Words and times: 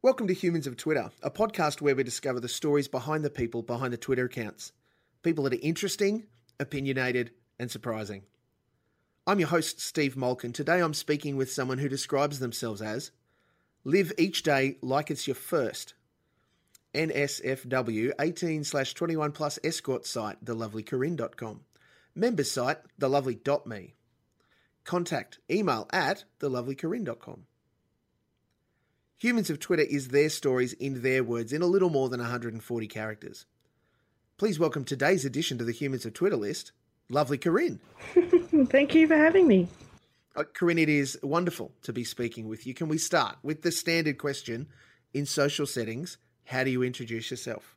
Welcome 0.00 0.28
to 0.28 0.32
Humans 0.32 0.68
of 0.68 0.76
Twitter, 0.76 1.10
a 1.24 1.30
podcast 1.30 1.80
where 1.80 1.96
we 1.96 2.04
discover 2.04 2.38
the 2.38 2.48
stories 2.48 2.86
behind 2.86 3.24
the 3.24 3.30
people 3.30 3.62
behind 3.62 3.92
the 3.92 3.96
Twitter 3.96 4.26
accounts. 4.26 4.70
People 5.24 5.42
that 5.42 5.54
are 5.54 5.60
interesting, 5.60 6.28
opinionated, 6.60 7.32
and 7.58 7.68
surprising. 7.68 8.22
I'm 9.26 9.40
your 9.40 9.48
host, 9.48 9.80
Steve 9.80 10.16
Malkin. 10.16 10.52
Today 10.52 10.78
I'm 10.78 10.94
speaking 10.94 11.36
with 11.36 11.50
someone 11.50 11.78
who 11.78 11.88
describes 11.88 12.38
themselves 12.38 12.80
as 12.80 13.10
live 13.82 14.12
each 14.18 14.44
day 14.44 14.76
like 14.82 15.10
it's 15.10 15.26
your 15.26 15.34
first. 15.34 15.94
NSFW 16.94 18.12
18 18.20 18.62
slash 18.62 18.94
21 18.94 19.32
plus 19.32 19.58
escort 19.64 20.06
site, 20.06 20.44
thelovelycorinne.com. 20.44 21.62
Members 22.14 22.52
site, 22.52 22.78
thelovely.me. 23.00 23.94
Contact 24.84 25.40
email 25.50 25.88
at 25.92 26.22
thelovelycorinne.com. 26.38 27.47
Humans 29.20 29.50
of 29.50 29.58
Twitter 29.58 29.82
is 29.82 30.08
their 30.08 30.28
stories 30.28 30.74
in 30.74 31.02
their 31.02 31.24
words 31.24 31.52
in 31.52 31.60
a 31.60 31.66
little 31.66 31.90
more 31.90 32.08
than 32.08 32.20
140 32.20 32.86
characters. 32.86 33.46
Please 34.36 34.60
welcome 34.60 34.84
today's 34.84 35.24
addition 35.24 35.58
to 35.58 35.64
the 35.64 35.72
Humans 35.72 36.06
of 36.06 36.14
Twitter 36.14 36.36
list, 36.36 36.70
lovely 37.10 37.36
Corinne. 37.36 37.80
Thank 38.70 38.94
you 38.94 39.08
for 39.08 39.16
having 39.16 39.48
me. 39.48 39.66
Uh, 40.36 40.44
Corinne, 40.44 40.78
it 40.78 40.88
is 40.88 41.18
wonderful 41.20 41.72
to 41.82 41.92
be 41.92 42.04
speaking 42.04 42.46
with 42.46 42.64
you. 42.64 42.74
Can 42.74 42.86
we 42.86 42.96
start 42.96 43.38
with 43.42 43.62
the 43.62 43.72
standard 43.72 44.18
question 44.18 44.68
in 45.12 45.26
social 45.26 45.66
settings? 45.66 46.18
How 46.44 46.62
do 46.62 46.70
you 46.70 46.84
introduce 46.84 47.28
yourself? 47.32 47.74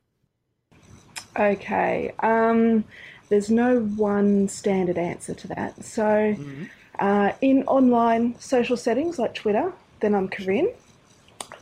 Okay. 1.36 2.14
Um, 2.20 2.84
there's 3.30 3.50
no 3.50 3.80
one 3.80 4.46
standard 4.46 4.96
answer 4.96 5.34
to 5.34 5.48
that. 5.48 5.84
So, 5.84 6.04
mm-hmm. 6.04 6.64
uh, 7.00 7.32
in 7.40 7.64
online 7.64 8.38
social 8.38 8.76
settings 8.76 9.18
like 9.18 9.34
Twitter, 9.34 9.72
then 9.98 10.14
I'm 10.14 10.28
Corinne. 10.28 10.68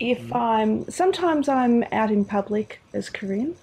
If 0.00 0.18
mm-hmm. 0.18 0.34
I'm 0.34 0.90
sometimes 0.90 1.48
I'm 1.48 1.84
out 1.92 2.10
in 2.10 2.24
public 2.24 2.80
as 2.92 3.08
Corinne. 3.08 3.56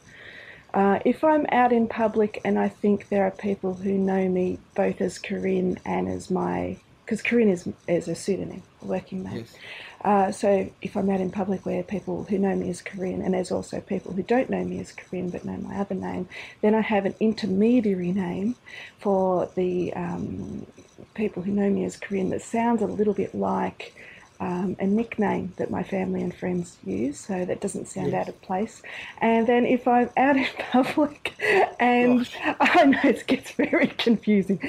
Uh, 0.73 0.99
if 1.05 1.23
I'm 1.23 1.45
out 1.51 1.73
in 1.73 1.87
public 1.87 2.39
and 2.45 2.59
I 2.59 2.69
think 2.69 3.09
there 3.09 3.23
are 3.23 3.31
people 3.31 3.73
who 3.73 3.93
know 3.93 4.29
me 4.29 4.59
both 4.75 5.01
as 5.01 5.17
Corinne 5.17 5.79
and 5.85 6.07
as 6.07 6.29
my 6.29 6.77
because 7.07 7.21
Corinne 7.21 7.49
is, 7.49 7.67
is 7.87 8.09
a 8.09 8.15
pseudonym, 8.15 8.61
a 8.81 8.85
working 8.85 9.23
name. 9.23 9.37
Yes. 9.37 9.55
Uh, 10.03 10.31
so 10.31 10.69
if 10.81 10.95
I'm 10.97 11.09
out 11.09 11.21
in 11.21 11.31
public 11.31 11.65
where 11.65 11.81
people 11.81 12.25
who 12.25 12.37
know 12.37 12.53
me 12.53 12.69
as 12.69 12.81
Corinne, 12.81 13.21
and 13.21 13.33
there's 13.33 13.51
also 13.51 13.79
people 13.79 14.11
who 14.11 14.23
don't 14.23 14.49
know 14.49 14.63
me 14.63 14.79
as 14.81 14.91
Corinne 14.91 15.29
but 15.29 15.45
know 15.45 15.55
my 15.57 15.77
other 15.77 15.95
name, 15.95 16.27
then 16.61 16.75
I 16.75 16.81
have 16.81 17.05
an 17.05 17.15
intermediary 17.21 18.11
name 18.11 18.57
for 18.99 19.49
the 19.55 19.93
um, 19.93 20.67
people 21.13 21.43
who 21.43 21.51
know 21.51 21.69
me 21.69 21.85
as 21.85 21.95
Corinne 21.95 22.29
that 22.31 22.41
sounds 22.41 22.81
a 22.81 22.87
little 22.87 23.13
bit 23.13 23.33
like 23.33 23.95
um, 24.39 24.75
a 24.79 24.85
nickname 24.85 25.53
that 25.57 25.71
my 25.71 25.83
family 25.83 26.21
and 26.21 26.33
friends 26.33 26.77
use, 26.85 27.19
so 27.19 27.45
that 27.45 27.59
doesn't 27.61 27.87
sound 27.87 28.11
yes. 28.11 28.21
out 28.21 28.29
of 28.29 28.41
place. 28.41 28.81
And 29.19 29.47
then 29.47 29.65
if 29.65 29.87
I'm 29.87 30.09
out 30.17 30.37
in 30.37 30.47
public, 30.71 31.33
and 31.79 32.19
Gosh. 32.19 32.35
I 32.59 32.85
know 32.85 32.99
it 33.03 33.25
gets 33.27 33.51
very 33.51 33.87
confusing, 33.97 34.59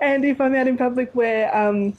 and 0.00 0.24
if 0.24 0.40
I'm 0.40 0.54
out 0.54 0.66
in 0.66 0.76
public 0.76 1.14
where 1.14 1.54
um, 1.56 1.96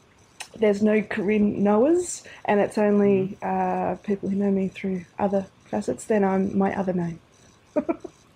there's 0.58 0.82
no 0.82 1.02
Corinne 1.02 1.64
knowers, 1.64 2.24
and 2.46 2.60
it's 2.60 2.78
only 2.78 3.38
mm. 3.42 3.94
uh, 3.94 3.96
people 3.98 4.30
who 4.30 4.36
know 4.36 4.52
me 4.52 4.68
through 4.68 5.06
other 5.20 5.48
facets, 5.66 6.06
then 6.06 6.24
I'm 6.24 6.58
my 6.58 6.78
other 6.78 6.94
name. 6.94 7.20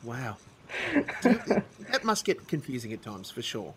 wow. 0.04 0.38
that 0.94 2.04
must 2.04 2.26
get 2.26 2.48
confusing 2.48 2.94
at 2.94 3.02
times, 3.02 3.32
for 3.32 3.42
sure. 3.42 3.74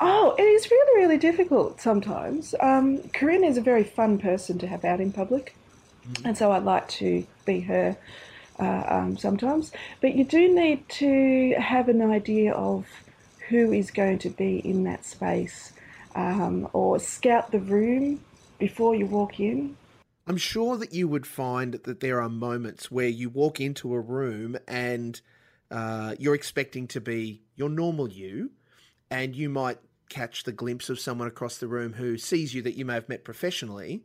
Oh, 0.00 0.34
it 0.38 0.42
is 0.42 0.70
really, 0.70 1.02
really 1.02 1.18
difficult 1.18 1.80
sometimes. 1.80 2.54
Um, 2.60 2.98
Corinne 3.08 3.44
is 3.44 3.56
a 3.56 3.60
very 3.60 3.84
fun 3.84 4.18
person 4.18 4.58
to 4.58 4.66
have 4.66 4.84
out 4.84 5.00
in 5.00 5.12
public, 5.12 5.54
mm. 6.08 6.24
and 6.24 6.36
so 6.36 6.52
I 6.52 6.58
like 6.58 6.88
to 6.88 7.26
be 7.44 7.60
her 7.60 7.96
uh, 8.58 8.84
um, 8.88 9.16
sometimes. 9.16 9.72
But 10.00 10.14
you 10.14 10.24
do 10.24 10.54
need 10.54 10.88
to 10.90 11.54
have 11.58 11.88
an 11.88 12.02
idea 12.02 12.52
of 12.52 12.86
who 13.48 13.72
is 13.72 13.90
going 13.90 14.18
to 14.20 14.30
be 14.30 14.58
in 14.58 14.84
that 14.84 15.04
space 15.04 15.72
um, 16.14 16.68
or 16.72 16.98
scout 16.98 17.50
the 17.50 17.60
room 17.60 18.20
before 18.58 18.94
you 18.94 19.06
walk 19.06 19.40
in. 19.40 19.76
I'm 20.26 20.36
sure 20.38 20.76
that 20.78 20.94
you 20.94 21.06
would 21.08 21.26
find 21.26 21.74
that 21.74 22.00
there 22.00 22.22
are 22.22 22.30
moments 22.30 22.90
where 22.90 23.08
you 23.08 23.28
walk 23.28 23.60
into 23.60 23.92
a 23.92 24.00
room 24.00 24.56
and 24.66 25.20
uh, 25.70 26.14
you're 26.18 26.34
expecting 26.34 26.86
to 26.88 27.00
be 27.00 27.42
your 27.56 27.68
normal 27.68 28.08
you, 28.08 28.50
and 29.14 29.36
you 29.36 29.48
might 29.48 29.78
catch 30.08 30.42
the 30.42 30.50
glimpse 30.50 30.90
of 30.90 30.98
someone 30.98 31.28
across 31.28 31.58
the 31.58 31.68
room 31.68 31.92
who 31.92 32.18
sees 32.18 32.52
you 32.52 32.60
that 32.62 32.74
you 32.74 32.84
may 32.84 32.94
have 32.94 33.08
met 33.08 33.22
professionally, 33.22 34.02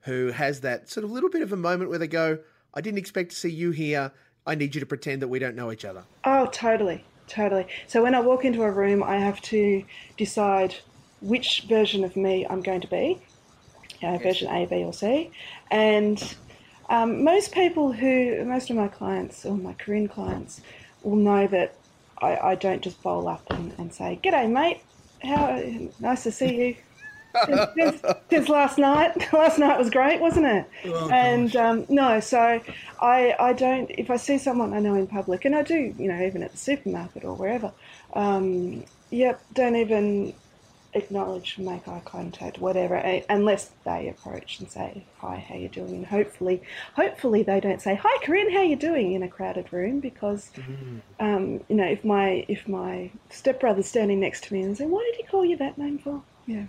who 0.00 0.32
has 0.32 0.62
that 0.62 0.90
sort 0.90 1.04
of 1.04 1.12
little 1.12 1.30
bit 1.30 1.42
of 1.42 1.52
a 1.52 1.56
moment 1.56 1.90
where 1.90 1.98
they 1.98 2.08
go, 2.08 2.40
I 2.74 2.80
didn't 2.80 2.98
expect 2.98 3.30
to 3.30 3.36
see 3.36 3.50
you 3.50 3.70
here. 3.70 4.10
I 4.48 4.56
need 4.56 4.74
you 4.74 4.80
to 4.80 4.86
pretend 4.86 5.22
that 5.22 5.28
we 5.28 5.38
don't 5.38 5.54
know 5.54 5.70
each 5.70 5.84
other. 5.84 6.02
Oh, 6.24 6.46
totally. 6.46 7.04
Totally. 7.28 7.68
So 7.86 8.02
when 8.02 8.16
I 8.16 8.20
walk 8.20 8.44
into 8.44 8.62
a 8.62 8.70
room, 8.70 9.00
I 9.00 9.18
have 9.18 9.40
to 9.42 9.84
decide 10.16 10.74
which 11.20 11.66
version 11.68 12.02
of 12.02 12.16
me 12.16 12.44
I'm 12.50 12.60
going 12.60 12.80
to 12.80 12.88
be, 12.88 13.20
you 14.00 14.10
know, 14.10 14.18
version 14.18 14.48
A, 14.48 14.66
B, 14.66 14.82
or 14.82 14.92
C. 14.92 15.30
And 15.70 16.34
um, 16.88 17.22
most 17.22 17.52
people 17.52 17.92
who, 17.92 18.44
most 18.44 18.70
of 18.70 18.76
my 18.76 18.88
clients 18.88 19.46
or 19.46 19.56
my 19.56 19.74
Corinne 19.74 20.08
clients 20.08 20.62
will 21.04 21.16
know 21.16 21.46
that 21.46 21.76
I, 22.20 22.50
I 22.50 22.54
don't 22.54 22.82
just 22.82 23.02
bowl 23.02 23.28
up 23.28 23.42
and, 23.50 23.72
and 23.78 23.92
say, 23.92 24.18
G'day, 24.22 24.50
mate. 24.50 24.80
How 25.22 25.60
nice 25.98 26.22
to 26.24 26.32
see 26.32 26.54
you. 26.54 26.76
since, 27.74 28.02
since, 28.30 28.48
last 28.48 28.78
night. 28.78 29.32
last 29.32 29.58
night 29.58 29.78
was 29.78 29.90
great, 29.90 30.20
wasn't 30.20 30.46
it? 30.46 30.70
Oh, 30.86 31.10
and 31.10 31.54
um, 31.56 31.86
no, 31.88 32.20
so 32.20 32.60
I 33.00 33.34
I 33.38 33.52
don't. 33.52 33.90
If 33.90 34.10
I 34.10 34.16
see 34.16 34.38
someone 34.38 34.72
I 34.72 34.80
know 34.80 34.94
in 34.94 35.06
public, 35.06 35.44
and 35.44 35.54
I 35.54 35.62
do, 35.62 35.94
you 35.98 36.08
know, 36.08 36.20
even 36.22 36.42
at 36.42 36.52
the 36.52 36.58
supermarket 36.58 37.24
or 37.24 37.34
wherever, 37.34 37.72
um, 38.14 38.84
yep, 39.10 39.42
don't 39.52 39.76
even 39.76 40.32
acknowledge, 40.98 41.58
make 41.58 41.88
eye 41.88 42.02
contact, 42.04 42.58
whatever, 42.58 42.96
unless 43.28 43.70
they 43.84 44.08
approach 44.08 44.60
and 44.60 44.70
say, 44.70 45.04
"Hi, 45.18 45.36
how 45.48 45.54
you 45.54 45.68
doing?" 45.68 45.94
And 45.94 46.06
hopefully, 46.06 46.62
hopefully 46.94 47.42
they 47.42 47.60
don't 47.60 47.80
say, 47.80 47.94
"Hi, 47.94 48.24
Corinne, 48.24 48.52
how 48.52 48.62
you 48.62 48.76
doing?" 48.76 49.12
in 49.12 49.22
a 49.22 49.28
crowded 49.28 49.72
room 49.72 50.00
because, 50.00 50.50
mm. 50.54 51.00
um, 51.20 51.60
you 51.68 51.76
know, 51.76 51.86
if 51.86 52.04
my 52.04 52.44
if 52.48 52.68
my 52.68 53.10
stepbrother's 53.30 53.86
standing 53.86 54.20
next 54.20 54.44
to 54.44 54.54
me 54.54 54.62
and 54.62 54.76
say, 54.76 54.86
"Why 54.86 55.02
did 55.10 55.16
he 55.16 55.22
call 55.22 55.44
you 55.44 55.56
that 55.56 55.78
name 55.78 55.98
for?" 55.98 56.22
Yeah. 56.46 56.64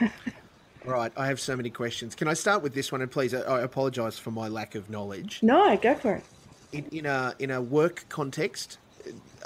right, 0.84 1.12
I 1.16 1.26
have 1.26 1.40
so 1.40 1.56
many 1.56 1.70
questions. 1.70 2.14
Can 2.14 2.28
I 2.28 2.34
start 2.34 2.62
with 2.62 2.74
this 2.74 2.90
one? 2.90 3.02
And 3.02 3.10
please, 3.10 3.34
I, 3.34 3.40
I 3.42 3.60
apologise 3.62 4.18
for 4.18 4.30
my 4.30 4.48
lack 4.48 4.74
of 4.74 4.90
knowledge. 4.90 5.40
No, 5.42 5.76
go 5.76 5.94
for 5.94 6.14
it. 6.14 6.24
In, 6.72 6.84
in 6.86 7.06
a 7.06 7.34
in 7.38 7.50
a 7.50 7.62
work 7.62 8.04
context, 8.08 8.78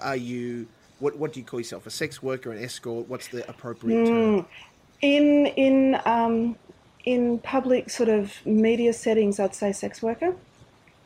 are 0.00 0.16
you 0.16 0.66
what 1.00 1.16
what 1.16 1.32
do 1.32 1.40
you 1.40 1.46
call 1.46 1.60
yourself? 1.60 1.86
A 1.86 1.90
sex 1.90 2.22
worker, 2.22 2.52
an 2.52 2.62
escort? 2.62 3.08
What's 3.08 3.28
the 3.28 3.48
appropriate 3.48 4.06
term? 4.06 4.40
Hmm. 4.40 4.46
In 5.00 5.46
in 5.46 6.00
um, 6.04 6.56
in 7.04 7.38
public 7.38 7.90
sort 7.90 8.08
of 8.08 8.34
media 8.46 8.92
settings, 8.92 9.40
I'd 9.40 9.54
say 9.54 9.72
sex 9.72 10.02
worker, 10.02 10.34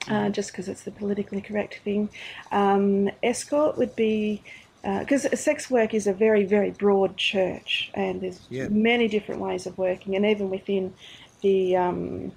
uh, 0.09 0.11
mm-hmm. 0.11 0.33
just 0.33 0.51
because 0.53 0.69
it's 0.69 0.83
the 0.83 0.91
politically 0.91 1.41
correct 1.41 1.81
thing. 1.85 2.09
Um, 2.51 3.09
escort 3.23 3.79
would 3.79 3.95
be 3.97 4.43
because 4.83 5.25
uh, 5.25 5.37
sex 5.37 5.71
work 5.71 5.95
is 5.95 6.07
a 6.07 6.13
very 6.13 6.45
very 6.45 6.71
broad 6.71 7.17
church, 7.17 7.91
and 7.95 8.21
there's 8.21 8.41
yeah. 8.51 8.69
many 8.69 9.09
different 9.09 9.41
ways 9.41 9.67
of 9.67 9.79
working, 9.79 10.17
and 10.17 10.27
even 10.27 10.51
within 10.51 10.93
the 11.41 11.77
um, 11.77 12.33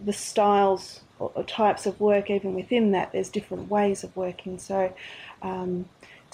the 0.00 0.12
styles 0.12 1.00
or, 1.18 1.32
or, 1.34 1.42
types 1.42 1.86
of 1.86 1.98
work, 1.98 2.30
even 2.30 2.54
within 2.54 2.92
that, 2.92 3.10
there's 3.12 3.28
different 3.28 3.68
ways 3.70 4.04
of 4.04 4.16
working. 4.16 4.58
So. 4.58 4.92
Um, 5.42 5.86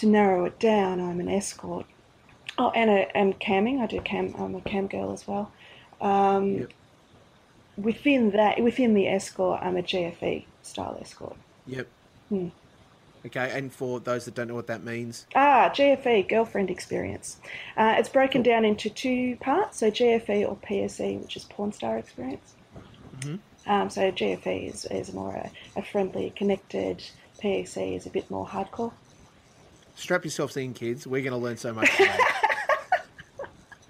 to 0.03 0.09
narrow 0.09 0.45
it 0.45 0.59
down, 0.59 1.01
I'm 1.01 1.21
an 1.21 1.29
escort. 1.29 1.87
Oh, 2.59 2.71
and 2.71 2.91
a, 2.91 3.17
and 3.17 3.39
camming. 3.39 3.81
I 3.81 3.87
do 3.87 4.01
cam. 4.01 4.35
I'm 4.37 4.57
a 4.57 4.61
cam 4.61 4.89
girl 4.89 5.13
as 5.13 5.29
well. 5.29 5.53
Um, 6.01 6.59
yep. 6.59 6.73
Within 7.77 8.33
that, 8.33 8.61
within 8.61 8.95
the 8.95 9.07
escort, 9.07 9.61
I'm 9.63 9.77
a 9.77 9.83
GFE 9.83 10.45
style 10.63 10.99
escort. 11.01 11.37
Yep. 11.69 11.87
Hmm. 12.29 12.49
Okay, 13.25 13.53
and 13.57 13.73
for 13.73 14.01
those 14.01 14.25
that 14.25 14.35
don't 14.35 14.49
know 14.49 14.57
what 14.57 14.67
that 14.67 14.83
means, 14.83 15.29
ah, 15.37 15.71
GFE, 15.73 16.29
girlfriend 16.29 16.69
experience. 16.69 17.37
Uh, 17.77 17.95
it's 17.97 18.09
broken 18.09 18.43
cool. 18.43 18.53
down 18.53 18.65
into 18.65 18.91
two 18.91 19.37
parts. 19.37 19.79
So 19.79 19.89
GFE 19.89 20.49
or 20.49 20.57
PSE, 20.57 21.21
which 21.23 21.37
is 21.37 21.45
porn 21.45 21.71
star 21.71 21.97
experience. 21.97 22.55
Mm-hmm. 23.21 23.71
Um, 23.71 23.89
so 23.89 24.11
GFE 24.11 24.69
is, 24.69 24.85
is 24.87 25.15
more 25.15 25.33
a, 25.33 25.51
a 25.77 25.85
friendly, 25.85 26.31
connected. 26.31 27.05
PSE 27.41 27.97
is 27.97 28.07
a 28.07 28.11
bit 28.11 28.29
more 28.29 28.47
hardcore 28.47 28.93
strap 29.95 30.25
yourselves 30.25 30.57
in, 30.57 30.75
kids. 30.75 31.07
We're 31.07 31.23
going 31.23 31.33
to 31.33 31.39
learn 31.39 31.57
so 31.57 31.73
much 31.73 31.91
today. 31.97 32.17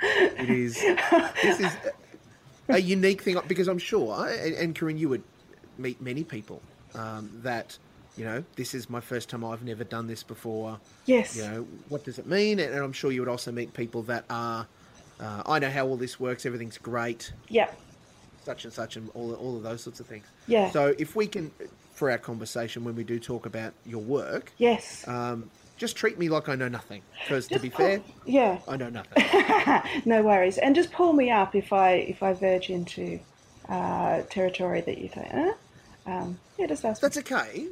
it 0.03 0.51
is. 0.51 0.75
This 1.43 1.61
is 1.61 1.73
a 2.69 2.79
unique 2.81 3.23
thing 3.23 3.39
because 3.47 3.69
I'm 3.69 3.79
sure, 3.79 4.27
and, 4.29 4.55
and 4.55 4.75
Corinne, 4.75 4.99
you 4.99 5.09
would 5.09 5.23
meet 5.79 6.01
many 6.01 6.25
people 6.25 6.61
um, 6.95 7.31
that 7.43 7.77
you 8.17 8.25
know 8.25 8.45
this 8.57 8.75
is 8.75 8.91
my 8.91 9.01
first 9.01 9.29
time. 9.31 9.45
I've 9.45 9.63
never 9.63 9.85
done 9.85 10.07
this 10.07 10.23
before. 10.23 10.79
Yes. 11.07 11.37
You 11.37 11.43
know 11.45 11.67
what 11.89 12.05
does 12.05 12.19
it 12.19 12.27
mean? 12.27 12.59
And, 12.61 12.73
and 12.75 12.83
I'm 12.85 12.93
sure 12.93 13.13
you 13.13 13.21
would 13.21 13.29
also 13.31 13.53
meet 13.53 13.73
people 13.75 14.03
that 14.05 14.25
are. 14.31 14.67
Uh, 15.21 15.43
I 15.47 15.59
know 15.61 15.71
how 15.71 15.87
all 15.87 15.97
this 15.97 16.19
works. 16.19 16.45
Everything's 16.47 16.79
great. 16.79 17.33
Yeah. 17.49 17.71
such 18.45 18.65
and 18.65 18.73
such 18.73 18.97
and 18.97 19.09
all 19.15 19.33
all 19.35 19.57
of 19.57 19.63
those 19.63 19.83
sorts 19.83 20.01
of 20.01 20.07
things. 20.07 20.27
Yeah. 20.49 20.71
So 20.71 20.95
if 20.99 21.15
we 21.15 21.27
can, 21.29 21.53
for 21.93 22.11
our 22.11 22.19
conversation 22.19 22.83
when 22.85 22.97
we 22.97 23.05
do 23.05 23.21
talk 23.21 23.47
about 23.47 23.73
your 23.87 24.03
work, 24.03 24.53
Yes. 24.59 25.07
um, 25.07 25.49
just 25.83 25.97
treat 25.97 26.17
me 26.17 26.29
like 26.29 26.49
I 26.49 26.55
know 26.55 26.69
nothing. 26.69 27.03
Because 27.25 27.49
to 27.49 27.59
be 27.59 27.69
pull- 27.69 27.85
fair, 27.85 28.01
Yeah. 28.25 28.61
I 28.69 28.77
know 28.77 28.89
nothing. 28.89 29.25
no 30.05 30.23
worries. 30.23 30.57
And 30.57 30.77
just 30.77 30.93
pull 30.93 31.13
me 31.13 31.29
up 31.29 31.57
if 31.57 31.73
I 31.73 31.95
if 31.95 32.23
I 32.23 32.35
verge 32.35 32.71
into 32.71 33.19
uh, 33.69 34.23
territory 34.31 34.81
that 34.83 34.99
you 34.99 35.09
think, 35.09 35.27
eh? 35.33 35.53
Um, 36.07 36.39
yeah, 36.57 36.69
just 36.69 36.85
ask. 36.85 37.03
me. 37.03 37.07
That's 37.09 37.19
okay. 37.19 37.67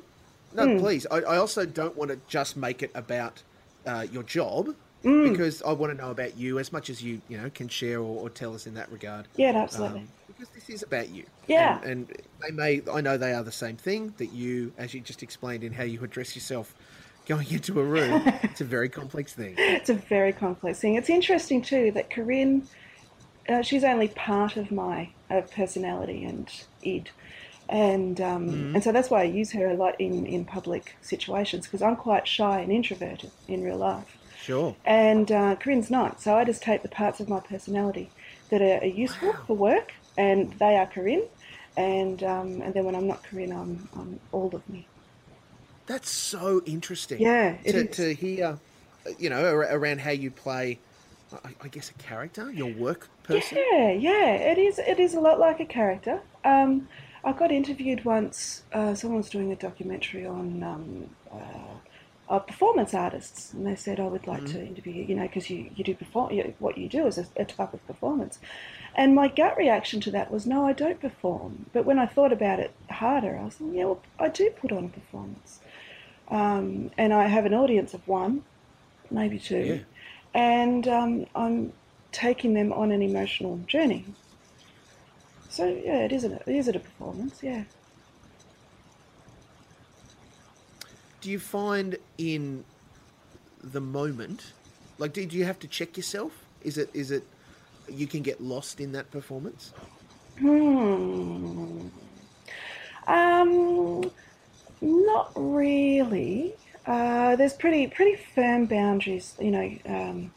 No, 0.52 0.76
please. 0.80 1.06
I, 1.08 1.18
I 1.18 1.36
also 1.36 1.64
don't 1.64 1.96
want 1.96 2.10
to 2.10 2.18
just 2.26 2.56
make 2.56 2.82
it 2.82 2.90
about 2.96 3.44
uh, 3.86 4.04
your 4.10 4.24
job 4.24 4.74
because 5.02 5.62
I 5.62 5.70
want 5.72 5.96
to 5.96 6.02
know 6.04 6.10
about 6.10 6.36
you 6.36 6.58
as 6.58 6.72
much 6.72 6.90
as 6.90 7.00
you 7.00 7.22
you 7.28 7.38
know 7.38 7.48
can 7.48 7.68
share 7.68 8.00
or, 8.00 8.22
or 8.22 8.28
tell 8.28 8.54
us 8.54 8.66
in 8.66 8.74
that 8.74 8.90
regard. 8.90 9.28
Yeah, 9.36 9.52
absolutely. 9.54 10.00
Um, 10.00 10.08
because 10.26 10.48
this 10.52 10.68
is 10.68 10.82
about 10.82 11.10
you. 11.10 11.24
Yeah. 11.46 11.78
And, 11.84 12.10
and 12.10 12.22
they 12.42 12.50
may, 12.50 12.82
I 12.90 13.00
know 13.00 13.16
they 13.16 13.34
are 13.34 13.42
the 13.42 13.52
same 13.52 13.76
thing 13.76 14.14
that 14.16 14.32
you, 14.32 14.72
as 14.78 14.94
you 14.94 15.00
just 15.00 15.22
explained 15.22 15.62
in 15.64 15.72
how 15.72 15.84
you 15.84 16.02
address 16.02 16.34
yourself 16.34 16.74
going 17.30 17.48
into 17.52 17.78
a 17.78 17.84
room, 17.84 18.22
it's 18.42 18.60
a 18.60 18.64
very 18.64 18.88
complex 18.88 19.32
thing. 19.32 19.54
It's 19.56 19.88
a 19.88 19.94
very 19.94 20.32
complex 20.32 20.80
thing. 20.80 20.96
It's 20.96 21.08
interesting 21.08 21.62
too 21.62 21.92
that 21.92 22.10
Corinne, 22.10 22.66
uh, 23.48 23.62
she's 23.62 23.84
only 23.84 24.08
part 24.08 24.56
of 24.56 24.72
my 24.72 25.10
uh, 25.30 25.42
personality 25.42 26.24
and 26.24 26.48
id, 26.82 27.10
and 27.68 28.20
um, 28.20 28.48
Mm-hmm. 28.48 28.74
and 28.74 28.82
so 28.84 28.90
that's 28.90 29.10
why 29.10 29.20
I 29.20 29.38
use 29.40 29.52
her 29.52 29.66
a 29.68 29.74
lot 29.74 29.94
in 30.00 30.26
in 30.26 30.44
public 30.44 30.96
situations 31.02 31.66
because 31.66 31.82
I'm 31.82 31.94
quite 31.94 32.26
shy 32.26 32.58
and 32.64 32.72
introverted 32.72 33.30
in 33.46 33.62
real 33.62 33.76
life, 33.78 34.10
Sure. 34.42 34.74
and 34.84 35.30
uh, 35.30 35.54
Corinne's 35.54 35.90
not. 35.90 36.20
So 36.20 36.34
I 36.36 36.42
just 36.44 36.62
take 36.64 36.82
the 36.82 36.88
parts 36.88 37.20
of 37.20 37.28
my 37.28 37.38
personality 37.52 38.10
that 38.50 38.60
are, 38.60 38.78
are 38.84 38.94
useful 39.06 39.32
for 39.46 39.54
work, 39.56 39.92
and 40.18 40.52
they 40.58 40.74
are 40.80 40.86
Corinne, 40.86 41.26
and 41.76 42.24
um, 42.24 42.60
and 42.64 42.74
then 42.74 42.84
when 42.86 42.96
I'm 42.96 43.06
not 43.06 43.22
Corinne, 43.22 43.52
I'm, 43.52 43.88
I'm 43.98 44.18
all 44.32 44.50
of 44.52 44.68
me. 44.68 44.80
That's 45.90 46.08
so 46.08 46.62
interesting. 46.66 47.20
Yeah, 47.20 47.56
to, 47.66 47.84
to 47.84 48.14
hear, 48.14 48.60
you 49.18 49.28
know, 49.28 49.42
around 49.42 50.00
how 50.00 50.12
you 50.12 50.30
play, 50.30 50.78
I, 51.32 51.50
I 51.62 51.66
guess, 51.66 51.90
a 51.90 51.94
character, 51.94 52.48
your 52.52 52.72
work 52.72 53.08
person. 53.24 53.58
Yeah, 53.58 53.90
yeah, 53.90 54.26
it 54.26 54.56
is. 54.56 54.78
It 54.78 55.00
is 55.00 55.14
a 55.14 55.20
lot 55.20 55.40
like 55.40 55.58
a 55.58 55.64
character. 55.64 56.20
Um, 56.44 56.86
I 57.24 57.32
got 57.32 57.50
interviewed 57.50 58.04
once. 58.04 58.62
Uh, 58.72 58.94
someone 58.94 59.16
was 59.16 59.30
doing 59.30 59.50
a 59.50 59.56
documentary 59.56 60.24
on 60.24 60.62
um, 60.62 61.10
uh, 61.32 62.34
uh, 62.34 62.38
performance 62.38 62.94
artists, 62.94 63.52
and 63.52 63.66
they 63.66 63.74
said, 63.74 63.98
"I 63.98 64.04
would 64.06 64.28
like 64.28 64.46
to 64.46 64.64
interview 64.64 64.92
you," 64.92 65.02
you 65.02 65.16
know, 65.16 65.22
because 65.22 65.50
you 65.50 65.70
you 65.74 65.82
do 65.82 65.96
perform. 65.96 66.32
You, 66.32 66.54
what 66.60 66.78
you 66.78 66.88
do 66.88 67.08
is 67.08 67.18
a, 67.18 67.26
a 67.34 67.44
type 67.44 67.74
of 67.74 67.84
performance. 67.88 68.38
And 68.94 69.16
my 69.16 69.26
gut 69.26 69.56
reaction 69.56 70.00
to 70.02 70.12
that 70.12 70.30
was, 70.30 70.46
"No, 70.46 70.68
I 70.68 70.72
don't 70.72 71.00
perform." 71.00 71.66
But 71.72 71.84
when 71.84 71.98
I 71.98 72.06
thought 72.06 72.32
about 72.32 72.60
it 72.60 72.70
harder, 72.90 73.36
I 73.36 73.44
was 73.46 73.60
like, 73.60 73.74
"Yeah, 73.74 73.86
well, 73.86 74.02
I 74.20 74.28
do 74.28 74.50
put 74.50 74.70
on 74.70 74.84
a 74.84 74.88
performance." 74.88 75.58
Um, 76.30 76.90
and 76.96 77.12
I 77.12 77.26
have 77.26 77.44
an 77.44 77.54
audience 77.54 77.92
of 77.94 78.06
one, 78.06 78.42
maybe 79.10 79.38
two, 79.38 79.84
Yeah. 80.34 80.40
and 80.40 80.86
um, 80.86 81.26
I'm 81.34 81.72
taking 82.12 82.54
them 82.54 82.72
on 82.72 82.92
an 82.92 83.02
emotional 83.02 83.58
journey. 83.66 84.04
So 85.48 85.66
yeah, 85.66 86.04
it 86.04 86.12
is 86.12 86.24
a, 86.24 86.34
it 86.48 86.54
is 86.54 86.68
it 86.68 86.76
a 86.76 86.80
performance, 86.80 87.42
yeah. 87.42 87.64
Do 91.20 91.30
you 91.30 91.38
find 91.38 91.98
in 92.16 92.64
the 93.62 93.80
moment, 93.80 94.52
like, 94.98 95.12
do, 95.12 95.26
do 95.26 95.36
you 95.36 95.44
have 95.44 95.58
to 95.58 95.68
check 95.68 95.96
yourself? 95.96 96.32
Is 96.62 96.78
it 96.78 96.90
is 96.94 97.10
it 97.10 97.24
you 97.88 98.06
can 98.06 98.22
get 98.22 98.40
lost 98.40 98.80
in 98.80 98.92
that 98.92 99.10
performance? 99.10 99.72
Hmm. 100.38 101.88
Um, 103.06 104.10
not 104.80 105.32
really. 105.34 106.54
Uh, 106.86 107.36
there's 107.36 107.52
pretty 107.52 107.86
pretty 107.86 108.16
firm 108.34 108.66
boundaries. 108.66 109.36
You 109.40 109.50
know, 109.50 109.78
um, 109.86 110.32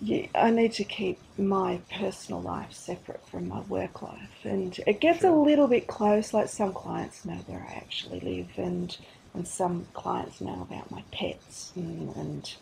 you, 0.00 0.28
I 0.34 0.50
need 0.50 0.72
to 0.74 0.84
keep 0.84 1.18
my 1.38 1.80
personal 1.92 2.40
life 2.42 2.72
separate 2.72 3.26
from 3.28 3.48
my 3.48 3.60
work 3.60 4.02
life, 4.02 4.44
and 4.44 4.78
it 4.86 5.00
gets 5.00 5.24
a 5.24 5.30
little 5.32 5.66
bit 5.66 5.86
close. 5.86 6.34
Like 6.34 6.48
some 6.48 6.72
clients 6.72 7.24
know 7.24 7.38
where 7.46 7.66
I 7.68 7.74
actually 7.74 8.20
live, 8.20 8.50
and 8.56 8.96
and 9.34 9.48
some 9.48 9.86
clients 9.94 10.40
know 10.40 10.62
about 10.62 10.90
my 10.90 11.02
pets 11.10 11.72
and, 11.74 12.14
and 12.16 12.54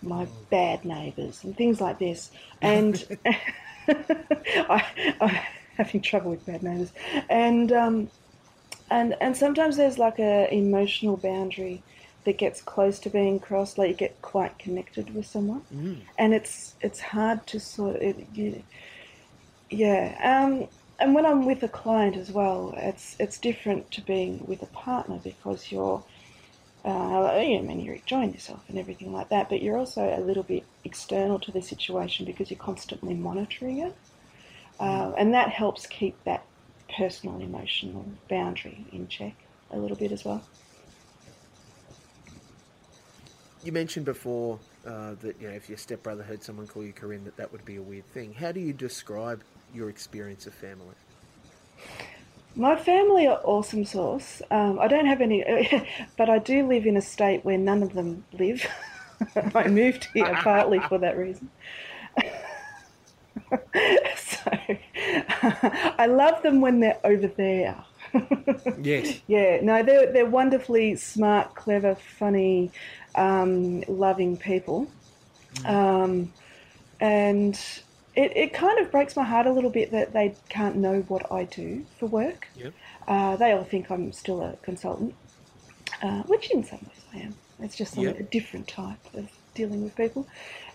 my 0.00 0.28
bad 0.50 0.84
neighbours 0.84 1.42
and 1.42 1.56
things 1.56 1.80
like 1.80 1.98
this. 1.98 2.30
And 2.62 3.04
I, 3.88 4.84
I'm 5.20 5.36
having 5.76 6.00
trouble 6.00 6.30
with 6.30 6.46
bad 6.46 6.62
neighbours, 6.62 6.92
and 7.28 7.72
um, 7.72 8.10
and 8.90 9.14
and 9.20 9.36
sometimes 9.36 9.76
there's 9.76 9.98
like 9.98 10.18
a 10.18 10.52
emotional 10.52 11.16
boundary 11.16 11.82
that 12.24 12.38
gets 12.38 12.62
close 12.62 12.98
to 13.00 13.10
being 13.10 13.38
crossed. 13.38 13.76
Like 13.78 13.90
you 13.90 13.94
get 13.96 14.20
quite 14.22 14.58
connected 14.58 15.14
with 15.14 15.26
someone, 15.26 15.62
Mm. 15.74 16.00
and 16.18 16.34
it's 16.34 16.74
it's 16.80 17.00
hard 17.00 17.46
to 17.48 17.60
sort 17.60 17.96
it. 17.96 18.26
You, 18.34 18.62
yeah. 19.70 20.16
Um, 20.22 20.68
and 21.00 21.14
when 21.14 21.26
I'm 21.26 21.44
with 21.44 21.62
a 21.62 21.68
client 21.68 22.16
as 22.16 22.30
well, 22.30 22.74
it's 22.76 23.16
it's 23.18 23.38
different 23.38 23.90
to 23.92 24.00
being 24.00 24.44
with 24.46 24.62
a 24.62 24.66
partner 24.66 25.18
because 25.22 25.72
you're, 25.72 26.02
uh, 26.84 26.88
you 27.42 27.56
know, 27.56 27.60
I 27.60 27.62
mean, 27.62 27.80
you're 27.80 27.96
enjoying 27.96 28.32
yourself 28.32 28.62
and 28.68 28.78
everything 28.78 29.12
like 29.12 29.28
that, 29.30 29.48
but 29.48 29.60
you're 29.62 29.76
also 29.78 30.02
a 30.16 30.20
little 30.20 30.44
bit 30.44 30.64
external 30.84 31.38
to 31.40 31.50
the 31.50 31.62
situation 31.62 32.24
because 32.26 32.50
you're 32.50 32.58
constantly 32.58 33.14
monitoring 33.14 33.78
it, 33.78 33.94
uh, 34.78 35.12
and 35.18 35.34
that 35.34 35.48
helps 35.48 35.86
keep 35.86 36.22
that 36.24 36.44
personal 36.96 37.40
emotional 37.40 38.04
boundary 38.28 38.84
in 38.92 39.08
check 39.08 39.34
a 39.70 39.76
little 39.76 39.96
bit 39.96 40.12
as 40.12 40.24
well. 40.24 40.42
You 43.62 43.72
mentioned 43.72 44.04
before 44.04 44.58
uh, 44.86 45.14
that 45.22 45.40
you 45.40 45.48
know 45.48 45.54
if 45.54 45.68
your 45.68 45.78
stepbrother 45.78 46.22
heard 46.22 46.42
someone 46.42 46.66
call 46.66 46.84
you 46.84 46.92
Corinne, 46.92 47.24
that 47.24 47.36
that 47.36 47.50
would 47.50 47.64
be 47.64 47.76
a 47.76 47.82
weird 47.82 48.06
thing. 48.12 48.34
How 48.34 48.52
do 48.52 48.60
you 48.60 48.72
describe 48.72 49.42
your 49.72 49.88
experience 49.88 50.46
of 50.46 50.54
family? 50.54 50.94
My 52.56 52.76
family 52.76 53.26
are 53.26 53.40
awesome 53.42 53.84
sauce. 53.84 54.40
Um, 54.50 54.78
I 54.78 54.86
don't 54.86 55.06
have 55.06 55.20
any, 55.20 55.42
but 56.16 56.30
I 56.30 56.38
do 56.38 56.66
live 56.68 56.86
in 56.86 56.96
a 56.96 57.02
state 57.02 57.44
where 57.44 57.58
none 57.58 57.82
of 57.82 57.94
them 57.94 58.24
live. 58.32 58.64
I 59.54 59.68
moved 59.68 60.08
here 60.12 60.32
partly 60.34 60.80
for 60.80 60.98
that 60.98 61.16
reason. 61.16 61.48
so 64.16 64.50
I 65.98 66.06
love 66.06 66.42
them 66.42 66.60
when 66.60 66.80
they're 66.80 66.98
over 67.04 67.26
there. 67.28 67.76
Yes. 68.80 69.20
Yeah, 69.26 69.60
no, 69.62 69.82
they're 69.82 70.12
they're 70.12 70.26
wonderfully 70.26 70.94
smart, 70.96 71.54
clever, 71.54 71.94
funny, 71.94 72.70
um, 73.14 73.80
loving 73.88 74.36
people, 74.36 74.88
um, 75.64 76.32
and 77.00 77.58
it, 78.14 78.36
it 78.36 78.52
kind 78.52 78.78
of 78.78 78.90
breaks 78.92 79.16
my 79.16 79.24
heart 79.24 79.46
a 79.46 79.52
little 79.52 79.70
bit 79.70 79.90
that 79.92 80.12
they 80.12 80.34
can't 80.48 80.76
know 80.76 81.00
what 81.08 81.30
I 81.32 81.44
do 81.44 81.84
for 81.98 82.06
work. 82.06 82.46
Yep. 82.56 82.72
Uh, 83.08 83.36
they 83.36 83.52
all 83.52 83.64
think 83.64 83.90
I'm 83.90 84.12
still 84.12 84.42
a 84.42 84.56
consultant, 84.62 85.14
uh, 86.02 86.22
which 86.24 86.50
in 86.50 86.62
some 86.62 86.80
ways 86.80 87.04
I 87.14 87.18
am. 87.26 87.34
It's 87.60 87.74
just 87.76 87.96
Yeah. 87.96 88.10
a 88.10 88.22
different 88.22 88.68
type 88.68 88.98
of 89.14 89.28
dealing 89.54 89.82
with 89.82 89.96
people. 89.96 90.26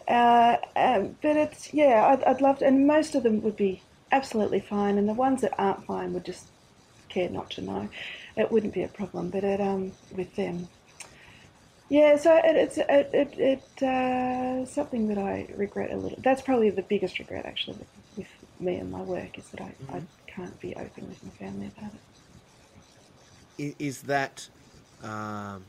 Uh, 0.07 0.57
um, 0.75 1.15
but 1.21 1.37
it's 1.37 1.73
yeah, 1.73 2.07
I'd, 2.07 2.23
I'd 2.23 2.41
love 2.41 2.59
to, 2.59 2.65
and 2.65 2.87
most 2.87 3.15
of 3.15 3.23
them 3.23 3.41
would 3.43 3.55
be 3.55 3.81
absolutely 4.11 4.59
fine, 4.59 4.97
and 4.97 5.07
the 5.07 5.13
ones 5.13 5.41
that 5.41 5.53
aren't 5.57 5.85
fine 5.85 6.13
would 6.13 6.25
just 6.25 6.47
care 7.09 7.29
not 7.29 7.49
to 7.51 7.61
know. 7.61 7.89
It 8.35 8.51
wouldn't 8.51 8.73
be 8.73 8.83
a 8.83 8.87
problem, 8.87 9.29
but 9.29 9.43
it 9.43 9.59
um 9.59 9.91
with 10.15 10.35
them. 10.35 10.67
Yeah, 11.89 12.17
so 12.17 12.35
it, 12.37 12.55
it's 12.55 12.77
it, 12.77 13.09
it, 13.13 13.33
it 13.37 13.83
uh, 13.83 14.65
something 14.65 15.07
that 15.07 15.17
I 15.17 15.47
regret 15.55 15.91
a 15.91 15.97
little. 15.97 16.19
That's 16.21 16.41
probably 16.41 16.69
the 16.69 16.83
biggest 16.83 17.17
regret 17.17 17.45
actually 17.45 17.77
with, 17.77 17.87
with 18.17 18.27
me 18.59 18.75
and 18.75 18.91
my 18.91 19.01
work 19.01 19.37
is 19.39 19.49
that 19.49 19.61
I, 19.61 19.97
I 19.97 20.01
can't 20.27 20.59
be 20.59 20.75
open 20.75 21.09
with 21.09 21.23
my 21.23 21.31
family 21.31 21.71
about 21.75 21.91
it. 23.57 23.75
Is 23.79 24.03
that 24.03 24.47
um, 25.03 25.65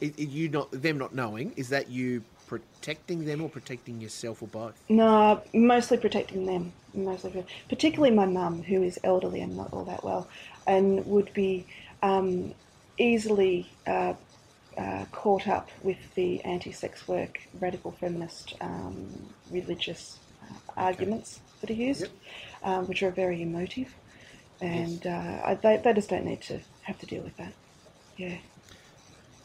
you 0.00 0.48
not 0.48 0.70
them 0.72 0.96
not 0.96 1.14
knowing? 1.14 1.52
Is 1.56 1.68
that 1.68 1.90
you 1.90 2.24
protecting 2.48 3.24
them 3.24 3.40
or 3.42 3.48
protecting 3.48 4.00
yourself 4.00 4.42
or 4.42 4.48
both? 4.48 4.74
No, 4.88 5.40
mostly 5.54 5.98
protecting 5.98 6.46
them. 6.46 6.72
Mostly, 6.94 7.44
particularly 7.68 8.14
my 8.14 8.26
mum, 8.26 8.62
who 8.62 8.82
is 8.82 8.98
elderly 9.04 9.40
and 9.40 9.56
not 9.56 9.72
all 9.72 9.84
that 9.84 10.02
well, 10.02 10.26
and 10.66 11.04
would 11.06 11.32
be 11.34 11.66
um, 12.02 12.54
easily 12.96 13.68
uh, 13.86 14.14
uh, 14.76 15.04
caught 15.12 15.46
up 15.46 15.68
with 15.82 15.98
the 16.14 16.40
anti-sex 16.44 17.06
work, 17.06 17.40
radical 17.60 17.92
feminist, 17.92 18.54
um, 18.60 19.28
religious 19.50 20.18
uh, 20.42 20.54
arguments 20.76 21.40
that 21.60 21.70
are 21.70 21.74
used, 21.74 22.02
Yep. 22.02 22.10
um, 22.64 22.86
which 22.88 23.02
are 23.02 23.10
very 23.10 23.42
emotive, 23.42 23.94
and 24.60 25.06
uh, 25.06 25.40
I, 25.44 25.58
they 25.62 25.76
they 25.76 25.92
just 25.92 26.08
don't 26.08 26.24
need 26.24 26.40
to 26.42 26.60
have 26.82 26.98
to 27.00 27.06
deal 27.06 27.22
with 27.22 27.36
that. 27.36 27.52
Yeah. 28.16 28.38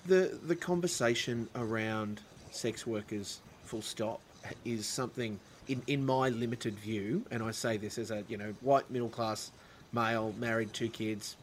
The 0.05 0.39
the 0.41 0.55
conversation 0.55 1.49
around 1.55 2.21
sex 2.53 2.85
workers, 2.87 3.41
full 3.65 3.81
stop, 3.81 4.21
is 4.65 4.85
something 4.85 5.39
in 5.67 5.81
in 5.87 6.05
my 6.05 6.29
limited 6.29 6.75
view, 6.75 7.25
and 7.31 7.41
I 7.41 7.51
say 7.51 7.77
this 7.77 7.97
as 7.97 8.11
a 8.11 8.23
you 8.27 8.37
know 8.37 8.53
white 8.61 8.89
middle 8.91 9.09
class 9.09 9.51
male, 9.93 10.33
married, 10.39 10.73
two 10.73 10.89
kids, 10.89 11.37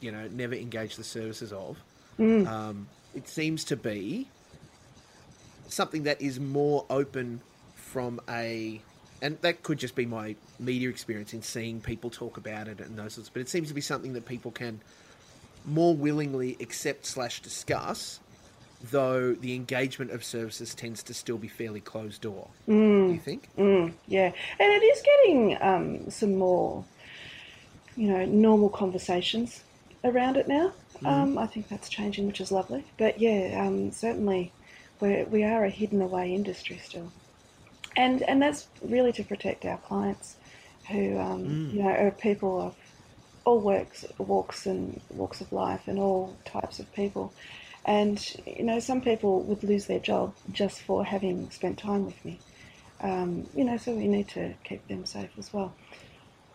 you 0.00 0.12
know, 0.12 0.28
never 0.28 0.54
engaged 0.54 0.98
the 0.98 1.04
services 1.04 1.52
of. 1.52 1.78
Um, 2.46 2.88
it 3.14 3.28
seems 3.28 3.64
to 3.64 3.76
be 3.76 4.28
something 5.68 6.04
that 6.04 6.20
is 6.20 6.38
more 6.38 6.84
open 6.90 7.40
from 7.74 8.20
a 8.28 8.80
and 9.22 9.40
that 9.40 9.62
could 9.62 9.78
just 9.78 9.94
be 9.94 10.06
my 10.06 10.36
media 10.60 10.88
experience 10.88 11.32
in 11.32 11.42
seeing 11.42 11.80
people 11.80 12.10
talk 12.10 12.36
about 12.36 12.68
it 12.68 12.78
and 12.80 12.98
those 12.98 13.14
sorts 13.14 13.28
but 13.28 13.40
it 13.40 13.48
seems 13.48 13.68
to 13.68 13.74
be 13.74 13.80
something 13.80 14.12
that 14.12 14.26
people 14.26 14.50
can 14.50 14.80
more 15.64 15.94
willingly 15.94 16.56
accept 16.60 17.04
slash 17.06 17.40
discuss 17.40 18.20
though 18.82 19.32
the 19.34 19.54
engagement 19.54 20.10
of 20.10 20.24
services 20.24 20.74
tends 20.74 21.02
to 21.04 21.14
still 21.14 21.38
be 21.38 21.48
fairly 21.48 21.80
closed 21.80 22.22
door. 22.22 22.48
Do 23.06 23.12
you 23.12 23.20
think? 23.20 23.48
Yeah, 24.06 24.32
and 24.58 24.72
it 24.72 24.84
is 24.84 25.02
getting 25.02 25.62
um, 25.62 26.10
some 26.10 26.36
more, 26.36 26.84
you 27.96 28.08
know, 28.08 28.24
normal 28.24 28.68
conversations 28.68 29.62
around 30.04 30.36
it 30.36 30.48
now. 30.48 30.72
Um, 31.04 31.36
I 31.38 31.46
think 31.46 31.68
that's 31.68 31.88
changing, 31.88 32.26
which 32.26 32.40
is 32.40 32.50
lovely. 32.50 32.84
But 32.96 33.20
yeah, 33.20 33.62
um, 33.66 33.92
certainly, 33.92 34.52
we're, 35.00 35.24
we 35.26 35.44
are 35.44 35.64
a 35.64 35.70
hidden 35.70 36.00
away 36.00 36.34
industry 36.34 36.78
still, 36.82 37.12
and 37.96 38.22
and 38.22 38.40
that's 38.40 38.68
really 38.82 39.12
to 39.12 39.24
protect 39.24 39.64
our 39.64 39.78
clients, 39.78 40.36
who 40.90 41.18
um, 41.18 41.70
you 41.72 41.82
know 41.82 41.90
are 41.90 42.10
people 42.10 42.60
of 42.60 42.74
all 43.44 43.60
works, 43.60 44.04
walks 44.18 44.66
and 44.66 45.00
walks 45.10 45.40
of 45.40 45.52
life, 45.52 45.82
and 45.86 45.98
all 45.98 46.36
types 46.44 46.78
of 46.78 46.92
people. 46.94 47.32
And 47.86 48.36
you 48.44 48.64
know, 48.64 48.80
some 48.80 49.00
people 49.00 49.42
would 49.42 49.62
lose 49.62 49.86
their 49.86 50.00
job 50.00 50.34
just 50.52 50.82
for 50.82 51.04
having 51.04 51.48
spent 51.50 51.78
time 51.78 52.04
with 52.04 52.22
me. 52.24 52.40
Um, 53.00 53.46
you 53.54 53.64
know, 53.64 53.76
so 53.76 53.94
we 53.94 54.08
need 54.08 54.28
to 54.30 54.54
keep 54.64 54.86
them 54.88 55.06
safe 55.06 55.30
as 55.38 55.52
well. 55.52 55.72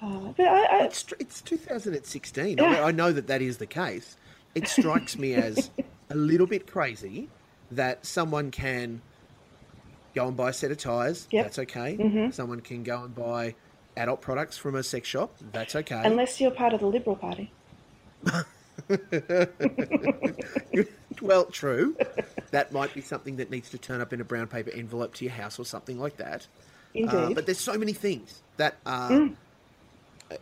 Uh, 0.02 0.34
but 0.36 0.48
I, 0.48 0.64
I, 0.64 0.84
it's, 0.86 1.06
it's 1.20 1.42
2016 1.42 2.60
I, 2.60 2.64
mean, 2.64 2.74
I 2.76 2.92
know 2.92 3.12
that 3.12 3.28
that 3.28 3.40
is 3.40 3.58
the 3.60 3.68
case 3.68 4.18
it 4.56 4.68
strikes 4.68 5.16
me 5.16 5.36
as 5.36 5.70
a 6.10 6.16
little 6.16 6.48
bit 6.48 6.66
crazy 6.66 7.30
that 7.70 8.04
someone 8.04 8.50
can 8.50 9.04
go 10.16 10.28
and 10.28 10.36
buy 10.36 10.50
a 10.50 10.54
set 10.54 10.72
of 10.72 10.80
tires 10.80 11.28
Yep. 11.30 11.46
that's 11.46 11.60
okay 11.60 12.30
someone 12.32 12.62
can 12.62 12.82
go 12.82 13.04
and 13.04 13.14
buy 13.14 13.54
adult 13.96 14.22
products 14.22 14.58
from 14.58 14.74
a 14.74 14.82
sex 14.82 15.08
shop 15.08 15.36
that's 15.52 15.76
okay 15.76 16.02
unless 16.04 16.42
you're 16.42 16.50
part 16.50 16.74
of 16.74 16.80
the 16.80 16.88
Liberal 16.88 17.16
Party. 17.16 17.52
well, 21.22 21.46
true. 21.46 21.96
That 22.52 22.72
might 22.72 22.94
be 22.94 23.02
something 23.02 23.38
that 23.38 23.52
needs 23.52 23.70
to 23.72 23.78
turn 23.78 24.02
up 24.02 24.14
in 24.14 24.22
a 24.22 24.24
brown 24.24 24.48
paper 24.48 24.72
envelope 24.72 25.14
to 25.16 25.26
your 25.26 25.34
house 25.34 25.60
or 25.60 25.66
something 25.66 26.00
like 26.00 26.18
that. 26.18 26.48
Indeed. 26.94 27.16
Uh, 27.16 27.34
but 27.34 27.46
there's 27.46 27.60
so 27.60 27.78
many 27.78 27.94
things 27.94 28.42
that 28.58 28.78
are 28.86 29.30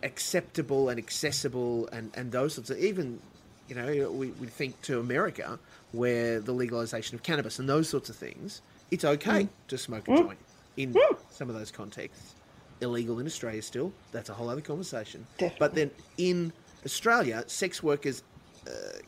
acceptable 0.03 0.89
and 0.89 0.99
accessible 0.99 1.87
and, 1.91 2.11
and 2.15 2.31
those 2.31 2.55
sorts 2.55 2.69
of 2.69 2.79
even, 2.79 3.19
you 3.67 3.75
know, 3.75 4.11
we, 4.11 4.27
we 4.31 4.47
think 4.47 4.79
to 4.83 4.99
America 4.99 5.59
where 5.91 6.39
the 6.39 6.51
legalization 6.51 7.15
of 7.15 7.23
cannabis 7.23 7.59
and 7.59 7.67
those 7.67 7.89
sorts 7.89 8.09
of 8.09 8.15
things, 8.15 8.61
it's 8.91 9.05
okay 9.05 9.47
to 9.67 9.77
smoke 9.77 10.07
a 10.07 10.17
joint 10.17 10.39
in 10.77 10.95
some 11.31 11.49
of 11.49 11.55
those 11.55 11.71
contexts. 11.71 12.35
Illegal 12.81 13.19
in 13.19 13.25
Australia 13.25 13.61
still, 13.61 13.91
that's 14.11 14.29
a 14.29 14.33
whole 14.33 14.49
other 14.49 14.61
conversation. 14.61 15.25
Definitely. 15.37 15.57
But 15.59 15.75
then 15.75 15.91
in 16.17 16.53
Australia, 16.85 17.43
sex 17.47 17.83
workers 17.83 18.21
uh, 18.21 18.23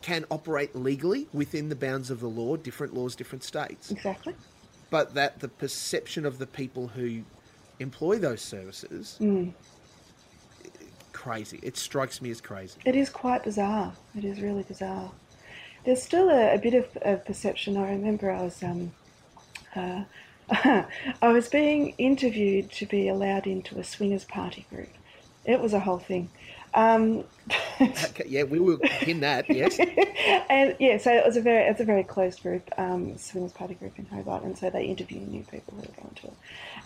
can 0.02 0.26
operate 0.32 0.76
legally 0.76 1.28
within 1.34 1.70
the 1.70 1.76
bounds 1.76 2.10
of 2.10 2.20
the 2.20 2.28
law, 2.28 2.56
different 2.56 2.94
laws, 2.94 3.16
different 3.16 3.44
states. 3.44 3.92
exactly. 3.92 4.36
But 4.90 5.14
that 5.14 5.40
the 5.40 5.48
perception 5.48 6.26
of 6.26 6.38
the 6.38 6.48
people 6.48 6.88
who 6.88 7.22
employ 7.80 8.18
those 8.18 8.42
services, 8.42 9.18
crazy. 11.14 11.60
It 11.62 11.78
strikes 11.78 12.22
me 12.22 12.32
as 12.32 12.42
crazy. 12.42 12.80
It 12.84 12.96
is 12.96 13.10
quite 13.10 13.44
bizarre. 13.44 13.94
It 14.18 14.26
is 14.26 14.42
really 14.42 14.64
bizarre. 14.64 15.12
There's 15.86 16.02
still 16.02 16.30
a, 16.30 16.56
a 16.56 16.58
bit 16.58 16.74
of, 16.74 16.98
of 17.04 17.26
perception. 17.26 17.78
I 17.78 17.92
remember 17.92 18.32
I 18.32 18.42
was 18.42 18.62
um, 18.64 18.92
uh, 19.76 20.04
I 20.52 21.32
was 21.32 21.48
being 21.48 21.94
interviewed 21.98 22.72
to 22.74 22.86
be 22.86 23.08
allowed 23.08 23.48
into 23.48 23.80
a 23.80 23.84
swingers 23.84 24.26
party 24.26 24.66
group. 24.70 24.90
It 25.46 25.62
was 25.62 25.74
a 25.74 25.80
whole 25.80 26.00
thing. 26.00 26.30
Um, 26.74 27.24
yeah, 28.26 28.44
we 28.44 28.60
will 28.60 28.78
pin 28.78 29.20
that. 29.22 29.50
Yes. 29.50 29.80
and 30.50 30.76
yeah, 30.80 30.98
so 30.98 31.12
it 31.12 31.26
was 31.26 31.36
a 31.36 31.42
very 31.42 31.64
it's 31.66 31.80
a 31.80 31.86
very 31.86 32.04
closed 32.04 32.42
group, 32.42 32.70
um, 32.78 33.18
swingers 33.18 33.52
party 33.52 33.74
group 33.74 33.98
in 34.00 34.06
Hobart, 34.06 34.44
and 34.44 34.58
so 34.58 34.70
they 34.70 34.86
interview 34.86 35.20
new 35.20 35.44
people 35.44 35.74
who 35.76 35.82
are 35.82 36.02
going 36.02 36.16
to 36.22 36.28
it. 36.28 36.34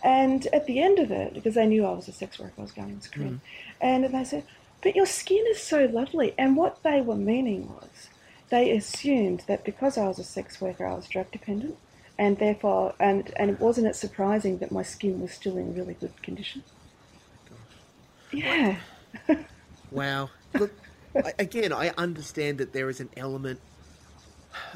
And 0.04 0.48
at 0.48 0.66
the 0.66 0.82
end 0.82 1.00
of 1.00 1.12
it, 1.12 1.34
because 1.34 1.56
they 1.56 1.68
knew 1.68 1.86
I 1.86 1.94
was 1.94 2.08
a 2.08 2.12
sex 2.12 2.40
worker, 2.40 2.54
I 2.58 2.62
was 2.62 2.72
going 2.72 2.98
to 2.98 3.04
screen, 3.04 3.42
and 3.80 4.06
they 4.06 4.24
said, 4.24 4.44
"But 4.82 4.96
your 4.96 5.06
skin 5.06 5.44
is 5.50 5.62
so 5.62 5.86
lovely." 5.86 6.34
And 6.38 6.56
what 6.56 6.82
they 6.84 7.02
were 7.02 7.16
meaning 7.16 7.70
was, 7.70 8.10
they 8.50 8.72
assumed 8.72 9.44
that 9.48 9.64
because 9.64 9.98
I 9.98 10.08
was 10.08 10.20
a 10.20 10.24
sex 10.24 10.60
worker, 10.60 10.86
I 10.86 10.96
was 10.96 11.08
drug 11.08 11.32
dependent, 11.32 11.78
and 12.18 12.40
therefore, 12.40 12.94
and 13.00 13.32
and 13.38 13.60
wasn't 13.60 13.88
it 13.88 13.96
surprising 13.96 14.58
that 14.60 14.72
my 14.72 14.84
skin 14.84 15.22
was 15.22 15.32
still 15.32 15.58
in 15.58 15.76
really 15.76 15.96
good 15.96 16.22
condition? 16.24 16.64
Yeah. 18.32 18.78
Wow. 19.92 20.30
Look, 20.54 20.72
I, 21.16 21.34
again, 21.40 21.72
I 21.74 21.90
understand 21.98 22.58
that 22.58 22.74
there 22.74 22.90
is 22.90 23.00
an 23.00 23.10
element 23.18 23.60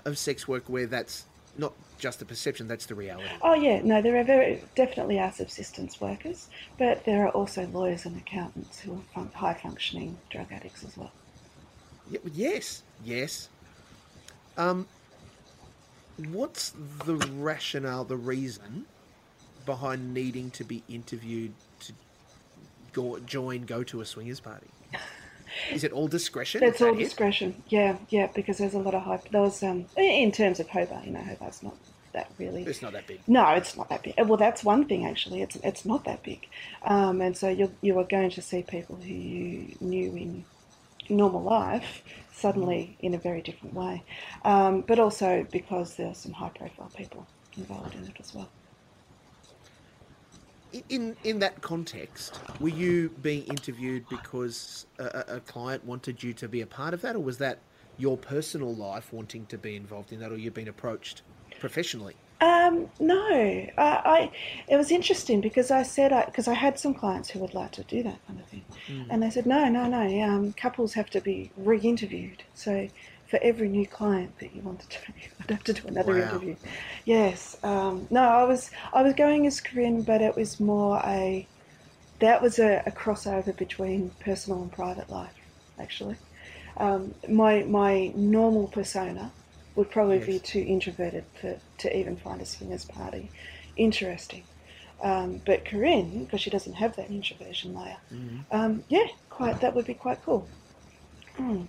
of 0.05 0.17
sex 0.17 0.47
work 0.47 0.63
where 0.67 0.85
that's 0.87 1.25
not 1.57 1.73
just 1.97 2.21
a 2.21 2.25
perception; 2.25 2.67
that's 2.67 2.85
the 2.85 2.95
reality. 2.95 3.29
Oh 3.41 3.53
yeah, 3.53 3.81
no, 3.83 4.01
there 4.01 4.17
are 4.17 4.23
very 4.23 4.63
definitely 4.75 5.19
are 5.19 5.31
subsistence 5.31 5.99
workers, 5.99 6.47
but 6.77 7.03
there 7.05 7.25
are 7.25 7.29
also 7.29 7.67
lawyers 7.67 8.05
and 8.05 8.17
accountants 8.17 8.79
who 8.79 8.93
are 8.93 9.01
fun- 9.13 9.31
high 9.33 9.53
functioning 9.53 10.17
drug 10.29 10.47
addicts 10.51 10.83
as 10.83 10.95
well. 10.97 11.11
Y- 12.11 12.19
Yes, 12.33 12.83
yes. 13.03 13.49
Um, 14.57 14.87
what's 16.17 16.73
the 17.05 17.15
rationale, 17.15 18.03
the 18.03 18.17
reason 18.17 18.85
behind 19.65 20.13
needing 20.13 20.51
to 20.51 20.63
be 20.63 20.83
interviewed 20.89 21.53
to 21.81 21.93
go, 23.01 23.19
join, 23.19 23.63
go 23.63 23.83
to 23.83 24.01
a 24.01 24.05
swingers 24.05 24.39
party? 24.39 24.67
Is 25.71 25.83
it 25.83 25.91
all 25.91 26.07
discretion? 26.07 26.61
That's 26.61 26.79
that 26.79 26.89
all 26.89 26.93
it? 26.93 26.99
discretion. 27.03 27.63
Yeah, 27.69 27.97
yeah, 28.09 28.27
because 28.33 28.57
there's 28.59 28.75
a 28.75 28.79
lot 28.79 28.93
of 28.93 29.03
hype. 29.03 29.29
There 29.29 29.41
was 29.41 29.63
um 29.63 29.85
in 29.97 30.31
terms 30.31 30.59
of 30.59 30.69
Hobart, 30.69 31.05
you 31.05 31.11
know, 31.11 31.21
Hobart's 31.21 31.63
not 31.63 31.75
that 32.13 32.31
really. 32.37 32.63
It's 32.63 32.81
not 32.81 32.93
that 32.93 33.07
big. 33.07 33.21
No, 33.27 33.49
it's 33.49 33.75
not 33.75 33.89
that 33.89 34.03
big. 34.03 34.15
Well, 34.17 34.37
that's 34.37 34.63
one 34.63 34.85
thing 34.85 35.05
actually. 35.05 35.41
It's 35.41 35.55
it's 35.57 35.85
not 35.85 36.05
that 36.05 36.23
big, 36.23 36.47
um, 36.83 37.21
and 37.21 37.35
so 37.35 37.49
you 37.49 37.71
you 37.81 37.97
are 37.99 38.03
going 38.03 38.29
to 38.31 38.41
see 38.41 38.61
people 38.63 38.95
who 38.95 39.13
you 39.13 39.75
knew 39.79 40.15
in 40.15 40.45
normal 41.09 41.41
life 41.41 42.03
suddenly 42.31 42.95
in 43.01 43.13
a 43.13 43.17
very 43.17 43.41
different 43.41 43.73
way, 43.73 44.03
um, 44.45 44.81
but 44.81 44.99
also 44.99 45.45
because 45.51 45.95
there 45.95 46.07
are 46.07 46.15
some 46.15 46.31
high 46.31 46.49
profile 46.49 46.91
people 46.95 47.27
involved 47.57 47.95
in 47.95 48.05
it 48.05 48.15
as 48.19 48.33
well. 48.33 48.49
In- 50.89 51.15
In 51.23 51.39
that 51.39 51.61
context, 51.61 52.39
were 52.59 52.69
you 52.69 53.09
being 53.21 53.43
interviewed 53.45 54.07
because 54.09 54.85
a, 54.99 55.35
a 55.35 55.39
client 55.39 55.83
wanted 55.85 56.21
you 56.21 56.33
to 56.33 56.47
be 56.47 56.61
a 56.61 56.67
part 56.67 56.93
of 56.93 57.01
that, 57.01 57.15
or 57.15 57.19
was 57.19 57.39
that 57.39 57.59
your 57.97 58.17
personal 58.17 58.73
life 58.73 59.11
wanting 59.11 59.45
to 59.47 59.57
be 59.57 59.75
involved 59.75 60.11
in 60.11 60.19
that, 60.19 60.31
or 60.31 60.37
you've 60.37 60.53
been 60.53 60.67
approached 60.67 61.23
professionally? 61.59 62.15
Um, 62.41 62.89
no, 62.99 63.27
I, 63.29 63.71
I. 63.77 64.31
It 64.69 64.77
was 64.77 64.91
interesting 64.91 65.41
because 65.41 65.71
I 65.71 65.83
said 65.83 66.13
because 66.27 66.47
I, 66.47 66.53
had 66.53 66.79
some 66.79 66.93
clients 66.93 67.29
who 67.29 67.39
would 67.39 67.53
like 67.53 67.71
to 67.73 67.83
do 67.83 68.01
that 68.03 68.25
kind 68.27 68.39
of 68.39 68.45
thing, 68.45 68.63
and 69.09 69.21
they 69.21 69.29
said 69.29 69.45
no, 69.45 69.67
no, 69.67 69.87
no. 69.87 70.21
Um, 70.21 70.53
couples 70.53 70.93
have 70.93 71.09
to 71.11 71.19
be 71.21 71.51
re-interviewed. 71.57 72.43
So 72.53 72.87
for 73.29 73.39
every 73.43 73.69
new 73.69 73.85
client 73.85 74.37
that 74.39 74.55
you 74.55 74.61
wanted 74.61 74.89
to 74.89 74.97
I'd 75.41 75.51
have 75.51 75.63
to 75.65 75.73
do 75.73 75.87
another 75.87 76.13
Wow. 76.13 76.33
interview. 76.33 76.55
Yes. 77.05 77.57
Um, 77.63 78.07
no, 78.09 78.21
I 78.23 78.43
was 78.43 78.71
I 78.93 79.01
was 79.03 79.13
going 79.13 79.45
as 79.47 79.61
Corinne, 79.61 80.01
but 80.01 80.21
it 80.21 80.35
was 80.35 80.59
more 80.59 81.01
a 81.05 81.47
that 82.19 82.41
was 82.41 82.59
a, 82.59 82.83
a 82.85 82.91
crossover 82.91 83.55
between 83.55 84.11
personal 84.19 84.61
and 84.61 84.71
private 84.71 85.09
life, 85.09 85.33
actually. 85.79 86.17
Um, 86.77 87.13
my 87.29 87.63
my 87.63 88.11
normal 88.15 88.67
persona 88.67 89.31
would 89.75 89.91
probably 89.91 90.19
be 90.19 90.39
too 90.39 90.59
introverted 90.67 91.25
for, 91.39 91.57
to 91.77 91.97
even 91.97 92.17
find 92.17 92.41
a 92.41 92.45
swingers 92.45 92.85
party 92.85 93.31
interesting. 93.77 94.43
Um, 95.01 95.41
but 95.45 95.63
Corinne, 95.65 96.25
because 96.25 96.41
she 96.41 96.49
doesn't 96.49 96.73
have 96.73 96.95
that 96.97 97.09
introversion 97.09 97.73
layer, 97.73 97.97
um, 98.51 98.83
yeah, 98.89 99.05
quite 99.29 99.61
that 99.61 99.73
would 99.75 99.85
be 99.85 99.93
quite 99.93 100.21
cool. 100.25 100.47
Mm. 101.37 101.67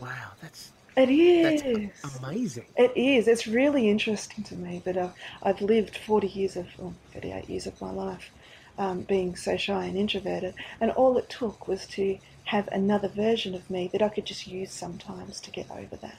Wow, 0.00 0.32
that's 0.40 0.70
it 0.96 1.10
is 1.10 1.62
that's 2.02 2.16
amazing. 2.18 2.64
It 2.76 2.92
is. 2.96 3.28
It's 3.28 3.46
really 3.46 3.88
interesting 3.88 4.44
to 4.44 4.54
me 4.54 4.82
that 4.84 4.96
I've, 4.96 5.14
I've 5.42 5.60
lived 5.60 5.96
40 5.96 6.26
years 6.26 6.56
of, 6.56 6.66
well, 6.78 6.94
38 7.12 7.48
years 7.48 7.66
of 7.66 7.80
my 7.80 7.90
life 7.90 8.30
um, 8.78 9.02
being 9.02 9.36
so 9.36 9.56
shy 9.56 9.84
and 9.84 9.96
introverted, 9.96 10.54
and 10.80 10.90
all 10.92 11.16
it 11.18 11.28
took 11.28 11.68
was 11.68 11.86
to 11.88 12.18
have 12.44 12.68
another 12.68 13.08
version 13.08 13.54
of 13.54 13.68
me 13.70 13.88
that 13.92 14.02
I 14.02 14.08
could 14.08 14.24
just 14.24 14.46
use 14.46 14.72
sometimes 14.72 15.40
to 15.40 15.50
get 15.50 15.70
over 15.70 15.96
that. 15.96 16.16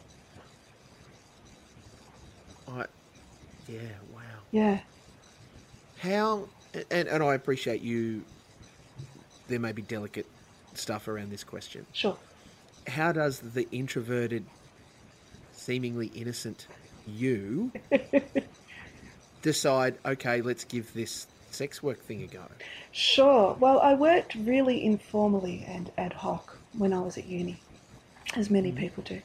I, 2.67 2.85
yeah, 3.67 3.79
wow. 4.13 4.21
Yeah. 4.51 4.79
How 5.99 6.47
and 6.89 7.07
and 7.07 7.23
I 7.23 7.35
appreciate 7.35 7.81
you. 7.81 8.23
There 9.47 9.59
may 9.59 9.73
be 9.73 9.81
delicate 9.81 10.27
stuff 10.75 11.07
around 11.07 11.31
this 11.31 11.43
question. 11.43 11.85
Sure. 11.91 12.17
How 12.87 13.11
does 13.11 13.39
the 13.39 13.67
introverted, 13.71 14.45
seemingly 15.53 16.07
innocent 16.07 16.67
you 17.07 17.71
decide? 19.41 19.97
Okay, 20.05 20.41
let's 20.41 20.63
give 20.63 20.93
this 20.93 21.27
sex 21.51 21.83
work 21.83 21.99
thing 21.99 22.23
a 22.23 22.27
go. 22.27 22.43
Sure. 22.91 23.55
Well, 23.59 23.79
I 23.79 23.93
worked 23.93 24.35
really 24.35 24.83
informally 24.83 25.65
and 25.67 25.91
ad 25.97 26.13
hoc 26.13 26.57
when 26.77 26.93
I 26.93 26.99
was 26.99 27.17
at 27.17 27.25
uni, 27.25 27.59
as 28.35 28.49
many 28.49 28.71
people 28.71 29.03
do. 29.03 29.21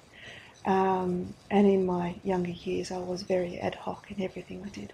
Um, 0.67 1.33
and 1.51 1.67
in 1.67 1.87
my 1.87 2.17
younger 2.25 2.51
years, 2.51 2.91
I 2.91 2.99
was 2.99 3.23
very 3.23 3.59
ad 3.59 3.77
hoc 3.77 4.11
in 4.11 4.23
everything 4.23 4.63
I 4.65 4.69
did. 4.69 4.93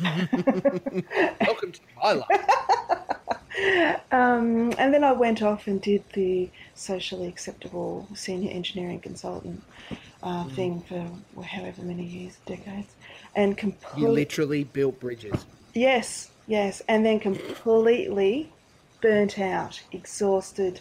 Welcome 1.40 1.72
to 1.72 1.80
my 2.02 2.12
life. 2.12 2.28
Um, 4.10 4.72
and 4.78 4.92
then 4.92 5.04
I 5.04 5.12
went 5.12 5.42
off 5.42 5.66
and 5.66 5.80
did 5.80 6.02
the 6.14 6.50
socially 6.74 7.28
acceptable 7.28 8.08
senior 8.14 8.50
engineering 8.50 9.00
consultant 9.00 9.62
uh, 10.22 10.44
thing 10.48 10.82
for 10.88 11.08
however 11.42 11.82
many 11.82 12.04
years, 12.04 12.36
decades, 12.46 12.94
and 13.36 13.56
completely. 13.56 14.02
You 14.02 14.08
literally 14.08 14.64
built 14.64 14.98
bridges. 15.00 15.46
yes, 15.74 16.30
yes, 16.46 16.82
and 16.88 17.04
then 17.06 17.20
completely 17.20 18.52
burnt 19.00 19.38
out, 19.38 19.80
exhausted, 19.92 20.80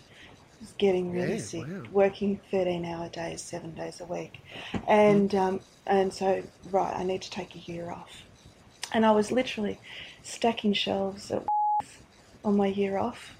getting 0.77 1.11
really 1.11 1.33
Yeah, 1.33 1.39
sick, 1.39 1.67
wow. 1.67 1.83
working 1.91 2.39
thirteen-hour 2.49 3.09
days, 3.09 3.41
seven 3.41 3.75
days 3.75 4.01
a 4.01 4.05
week, 4.05 4.41
and 4.87 5.35
um, 5.35 5.59
and 5.85 6.11
so 6.13 6.41
right, 6.71 6.95
I 6.95 7.03
need 7.03 7.21
to 7.21 7.29
take 7.29 7.55
a 7.55 7.59
year 7.59 7.91
off, 7.91 8.23
and 8.93 9.05
I 9.05 9.11
was 9.11 9.31
literally 9.31 9.79
stacking 10.23 10.73
shelves 10.73 11.29
at 11.31 11.43
on 12.43 12.57
my 12.57 12.67
year 12.67 12.97
off 12.97 13.35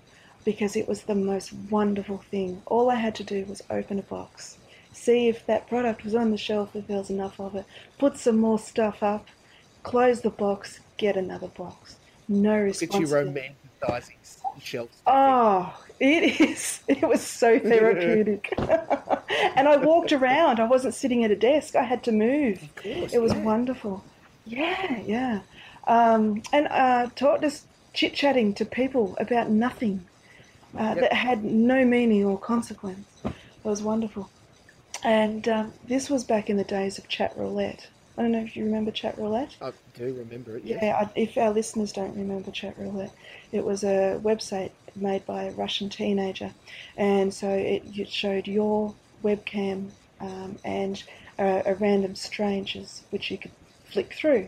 because 0.46 0.76
it 0.76 0.88
was 0.88 1.04
the 1.04 1.16
most 1.16 1.54
wonderful 1.70 2.18
thing. 2.18 2.62
All 2.66 2.90
I 2.90 2.96
had 2.96 3.16
to 3.16 3.24
do 3.24 3.46
was 3.46 3.62
open 3.70 4.00
a 4.00 4.04
box, 4.04 4.58
see 4.92 5.28
if 5.28 5.46
that 5.46 5.68
product 5.68 6.04
was 6.04 6.16
on 6.16 6.32
the 6.32 6.38
shelf, 6.38 6.76
if 6.76 6.88
there 6.88 6.98
was 6.98 7.10
enough 7.10 7.40
of 7.40 7.56
it, 7.56 7.66
put 7.98 8.18
some 8.18 8.38
more 8.38 8.60
stuff 8.60 9.02
up, 9.02 9.28
close 9.84 10.22
the 10.22 10.30
box, 10.30 10.80
get 10.98 11.16
another 11.16 11.48
box. 11.48 11.96
No 12.28 12.66
Look 12.66 12.84
at 12.84 12.94
you 12.94 13.08
romanticizing 13.08 14.16
shelf 14.62 14.90
stuffing. 14.94 15.08
Oh, 15.08 15.78
it 16.00 16.40
is. 16.42 16.82
It 16.88 17.08
was 17.08 17.22
so 17.22 17.60
therapeutic. 17.60 18.54
and 18.58 19.68
I 19.68 19.78
walked 19.78 20.12
around. 20.12 20.60
I 20.60 20.66
wasn't 20.66 20.94
sitting 20.94 21.24
at 21.24 21.32
a 21.32 21.36
desk. 21.36 21.76
I 21.76 21.84
had 21.84 22.04
to 22.04 22.12
move. 22.12 22.60
Course, 22.76 23.14
It 23.14 23.22
was 23.22 23.34
yeah. 23.34 23.44
wonderful. 23.44 24.04
Yeah, 24.46 25.02
yeah. 25.02 25.42
Um, 25.88 26.44
and 26.54 26.68
uh, 26.70 27.08
taught 27.16 27.42
just 27.42 27.66
chit 27.94 28.14
chatting 28.14 28.54
to 28.56 28.66
people 28.66 29.16
about 29.20 29.50
nothing 29.50 30.06
uh, 30.78 30.94
Yep. 30.96 31.00
that 31.00 31.14
had 31.14 31.44
no 31.44 31.86
meaning 31.86 32.26
or 32.26 32.38
consequence. 32.38 33.08
It 33.24 33.34
was 33.64 33.82
wonderful. 33.82 34.30
And 35.04 35.48
um, 35.48 35.74
this 35.88 36.10
was 36.10 36.24
back 36.24 36.50
in 36.50 36.58
the 36.58 36.64
days 36.64 36.98
of 36.98 37.08
chat 37.08 37.34
roulette. 37.38 37.88
I 38.18 38.22
don't 38.22 38.32
know 38.32 38.40
if 38.44 38.56
you 38.56 38.64
remember 38.66 38.92
chat 38.92 39.18
roulette. 39.18 39.56
I 39.62 39.72
do 39.96 40.14
remember 40.14 40.58
it. 40.58 40.64
Yes. 40.66 40.80
Yeah, 40.84 40.96
I, 40.96 41.10
if 41.16 41.38
our 41.38 41.52
listeners 41.52 41.92
don't 41.92 42.16
remember 42.16 42.52
Chat 42.52 42.78
Roulette, 42.78 43.12
it 43.52 43.64
was 43.64 43.84
a 43.84 44.20
website 44.24 44.72
made 44.96 45.26
by 45.26 45.44
a 45.46 45.52
Russian 45.52 45.90
teenager, 45.90 46.52
and 46.96 47.34
so 47.34 47.50
it, 47.50 47.84
it 47.96 48.10
showed 48.10 48.48
your 48.48 48.94
webcam 49.24 49.90
um, 50.20 50.58
and 50.64 51.04
a, 51.40 51.64
a 51.66 51.76
random 51.76 52.14
strangers 52.16 53.04
which 53.10 53.32
you 53.32 53.38
could 53.40 53.52
flick 53.86 54.14
through. 54.14 54.48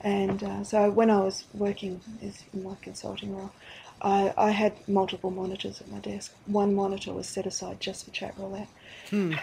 And 0.00 0.42
uh, 0.42 0.64
so 0.64 0.90
when 0.90 1.10
I 1.10 1.20
was 1.20 1.44
working 1.54 2.00
in 2.22 2.62
my 2.62 2.76
consulting 2.82 3.36
role, 3.36 3.50
I, 4.00 4.32
I 4.36 4.50
had 4.50 4.74
multiple 4.88 5.30
monitors 5.30 5.80
at 5.80 5.90
my 5.90 5.98
desk. 5.98 6.32
One 6.46 6.74
monitor 6.74 7.12
was 7.12 7.28
set 7.28 7.46
aside 7.46 7.80
just 7.80 8.04
for 8.04 8.10
Chat 8.12 8.34
Roulette. 8.38 8.68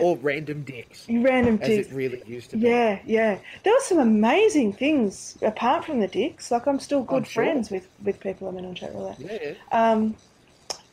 Or 0.00 0.16
random 0.18 0.62
dicks, 0.62 1.06
Random 1.08 1.56
dicks. 1.56 1.88
it 1.88 1.94
really 1.94 2.22
used 2.26 2.50
to 2.50 2.56
be. 2.56 2.68
Yeah, 2.68 3.00
yeah. 3.04 3.38
There 3.64 3.72
were 3.72 3.80
some 3.80 3.98
amazing 3.98 4.72
things 4.72 5.36
apart 5.42 5.84
from 5.84 6.00
the 6.00 6.06
dicks. 6.08 6.50
Like 6.50 6.66
I'm 6.66 6.78
still 6.78 7.02
good 7.02 7.16
I'm 7.16 7.24
sure. 7.24 7.44
friends 7.44 7.70
with 7.70 7.88
with 8.04 8.20
people 8.20 8.48
I 8.48 8.52
met 8.52 8.64
on 8.64 8.74
chat 8.74 8.94
roulette. 8.94 9.18
Yeah. 9.18 9.54
Um, 9.72 10.16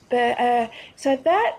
but 0.09 0.39
uh, 0.39 0.67
so 0.95 1.15
that 1.17 1.57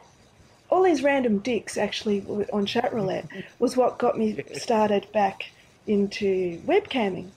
all 0.71 0.83
these 0.83 1.03
random 1.03 1.39
dicks 1.39 1.77
actually 1.77 2.25
on 2.53 2.67
chat 2.67 2.93
roulette 2.93 3.27
was 3.59 3.77
what 3.77 3.99
got 3.99 4.19
me 4.19 4.43
started 4.55 5.07
back 5.13 5.51
into 5.87 6.61
webcamming. 6.67 7.31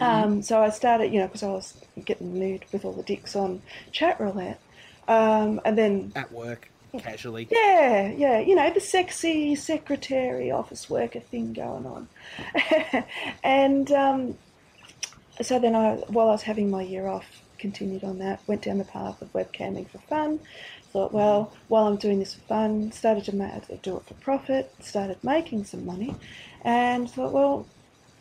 Um, 0.00 0.42
so 0.42 0.62
I 0.62 0.70
started, 0.70 1.12
you 1.12 1.18
know, 1.20 1.26
because 1.26 1.42
I 1.42 1.48
was 1.48 1.74
getting 2.04 2.38
nude 2.38 2.64
with 2.72 2.84
all 2.84 2.92
the 2.92 3.02
dicks 3.02 3.34
on 3.34 3.62
chat 3.90 4.20
roulette, 4.20 4.60
um, 5.08 5.60
and 5.64 5.76
then 5.76 6.12
At 6.14 6.30
work, 6.30 6.70
casually. 6.98 7.48
yeah, 7.50 8.12
yeah, 8.12 8.38
you 8.38 8.54
know, 8.54 8.72
the 8.72 8.80
sexy 8.80 9.54
secretary, 9.56 10.50
office 10.52 10.88
worker 10.88 11.20
thing 11.20 11.52
going 11.52 11.84
on. 11.86 12.08
and 13.42 13.90
um, 13.90 14.38
so 15.42 15.58
then 15.58 15.74
I, 15.74 15.94
while 16.08 16.28
I 16.28 16.32
was 16.32 16.42
having 16.42 16.70
my 16.70 16.82
year 16.82 17.08
off, 17.08 17.42
continued 17.58 18.04
on 18.04 18.18
that, 18.20 18.40
went 18.46 18.62
down 18.62 18.78
the 18.78 18.84
path 18.84 19.20
of 19.20 19.32
webcamming 19.32 19.88
for 19.88 19.98
fun. 19.98 20.38
Thought, 20.92 21.12
well, 21.12 21.52
while 21.68 21.86
I'm 21.86 21.96
doing 21.96 22.18
this 22.18 22.34
for 22.34 22.40
fun, 22.42 22.92
started 22.92 23.24
to 23.24 23.36
ma- 23.36 23.60
do 23.82 23.98
it 23.98 24.06
for 24.06 24.14
profit, 24.14 24.74
started 24.80 25.22
making 25.22 25.64
some 25.64 25.84
money, 25.84 26.14
and 26.62 27.10
thought, 27.10 27.32
well, 27.32 27.66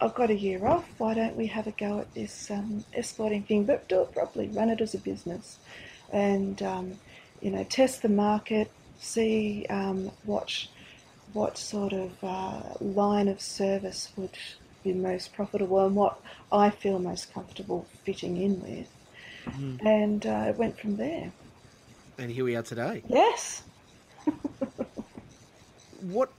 I've 0.02 0.14
got 0.14 0.30
a 0.30 0.36
year 0.36 0.66
off. 0.68 0.86
Why 0.98 1.14
don't 1.14 1.36
we 1.36 1.48
have 1.48 1.66
a 1.68 1.72
go 1.72 2.00
at 2.00 2.14
this 2.14 2.52
um, 2.52 2.84
escorting 2.94 3.44
thing, 3.44 3.64
but 3.64 3.88
do 3.88 4.02
it 4.02 4.14
properly, 4.14 4.48
run 4.50 4.70
it 4.70 4.82
as 4.82 4.94
a 4.94 5.00
business, 5.00 5.58
and 6.12 6.62
um, 6.62 7.00
you 7.42 7.52
know, 7.52 7.64
test 7.64 8.02
the 8.02 8.10
market, 8.10 8.70
see 9.00 9.66
um, 9.70 10.12
what 10.24 10.68
what 11.34 11.58
sort 11.58 11.94
of 11.94 12.12
uh, 12.24 12.62
line 12.80 13.28
of 13.28 13.42
service 13.42 14.12
would 14.18 14.38
be 14.84 14.94
most 14.94 15.34
profitable 15.34 15.86
and 15.86 15.96
what 15.96 16.20
I 16.52 16.70
feel 16.70 17.00
most 17.00 17.34
comfortable 17.34 17.88
fitting 18.04 18.38
in 18.38 18.62
with, 18.62 18.90
and 19.82 20.26
uh, 20.26 20.46
it 20.50 20.58
went 20.58 20.80
from 20.80 20.98
there. 20.98 21.32
And 22.18 22.32
here 22.32 22.46
we 22.46 22.56
are 22.56 22.64
today. 22.64 23.04
Yes. 23.08 23.64
What 26.02 26.30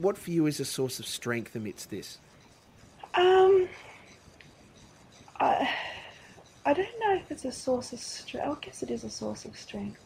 what 0.00 0.16
for 0.16 0.30
you 0.30 0.46
is 0.46 0.60
a 0.60 0.64
source 0.64 1.00
of 1.00 1.06
strength 1.06 1.56
amidst 1.56 1.90
this? 1.90 2.18
Um, 3.14 3.68
I, 5.40 5.68
I 6.64 6.72
don't 6.72 7.00
know 7.00 7.14
if 7.14 7.30
it's 7.30 7.44
a 7.44 7.52
source 7.52 7.92
of 7.92 7.98
strength. 7.98 8.46
I 8.46 8.64
guess 8.64 8.82
it 8.82 8.90
is 8.90 9.04
a 9.04 9.10
source 9.10 9.44
of 9.44 9.56
strength. 9.56 10.00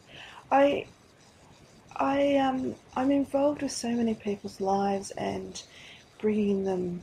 I, 0.51 0.87
I 1.95 2.37
um, 2.37 2.75
I'm 2.95 3.11
involved 3.11 3.61
with 3.61 3.71
so 3.71 3.89
many 3.89 4.13
people's 4.13 4.59
lives 4.59 5.11
and 5.11 5.61
bringing 6.19 6.63
them 6.63 7.01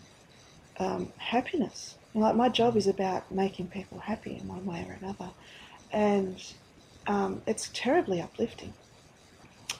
um, 0.78 1.12
happiness. 1.18 1.96
And, 2.14 2.22
like 2.22 2.36
my 2.36 2.48
job 2.48 2.76
is 2.76 2.86
about 2.86 3.30
making 3.30 3.68
people 3.68 3.98
happy 3.98 4.36
in 4.36 4.48
one 4.48 4.66
way 4.66 4.84
or 4.88 4.98
another, 5.00 5.30
and 5.92 6.42
um, 7.08 7.42
it's 7.46 7.70
terribly 7.74 8.20
uplifting. 8.22 8.74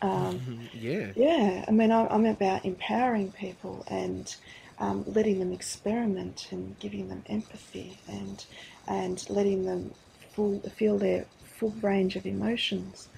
Um, 0.02 0.40
Mhm, 0.40 0.70
Yeah. 0.74 1.12
yeah, 1.14 1.64
I 1.68 1.70
mean, 1.72 1.92
I'm, 1.92 2.08
I'm 2.10 2.26
about 2.26 2.64
empowering 2.64 3.32
people 3.32 3.84
and 3.88 4.34
um, 4.78 5.04
letting 5.06 5.40
them 5.40 5.52
experiment 5.52 6.48
and 6.52 6.78
giving 6.80 7.08
them 7.08 7.24
empathy 7.28 8.00
and 8.08 8.44
and 8.88 9.28
letting 9.30 9.64
them 9.66 9.94
full, 10.34 10.60
feel 10.76 10.98
their 10.98 11.26
full 11.44 11.74
range 11.82 12.16
of 12.16 12.26
emotions. 12.26 13.08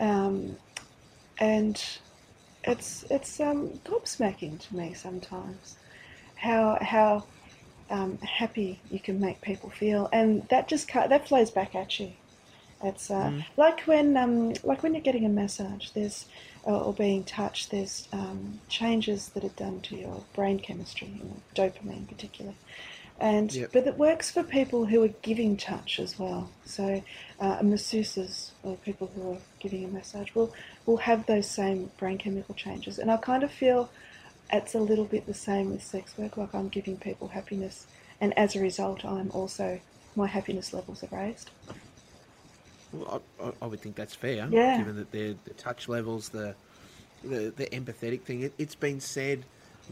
Um, 0.00 0.58
and 1.38 1.82
it's 2.64 3.04
it's 3.10 3.40
um, 3.40 3.80
gobsmacking 3.84 4.60
to 4.68 4.76
me 4.76 4.94
sometimes 4.94 5.76
how 6.36 6.78
how 6.82 7.24
um, 7.90 8.18
happy 8.18 8.80
you 8.90 9.00
can 9.00 9.20
make 9.20 9.40
people 9.42 9.70
feel, 9.70 10.08
and 10.12 10.48
that 10.50 10.68
just 10.68 10.92
that 10.92 11.28
flows 11.28 11.50
back 11.50 11.74
at 11.76 12.00
you. 12.00 12.12
It's 12.82 13.10
uh, 13.10 13.32
like 13.56 13.80
when 13.82 14.16
um, 14.16 14.52
like 14.62 14.82
when 14.82 14.92
you're 14.94 15.02
getting 15.02 15.24
a 15.24 15.30
massage, 15.30 15.90
there's 15.90 16.26
or, 16.62 16.74
or 16.74 16.92
being 16.92 17.24
touched, 17.24 17.70
there's 17.70 18.06
um, 18.12 18.60
changes 18.68 19.30
that 19.30 19.44
are 19.44 19.48
done 19.50 19.80
to 19.82 19.96
your 19.96 20.22
brain 20.34 20.58
chemistry, 20.60 21.08
you 21.08 21.24
know, 21.24 21.36
dopamine 21.54 22.06
particularly, 22.06 22.56
and 23.18 23.52
Yep. 23.52 23.72
but 23.72 23.86
it 23.86 23.96
works 23.96 24.30
for 24.30 24.42
people 24.42 24.84
who 24.86 25.02
are 25.02 25.14
giving 25.22 25.56
touch 25.56 25.98
as 25.98 26.18
well. 26.18 26.50
So 26.66 27.02
uh, 27.40 27.58
masseuses 27.60 28.50
or 28.62 28.76
people 28.76 29.10
who 29.14 29.32
are 29.32 29.38
giving 29.58 29.84
a 29.84 29.88
massage 29.88 30.34
will 30.34 30.52
will 30.84 30.98
have 30.98 31.24
those 31.26 31.48
same 31.48 31.90
brain 31.98 32.18
chemical 32.18 32.54
changes, 32.54 32.98
and 32.98 33.10
I 33.10 33.16
kind 33.16 33.42
of 33.42 33.50
feel 33.50 33.88
it's 34.52 34.74
a 34.74 34.78
little 34.78 35.06
bit 35.06 35.26
the 35.26 35.34
same 35.34 35.70
with 35.70 35.82
sex 35.82 36.16
work. 36.18 36.36
Like 36.36 36.54
I'm 36.54 36.68
giving 36.68 36.98
people 36.98 37.28
happiness, 37.28 37.86
and 38.20 38.36
as 38.38 38.54
a 38.54 38.60
result, 38.60 39.02
I'm 39.02 39.30
also 39.30 39.80
my 40.14 40.26
happiness 40.26 40.72
levels 40.74 41.02
are 41.02 41.16
raised. 41.16 41.50
Well, 42.92 43.22
I, 43.42 43.52
I- 43.62 43.66
would 43.66 43.80
think 43.80 43.96
that's 43.96 44.14
fair, 44.14 44.48
Yeah. 44.50 44.78
given 44.78 44.96
that 44.96 45.10
the 45.12 45.36
touch 45.56 45.88
levels, 45.88 46.28
the 46.30 46.54
the, 47.24 47.52
the 47.56 47.66
empathetic 47.66 48.20
thing. 48.22 48.42
It, 48.42 48.52
it's 48.58 48.74
been 48.76 49.00
said 49.00 49.44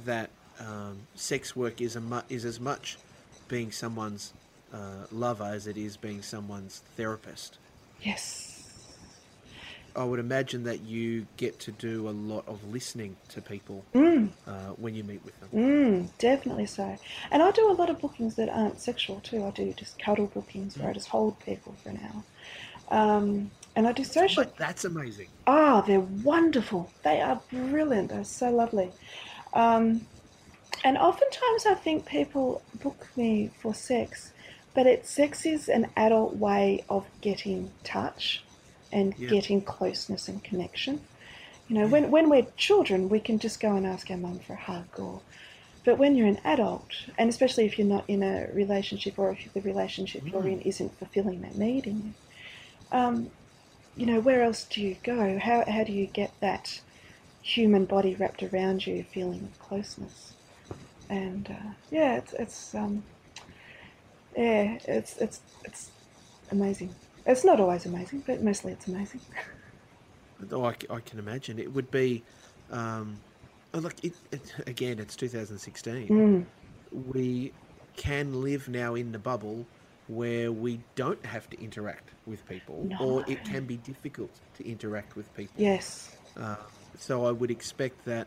that 0.05 0.31
um, 0.61 1.01
sex 1.17 1.57
work 1.57 1.81
is 1.81 1.97
a 1.97 2.01
mu- 2.01 2.21
is 2.29 2.45
as 2.45 2.61
much 2.61 2.97
being 3.49 3.73
someone's 3.73 4.33
uh, 4.73 5.07
lover 5.11 5.45
as 5.45 5.67
it 5.67 5.77
is 5.77 5.97
being 5.97 6.23
someone's 6.23 6.83
therapist. 6.97 7.59
Yes. 8.03 8.51
I 9.97 10.03
would 10.05 10.19
imagine 10.19 10.65
that 10.65 10.81
you 10.83 11.27
get 11.37 11.61
to 11.61 11.73
do 11.73 12.09
a 12.09 12.11
lot 12.11 12.45
of 12.49 12.65
listening 12.73 13.17
to 13.29 13.41
people 13.41 13.85
Mm, 13.95 14.29
uh, 14.47 14.51
when 14.77 14.95
you 14.97 15.05
meet 15.05 15.25
with 15.25 15.39
them. 15.41 15.49
mm, 15.55 16.09
definitely 16.19 16.67
so. 16.67 16.97
And 17.31 17.43
I 17.43 17.51
do 17.53 17.71
a 17.71 17.75
lot 17.75 17.91
of 17.91 18.01
bookings 18.01 18.35
that 18.35 18.49
aren't 18.49 18.81
sexual 18.81 19.21
too. 19.21 19.45
I 19.45 19.51
do 19.51 19.73
just 19.73 19.99
cuddle 20.01 20.27
bookings 20.27 20.77
where 20.77 20.91
I 20.91 20.93
just 20.93 21.09
hold 21.09 21.39
people 21.41 21.75
for 21.83 21.91
an 21.91 22.01
hour. 22.05 22.23
Um, 22.91 23.51
and 23.77 23.87
I 23.87 23.93
do 23.93 24.05
social. 24.05 24.45
But 24.45 24.57
that's 24.57 24.85
amazing. 24.85 25.29
Ah, 25.47 25.81
they're 25.81 26.01
wonderful. 26.01 26.91
They 27.03 27.21
are 27.21 27.41
brilliant. 27.51 28.11
They're 28.11 28.25
so 28.25 28.51
lovely. 28.51 28.93
Um, 29.53 30.07
and 30.85 30.99
oftentimes 30.99 31.67
I 31.67 31.75
think 31.75 32.07
people 32.07 32.63
book 32.83 33.07
me 33.17 33.51
for 33.61 33.75
sex, 33.75 34.33
but 34.75 34.87
it 34.87 35.07
sex 35.07 35.47
is 35.47 35.69
an 35.69 35.89
adult 35.97 36.37
way 36.37 36.85
of 36.89 37.07
getting 37.21 37.71
touch 37.83 38.43
and 38.93 39.15
Yeah. 39.19 39.29
getting 39.29 39.61
closeness 39.63 40.29
and 40.29 40.43
connection. 40.43 41.01
You 41.69 41.77
know, 41.77 41.87
when, 41.87 42.11
when 42.11 42.29
we're 42.29 42.47
children, 42.57 43.09
we 43.09 43.21
can 43.21 43.39
just 43.39 43.59
go 43.59 43.75
and 43.75 43.87
ask 43.87 44.11
our 44.11 44.17
mum 44.17 44.39
for 44.41 44.53
a 44.53 44.57
hug 44.57 44.87
or 44.99 45.21
but 45.85 45.99
when 45.99 46.17
you're 46.17 46.27
an 46.27 46.41
adult, 46.45 46.89
and 47.19 47.29
especially 47.29 47.67
if 47.67 47.79
you're 47.79 47.87
not 47.87 48.05
in 48.09 48.23
a 48.23 48.49
relationship 48.55 49.19
or 49.19 49.33
if 49.33 49.53
the 49.53 49.61
relationship 49.61 50.23
you're 50.27 50.49
in 50.49 50.63
isn't 50.63 50.99
fulfilling 50.99 51.43
that 51.43 51.59
need 51.59 51.87
in 51.87 51.97
you, 51.99 52.15
um, 52.93 53.31
you 53.97 54.07
know, 54.07 54.21
where 54.21 54.43
else 54.43 54.65
do 54.65 54.83
you 54.83 54.97
go? 55.03 55.39
How, 55.39 55.65
how 55.67 55.85
do 55.85 55.93
you 55.93 56.07
get 56.07 56.33
that 56.41 56.81
human 57.43 57.85
body 57.85 58.15
wrapped 58.15 58.43
around 58.43 58.87
you 58.87 59.05
feeling 59.05 59.43
of 59.53 59.59
closeness? 59.59 60.35
And 61.09 61.49
uh, 61.51 61.73
yeah, 61.91 62.17
it's, 62.17 62.33
it's 62.35 62.75
um, 62.75 63.05
yeah, 64.37 64.79
it's, 64.85 65.17
it's, 65.19 65.41
it's 65.65 65.91
amazing. 66.51 66.95
It's 67.27 67.45
not 67.45 67.61
always 67.61 67.87
amazing, 67.87 68.25
but 68.27 68.43
mostly 68.43 68.73
it's 68.73 68.87
amazing. 68.89 69.21
Oh, 70.53 70.65
I, 70.65 70.75
I 70.91 71.01
can 71.01 71.19
imagine 71.19 71.59
it 71.59 71.73
would 71.73 71.91
be. 71.91 72.23
Um, 72.71 73.21
oh, 73.73 73.79
look, 73.79 73.95
it, 74.05 74.15
it, 74.31 74.53
again, 74.67 74.99
it's 74.99 75.17
2016. 75.17 76.09
Mm, 76.09 76.47
We 76.91 77.53
can 77.97 78.43
live 78.43 78.69
now 78.69 78.95
in 78.95 79.13
the 79.13 79.19
bubble 79.19 79.65
where 80.09 80.53
we 80.53 80.81
don't 80.97 81.25
have 81.25 81.49
to 81.51 81.61
interact 81.63 82.11
with 82.27 82.47
people, 82.49 82.89
or 83.01 83.25
it 83.27 83.45
can 83.45 83.65
be 83.65 83.77
difficult 83.79 84.31
to 84.59 84.69
interact 84.69 85.17
with 85.17 85.35
people. 85.37 85.55
yes. 85.57 86.17
Uh, 86.39 86.57
so 86.99 87.25
I 87.27 87.33
would 87.33 87.51
expect 87.51 88.05
that, 88.05 88.27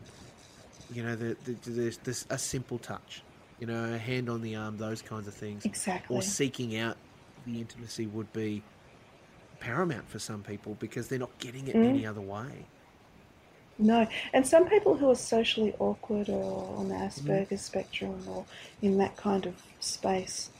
you 0.92 1.02
know, 1.02 1.14
the, 1.14 1.36
the, 1.44 1.52
there's 1.70 1.98
this 1.98 2.26
a 2.30 2.38
simple 2.38 2.78
touch, 2.78 3.22
you 3.60 3.66
know, 3.66 3.94
a 3.94 3.98
hand 3.98 4.28
on 4.28 4.42
the 4.42 4.56
arm, 4.56 4.76
those 4.78 5.02
kinds 5.02 5.28
of 5.28 5.34
things, 5.34 5.64
Exactly. 5.64 6.16
or 6.16 6.22
seeking 6.22 6.76
out 6.76 6.96
the 7.46 7.60
intimacy 7.60 8.06
would 8.06 8.32
be 8.32 8.62
paramount 9.60 10.08
for 10.08 10.18
some 10.18 10.42
people 10.42 10.76
because 10.80 11.08
they're 11.08 11.18
not 11.18 11.36
getting 11.38 11.66
it 11.68 11.74
Mm. 11.76 11.86
any 11.86 12.06
other 12.06 12.20
way. 12.20 12.66
No, 13.78 14.06
and 14.32 14.44
some 14.46 14.68
people 14.68 14.96
who 14.96 15.08
are 15.10 15.14
socially 15.14 15.72
awkward 15.78 16.28
or 16.28 16.76
on 16.78 16.88
the 16.88 16.94
Asperger's 16.96 17.60
spectrum 17.62 18.20
or 18.28 18.44
in 18.82 18.98
that 18.98 19.16
kind 19.16 19.46
of 19.46 19.54
space, 19.80 20.50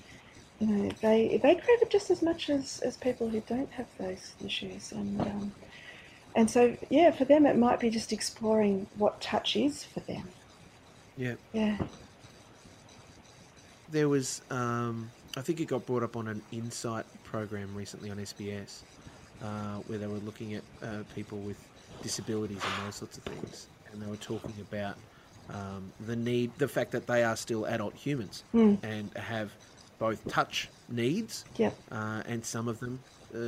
you 0.60 0.66
know, 0.66 0.90
they 1.00 1.38
they 1.42 1.54
crave 1.54 1.82
it 1.82 1.90
just 1.90 2.10
as 2.10 2.22
much 2.22 2.50
as, 2.50 2.80
as 2.80 2.96
people 2.96 3.28
who 3.28 3.40
don't 3.40 3.70
have 3.72 3.86
those 3.98 4.32
issues, 4.44 4.92
and 4.92 5.20
um, 5.20 5.52
and 6.34 6.50
so 6.50 6.76
yeah, 6.90 7.10
for 7.10 7.24
them 7.24 7.46
it 7.46 7.56
might 7.56 7.80
be 7.80 7.90
just 7.90 8.12
exploring 8.12 8.86
what 8.96 9.20
touch 9.20 9.56
is 9.56 9.84
for 9.84 10.00
them. 10.00 10.28
Yeah. 11.16 11.34
Yeah. 11.52 11.78
There 13.90 14.08
was, 14.08 14.42
um, 14.50 15.10
I 15.36 15.40
think 15.40 15.60
it 15.60 15.66
got 15.66 15.86
brought 15.86 16.02
up 16.02 16.16
on 16.16 16.28
an 16.28 16.42
Insight 16.52 17.06
program 17.24 17.74
recently 17.74 18.10
on 18.10 18.18
SBS, 18.18 18.82
uh, 19.42 19.76
where 19.86 19.98
they 19.98 20.06
were 20.06 20.18
looking 20.18 20.54
at 20.54 20.62
uh, 20.82 20.98
people 21.14 21.38
with 21.38 21.56
disabilities 22.02 22.60
and 22.62 22.86
those 22.86 22.96
sorts 22.96 23.16
of 23.16 23.24
things, 23.24 23.66
and 23.92 24.02
they 24.02 24.06
were 24.06 24.16
talking 24.16 24.54
about 24.60 24.96
um, 25.50 25.90
the 26.06 26.14
need, 26.14 26.50
the 26.58 26.68
fact 26.68 26.92
that 26.92 27.06
they 27.06 27.24
are 27.24 27.34
still 27.36 27.64
adult 27.64 27.94
humans 27.94 28.44
Hmm. 28.52 28.74
and 28.82 29.10
have 29.16 29.50
both 29.98 30.26
touch 30.28 30.68
needs 30.88 31.44
Yep. 31.56 31.74
uh, 31.90 32.22
and 32.26 32.44
some 32.44 32.68
of 32.68 32.80
them, 32.80 32.98
uh, 33.34 33.38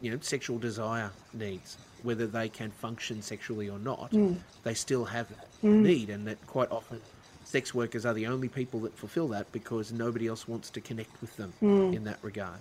you 0.00 0.10
know, 0.10 0.18
sexual 0.20 0.58
desire 0.58 1.10
needs. 1.34 1.76
Whether 2.02 2.26
they 2.28 2.48
can 2.48 2.70
function 2.70 3.20
sexually 3.22 3.68
or 3.68 3.78
not, 3.80 4.12
they 4.62 4.74
still 4.74 5.04
have 5.04 5.28
that 5.30 5.48
need, 5.62 6.10
and 6.10 6.26
that 6.28 6.44
quite 6.46 6.70
often 6.70 7.00
sex 7.44 7.74
workers 7.74 8.06
are 8.06 8.14
the 8.14 8.26
only 8.26 8.48
people 8.48 8.78
that 8.80 8.96
fulfill 8.96 9.26
that 9.28 9.50
because 9.52 9.90
nobody 9.90 10.28
else 10.28 10.46
wants 10.46 10.70
to 10.70 10.80
connect 10.80 11.20
with 11.20 11.36
them 11.36 11.52
in 11.60 12.04
that 12.04 12.18
regard. 12.22 12.60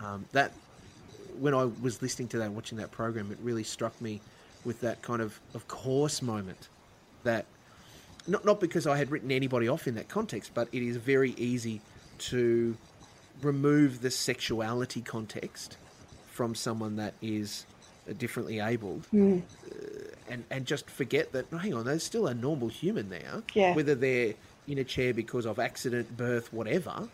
Um, 0.00 0.24
that 0.32 0.52
when 1.38 1.54
I 1.54 1.64
was 1.80 2.02
listening 2.02 2.28
to 2.28 2.38
that, 2.38 2.50
watching 2.50 2.78
that 2.78 2.90
program, 2.90 3.30
it 3.30 3.38
really 3.42 3.62
struck 3.62 3.98
me 4.00 4.20
with 4.64 4.80
that 4.80 5.00
kind 5.00 5.22
of 5.22 5.38
of 5.54 5.68
course 5.68 6.20
moment 6.20 6.68
that 7.22 7.46
not 8.26 8.44
not 8.44 8.58
because 8.58 8.84
I 8.88 8.96
had 8.96 9.12
written 9.12 9.30
anybody 9.30 9.68
off 9.68 9.86
in 9.86 9.94
that 9.94 10.08
context, 10.08 10.50
but 10.54 10.66
it 10.72 10.82
is 10.82 10.96
very 10.96 11.30
easy 11.36 11.80
to 12.18 12.76
remove 13.42 14.00
the 14.00 14.10
sexuality 14.10 15.00
context 15.00 15.76
from 16.26 16.54
someone 16.54 16.96
that 16.96 17.14
is 17.22 17.66
uh, 18.08 18.12
differently 18.12 18.60
abled, 18.60 19.06
uh, 19.14 19.38
and 20.28 20.44
and 20.50 20.66
just 20.66 20.88
forget 20.90 21.32
that. 21.32 21.46
Hang 21.50 21.74
on, 21.74 21.84
there's 21.84 22.02
still 22.02 22.26
a 22.26 22.34
normal 22.34 22.68
human 22.68 23.08
there. 23.08 23.42
Yeah. 23.54 23.74
Whether 23.74 23.94
they're 23.94 24.34
in 24.68 24.78
a 24.78 24.84
chair 24.84 25.14
because 25.14 25.46
of 25.46 25.58
accident, 25.58 26.16
birth, 26.16 26.52
whatever, 26.52 27.08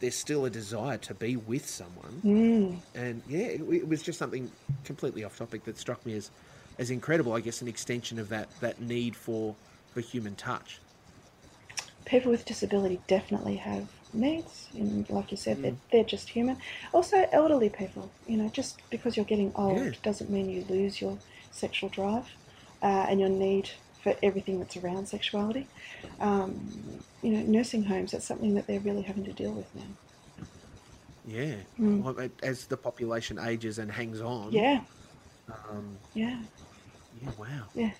there's 0.00 0.14
still 0.14 0.44
a 0.44 0.50
desire 0.50 0.98
to 0.98 1.14
be 1.14 1.36
with 1.36 1.68
someone. 1.68 2.20
Mm. 2.24 2.76
And 2.94 3.22
yeah, 3.28 3.46
it, 3.46 3.60
it 3.60 3.88
was 3.88 4.02
just 4.02 4.18
something 4.18 4.50
completely 4.84 5.24
off 5.24 5.36
topic 5.36 5.64
that 5.64 5.78
struck 5.78 6.04
me 6.04 6.14
as 6.14 6.30
as 6.78 6.90
incredible. 6.90 7.34
I 7.34 7.40
guess 7.40 7.62
an 7.62 7.68
extension 7.68 8.18
of 8.18 8.28
that 8.30 8.48
that 8.60 8.80
need 8.80 9.16
for 9.16 9.54
for 9.92 10.00
human 10.00 10.34
touch. 10.36 10.80
People 12.04 12.30
with 12.30 12.44
disability 12.44 13.00
definitely 13.06 13.56
have 13.56 13.86
needs, 14.12 14.68
and 14.74 15.08
like 15.10 15.30
you 15.30 15.36
said, 15.36 15.58
Mm. 15.58 15.62
they're, 15.62 15.76
they're 15.92 16.04
just 16.04 16.28
human. 16.28 16.56
Also, 16.92 17.28
elderly 17.32 17.68
people, 17.70 18.10
you 18.26 18.36
know, 18.36 18.48
just 18.48 18.78
because 18.90 19.16
you're 19.16 19.26
getting 19.26 19.52
old 19.54 19.78
Yeah. 19.78 19.90
doesn't 20.02 20.30
mean 20.30 20.48
you 20.50 20.64
lose 20.68 21.00
your 21.00 21.18
sexual 21.50 21.88
drive 21.88 22.26
uh, 22.82 23.06
and 23.08 23.20
your 23.20 23.28
need 23.28 23.70
for 24.02 24.16
everything 24.22 24.58
that's 24.58 24.76
around 24.76 25.06
sexuality. 25.06 25.66
Um, 26.20 27.02
you 27.22 27.32
know, 27.32 27.42
nursing 27.42 27.84
homes, 27.84 28.12
that's 28.12 28.24
something 28.26 28.54
that 28.54 28.66
they're 28.66 28.80
really 28.80 29.02
having 29.02 29.24
to 29.24 29.32
deal 29.32 29.52
with 29.52 29.72
now. 29.74 29.82
Yeah. 31.26 31.54
Mm. 31.78 32.02
Well, 32.02 32.28
as 32.42 32.66
the 32.66 32.76
population 32.76 33.38
ages 33.38 33.78
and 33.78 33.90
hangs 33.92 34.20
on. 34.20 34.52
Yeah, 34.52 34.80
Um, 35.48 35.98
yeah, 36.14 36.40
yeah. 37.22 37.30
Wow. 37.38 37.46
yeah. 37.74 37.90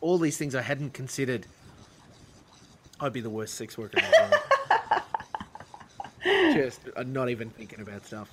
All 0.00 0.18
these 0.18 0.36
things 0.38 0.54
I 0.54 0.62
hadn't 0.62 0.94
considered. 0.94 1.46
I'd 3.00 3.12
be 3.12 3.20
the 3.20 3.30
worst 3.30 3.54
sex 3.54 3.76
worker 3.76 3.98
in 3.98 4.04
the 4.04 4.28
world. 4.30 4.41
Just 6.24 6.80
not 7.06 7.28
even 7.30 7.50
thinking 7.50 7.80
about 7.80 8.04
stuff. 8.06 8.28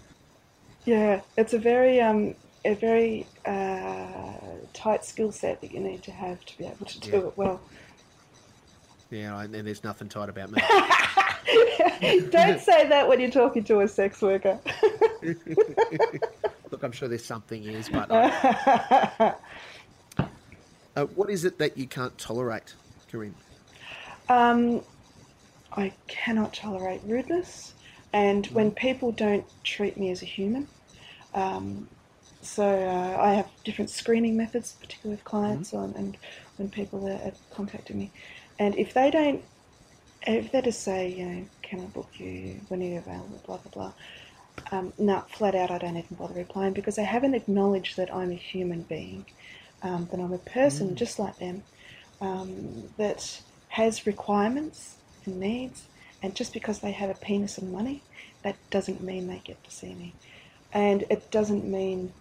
Yeah, 0.86 1.22
it's 1.38 1.54
a 1.54 1.60
very 1.60 2.00
um, 2.02 2.36
a 2.66 2.74
very 2.76 3.28
uh, 3.46 4.34
tight 4.74 5.06
skill 5.06 5.32
set 5.32 5.62
that 5.62 5.72
you 5.72 5.80
need 5.80 6.04
to 6.04 6.12
have 6.12 6.44
to 6.46 6.58
be 6.58 6.66
able 6.66 6.86
to 6.86 7.00
do 7.00 7.10
Yeah. 7.12 7.18
it 7.28 7.34
well. 7.38 7.62
Yeah, 9.12 9.42
and 9.42 9.54
there's 9.54 9.84
nothing 9.84 10.08
tight 10.10 10.30
about 10.30 10.52
me. 10.52 10.62
Don't 12.30 12.60
say 12.60 12.88
that 12.90 13.08
when 13.08 13.20
you're 13.20 13.32
talking 13.32 13.64
to 13.66 13.80
a 13.82 13.88
sex 13.88 14.22
worker. 14.22 14.60
Look, 16.72 16.84
I'm 16.84 16.92
sure 16.92 17.08
there's 17.08 17.26
something 17.26 17.64
is, 17.64 17.90
but 17.90 18.12
uh, 18.12 19.34
what 21.16 21.30
is 21.32 21.44
it 21.46 21.58
that 21.58 21.76
you 21.78 21.88
can't 21.88 22.16
tolerate, 22.20 22.76
Corinne? 23.12 23.36
um, 24.30 24.82
I 25.72 25.94
cannot 26.08 26.54
tolerate 26.54 27.02
rudeness, 27.04 27.74
and 28.14 28.48
when 28.48 28.72
people 28.72 29.12
don't 29.12 29.46
treat 29.64 29.98
me 29.98 30.10
as 30.12 30.22
a 30.22 30.26
human. 30.26 30.68
Um, 31.34 31.88
so 32.42 32.64
uh, 32.64 33.22
I 33.22 33.34
have 33.34 33.50
different 33.64 33.90
screening 33.90 34.38
methods, 34.38 34.76
particularly 34.80 35.18
with 35.18 35.26
clients, 35.26 35.74
on, 35.74 35.94
and 35.98 36.18
when 36.58 36.70
people 36.70 37.08
are, 37.08 37.22
are 37.28 37.34
contacting 37.54 38.00
me, 38.00 38.12
and 38.58 38.76
if 38.78 38.94
they 38.94 39.12
don't, 39.12 39.44
if 40.26 40.52
they 40.52 40.62
just 40.62 40.82
say, 40.84 41.10
you 41.10 41.26
know, 41.26 41.46
can 41.62 41.82
I 41.82 41.86
book 41.86 42.10
you 42.18 42.60
when 42.70 42.82
are 42.82 42.86
you 42.86 42.98
available, 42.98 43.42
blah 43.46 43.58
blah 43.58 43.72
blah. 43.72 43.94
Um, 44.72 44.94
no, 44.98 45.24
flat 45.30 45.56
out, 45.56 45.72
I 45.72 45.78
don't 45.78 45.96
even 45.96 46.18
bother 46.18 46.34
replying 46.34 46.74
because 46.74 46.96
they 46.96 47.06
haven't 47.06 47.34
acknowledged 47.34 47.96
that 47.98 48.14
I'm 48.14 48.32
a 48.32 48.36
human 48.36 48.82
being, 48.84 49.26
um, 49.84 50.08
that 50.12 50.20
I'm 50.20 50.34
a 50.34 50.38
person 50.38 50.96
just 50.96 51.18
like 51.18 51.38
them, 51.38 51.64
um, 52.20 52.84
that 52.98 53.42
has 53.70 54.06
requirements 54.06 54.98
and 55.26 55.40
needs, 55.40 55.86
and 56.22 56.36
just 56.36 56.54
because 56.54 56.80
they 56.80 56.92
have 56.92 57.10
a 57.10 57.14
penis 57.16 57.58
and 57.58 57.72
money, 57.72 58.02
that 58.44 58.56
doesn't 58.70 59.02
mean 59.02 59.28
they 59.28 59.42
get 59.44 59.64
to 59.64 59.72
see 59.72 59.94
me, 59.94 60.14
and 60.74 61.04
it 61.10 61.32
doesn't 61.32 61.66
mean 61.66 62.14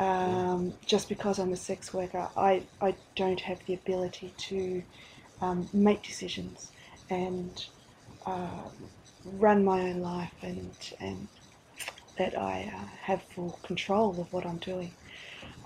um, 0.00 0.72
just 0.86 1.08
because 1.08 1.38
I'm 1.38 1.52
a 1.52 1.56
sex 1.56 1.92
worker, 1.92 2.28
I, 2.36 2.62
I 2.80 2.94
don't 3.16 3.40
have 3.40 3.64
the 3.66 3.74
ability 3.74 4.32
to 4.48 4.82
um, 5.42 5.68
make 5.72 6.02
decisions 6.02 6.72
and 7.10 7.66
uh, 8.26 8.62
run 9.24 9.64
my 9.64 9.80
own 9.90 10.00
life 10.00 10.32
and 10.42 10.70
and 11.00 11.28
that 12.18 12.38
I 12.38 12.70
uh, 12.74 12.86
have 13.02 13.22
full 13.22 13.58
control 13.62 14.10
of 14.20 14.32
what 14.32 14.46
I'm 14.46 14.58
doing. 14.58 14.92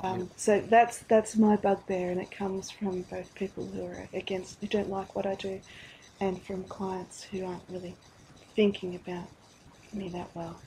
Um, 0.03 0.31
So 0.37 0.61
that's 0.61 0.99
that's 1.01 1.37
my 1.37 1.57
bugbear, 1.57 2.11
and 2.11 2.21
it 2.21 2.31
comes 2.31 2.71
from 2.71 3.03
both 3.03 3.35
people 3.35 3.67
who 3.67 3.87
are 3.87 4.09
against, 4.13 4.61
who 4.61 4.67
don't 4.67 4.91
like 4.91 5.15
what 5.15 5.27
I 5.27 5.35
do, 5.35 5.61
and 6.21 6.43
from 6.45 6.65
clients 6.65 7.23
who 7.23 7.45
aren't 7.45 7.63
really 7.69 7.97
thinking 8.57 8.95
about 8.95 9.29
me 9.93 10.09
that 10.11 10.31
well. 10.35 10.61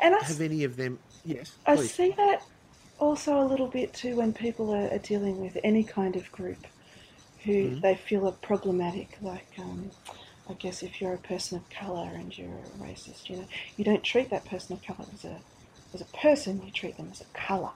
And 0.00 0.14
I, 0.14 0.18
Have 0.20 0.40
any 0.40 0.64
of 0.64 0.76
them? 0.76 1.00
Yes, 1.24 1.58
I 1.66 1.74
please. 1.74 1.90
see 1.92 2.14
that 2.16 2.42
also 2.98 3.40
a 3.42 3.46
little 3.46 3.66
bit 3.68 3.94
too 3.94 4.16
when 4.16 4.32
people 4.32 4.74
are, 4.74 4.88
are 4.92 4.98
dealing 4.98 5.40
with 5.40 5.56
any 5.64 5.84
kind 5.84 6.16
of 6.16 6.30
group 6.32 6.66
who 7.44 7.76
Mhm. 7.76 7.82
they 7.82 7.94
feel 7.96 8.28
are 8.28 8.32
problematic. 8.32 9.16
Like, 9.22 9.54
um, 9.58 9.90
I 10.48 10.54
guess 10.54 10.82
if 10.82 11.00
you're 11.00 11.14
a 11.14 11.18
person 11.18 11.58
of 11.58 11.68
colour 11.70 12.10
and 12.14 12.36
you're 12.36 12.48
a 12.58 12.78
racist, 12.78 13.28
you 13.28 13.38
know, 13.38 13.48
you 13.76 13.84
don't 13.84 14.02
treat 14.04 14.30
that 14.30 14.44
person 14.44 14.76
of 14.76 14.82
colour 14.82 15.08
as 15.12 15.24
a 15.24 15.40
as 15.94 16.00
a 16.00 16.06
person. 16.06 16.62
You 16.64 16.70
treat 16.72 16.96
them 16.96 17.08
as 17.10 17.20
a 17.20 17.26
colour. 17.38 17.72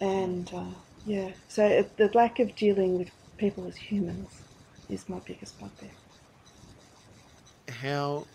And 0.00 0.52
uh, 0.52 0.74
yeah, 1.06 1.32
so 1.48 1.88
the 1.96 2.10
lack 2.14 2.38
of 2.38 2.54
dealing 2.56 2.98
with 2.98 3.10
people 3.38 3.66
as 3.66 3.76
humans 3.76 4.41
is 4.88 5.08
my 5.08 5.18
biggest 5.20 5.58
bugbear. 5.60 5.90
How 7.68 8.26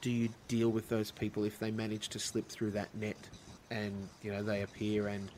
do 0.00 0.10
you 0.10 0.28
deal 0.48 0.68
with 0.70 0.88
those 0.88 1.10
people 1.10 1.44
if 1.44 1.58
they 1.58 1.70
manage 1.70 2.08
to 2.10 2.18
slip 2.18 2.48
through 2.48 2.72
that 2.72 2.94
net 2.94 3.16
and 3.70 4.08
you 4.22 4.30
know 4.30 4.42
they 4.42 4.62
appear 4.62 5.08
and 5.08 5.30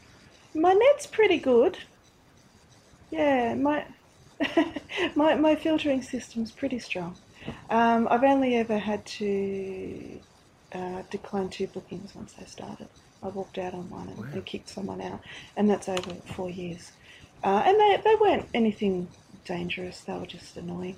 My 0.55 0.73
net's 0.73 1.07
pretty 1.07 1.39
good. 1.39 1.79
Yeah, 3.11 3.55
my 3.55 3.85
my 5.15 5.35
my 5.35 5.55
filtering 5.55 6.03
system's 6.03 6.51
pretty 6.53 6.79
strong. 6.79 7.17
Um, 7.71 8.07
I've 8.11 8.25
only 8.25 8.57
ever 8.57 8.79
had 8.79 9.05
to 9.07 10.21
uh, 10.73 11.03
decline 11.11 11.49
two 11.49 11.67
bookings 11.69 12.15
once 12.15 12.33
they 12.35 12.45
started. 12.47 12.89
I 13.23 13.29
walked 13.29 13.59
out 13.59 13.75
on 13.75 13.89
one 13.91 14.09
and, 14.09 14.19
Wow. 14.19 14.25
and 14.33 14.47
kicked 14.47 14.69
someone 14.69 15.01
out, 15.01 15.21
and 15.57 15.69
that's 15.69 15.89
over 15.89 16.15
four 16.35 16.51
years. 16.51 16.93
Uh, 17.45 17.63
and 17.67 17.79
they 17.79 18.01
they 18.05 18.15
weren't 18.17 18.49
anything 18.55 19.09
dangerous. 19.45 20.01
They 20.01 20.13
were 20.13 20.27
just 20.27 20.57
annoying. 20.57 20.97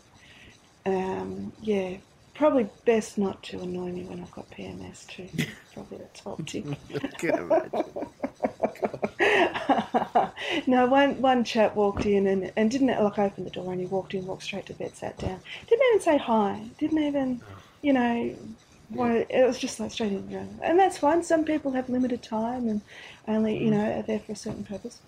Um, 0.84 1.52
yeah, 1.62 1.96
probably 2.34 2.68
best 2.84 3.18
not 3.18 3.42
to 3.44 3.60
annoy 3.60 3.92
me 3.92 4.04
when 4.04 4.20
I've 4.20 4.32
got 4.32 4.50
PMS 4.50 5.06
too. 5.06 5.28
probably 5.74 5.98
the 5.98 6.08
top 6.14 6.44
tip. 6.46 6.66
I 6.94 7.06
can 7.08 7.38
imagine. 7.38 7.84
no, 10.66 10.86
one 10.86 11.20
one 11.20 11.44
chap 11.44 11.76
walked 11.76 12.06
in 12.06 12.26
and, 12.26 12.52
and 12.56 12.70
didn't 12.70 12.88
like 12.88 13.18
open 13.18 13.44
the 13.44 13.50
door 13.50 13.72
and 13.72 13.80
he 13.80 13.86
walked 13.86 14.14
in, 14.14 14.26
walked 14.26 14.42
straight 14.42 14.66
to 14.66 14.74
bed, 14.74 14.96
sat 14.96 15.16
down, 15.18 15.40
didn't 15.68 15.84
even 15.90 16.00
say 16.00 16.18
hi, 16.18 16.62
didn't 16.78 16.98
even, 16.98 17.40
you 17.82 17.92
know, 17.92 18.34
want 18.90 19.26
it 19.30 19.46
was 19.46 19.58
just 19.58 19.80
like 19.80 19.90
straight 19.90 20.12
in 20.12 20.28
the 20.28 20.36
room, 20.36 20.58
and 20.62 20.78
that's 20.78 20.98
fine. 20.98 21.22
Some 21.22 21.44
people 21.44 21.72
have 21.72 21.88
limited 21.88 22.22
time 22.22 22.68
and 22.68 22.80
only 23.28 23.62
you 23.62 23.70
know 23.70 23.98
are 23.98 24.02
there 24.02 24.20
for 24.20 24.32
a 24.32 24.36
certain 24.36 24.64
purpose. 24.64 24.98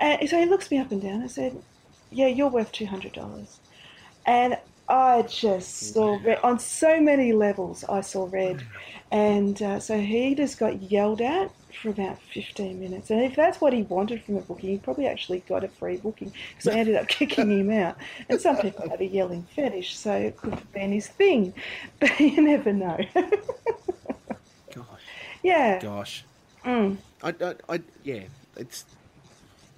And 0.00 0.28
so 0.28 0.38
he 0.38 0.46
looks 0.46 0.70
me 0.70 0.78
up 0.78 0.92
and 0.92 1.02
down. 1.02 1.22
I 1.22 1.26
said, 1.26 1.60
"Yeah, 2.10 2.28
you're 2.28 2.48
worth 2.48 2.72
two 2.72 2.86
hundred 2.86 3.12
dollars," 3.12 3.60
and 4.26 4.58
I 4.88 5.22
just 5.22 5.92
saw 5.92 6.18
red 6.24 6.38
on 6.42 6.58
so 6.58 7.00
many 7.00 7.32
levels. 7.32 7.84
I 7.84 8.00
saw 8.00 8.28
red, 8.30 8.62
and 9.10 9.60
uh, 9.60 9.80
so 9.80 10.00
he 10.00 10.34
just 10.34 10.58
got 10.58 10.82
yelled 10.82 11.20
at 11.20 11.50
for 11.82 11.90
about 11.90 12.20
15 12.34 12.80
minutes. 12.80 13.10
And 13.10 13.20
if 13.20 13.36
that's 13.36 13.60
what 13.60 13.72
he 13.72 13.82
wanted 13.82 14.22
from 14.24 14.36
a 14.36 14.40
booking, 14.40 14.70
he 14.70 14.78
probably 14.78 15.06
actually 15.06 15.40
got 15.40 15.64
a 15.64 15.68
free 15.68 15.98
booking 15.98 16.32
because 16.50 16.68
I 16.68 16.78
ended 16.78 16.96
up 16.96 17.08
kicking 17.08 17.50
him 17.50 17.70
out. 17.70 17.96
And 18.28 18.40
some 18.40 18.56
people 18.56 18.88
have 18.88 19.00
a 19.00 19.06
yelling 19.06 19.46
fetish, 19.54 19.96
so 19.96 20.12
it 20.12 20.36
could 20.36 20.54
have 20.54 20.72
been 20.72 20.92
his 20.92 21.08
thing, 21.08 21.52
but 22.00 22.18
you 22.18 22.40
never 22.42 22.72
know. 22.72 22.98
Gosh, 24.74 24.86
yeah. 25.42 25.80
gosh. 25.80 26.24
Mm, 26.64 26.98
I, 27.22 27.34
I, 27.40 27.54
I, 27.68 27.80
yeah, 28.04 28.24
it's 28.56 28.84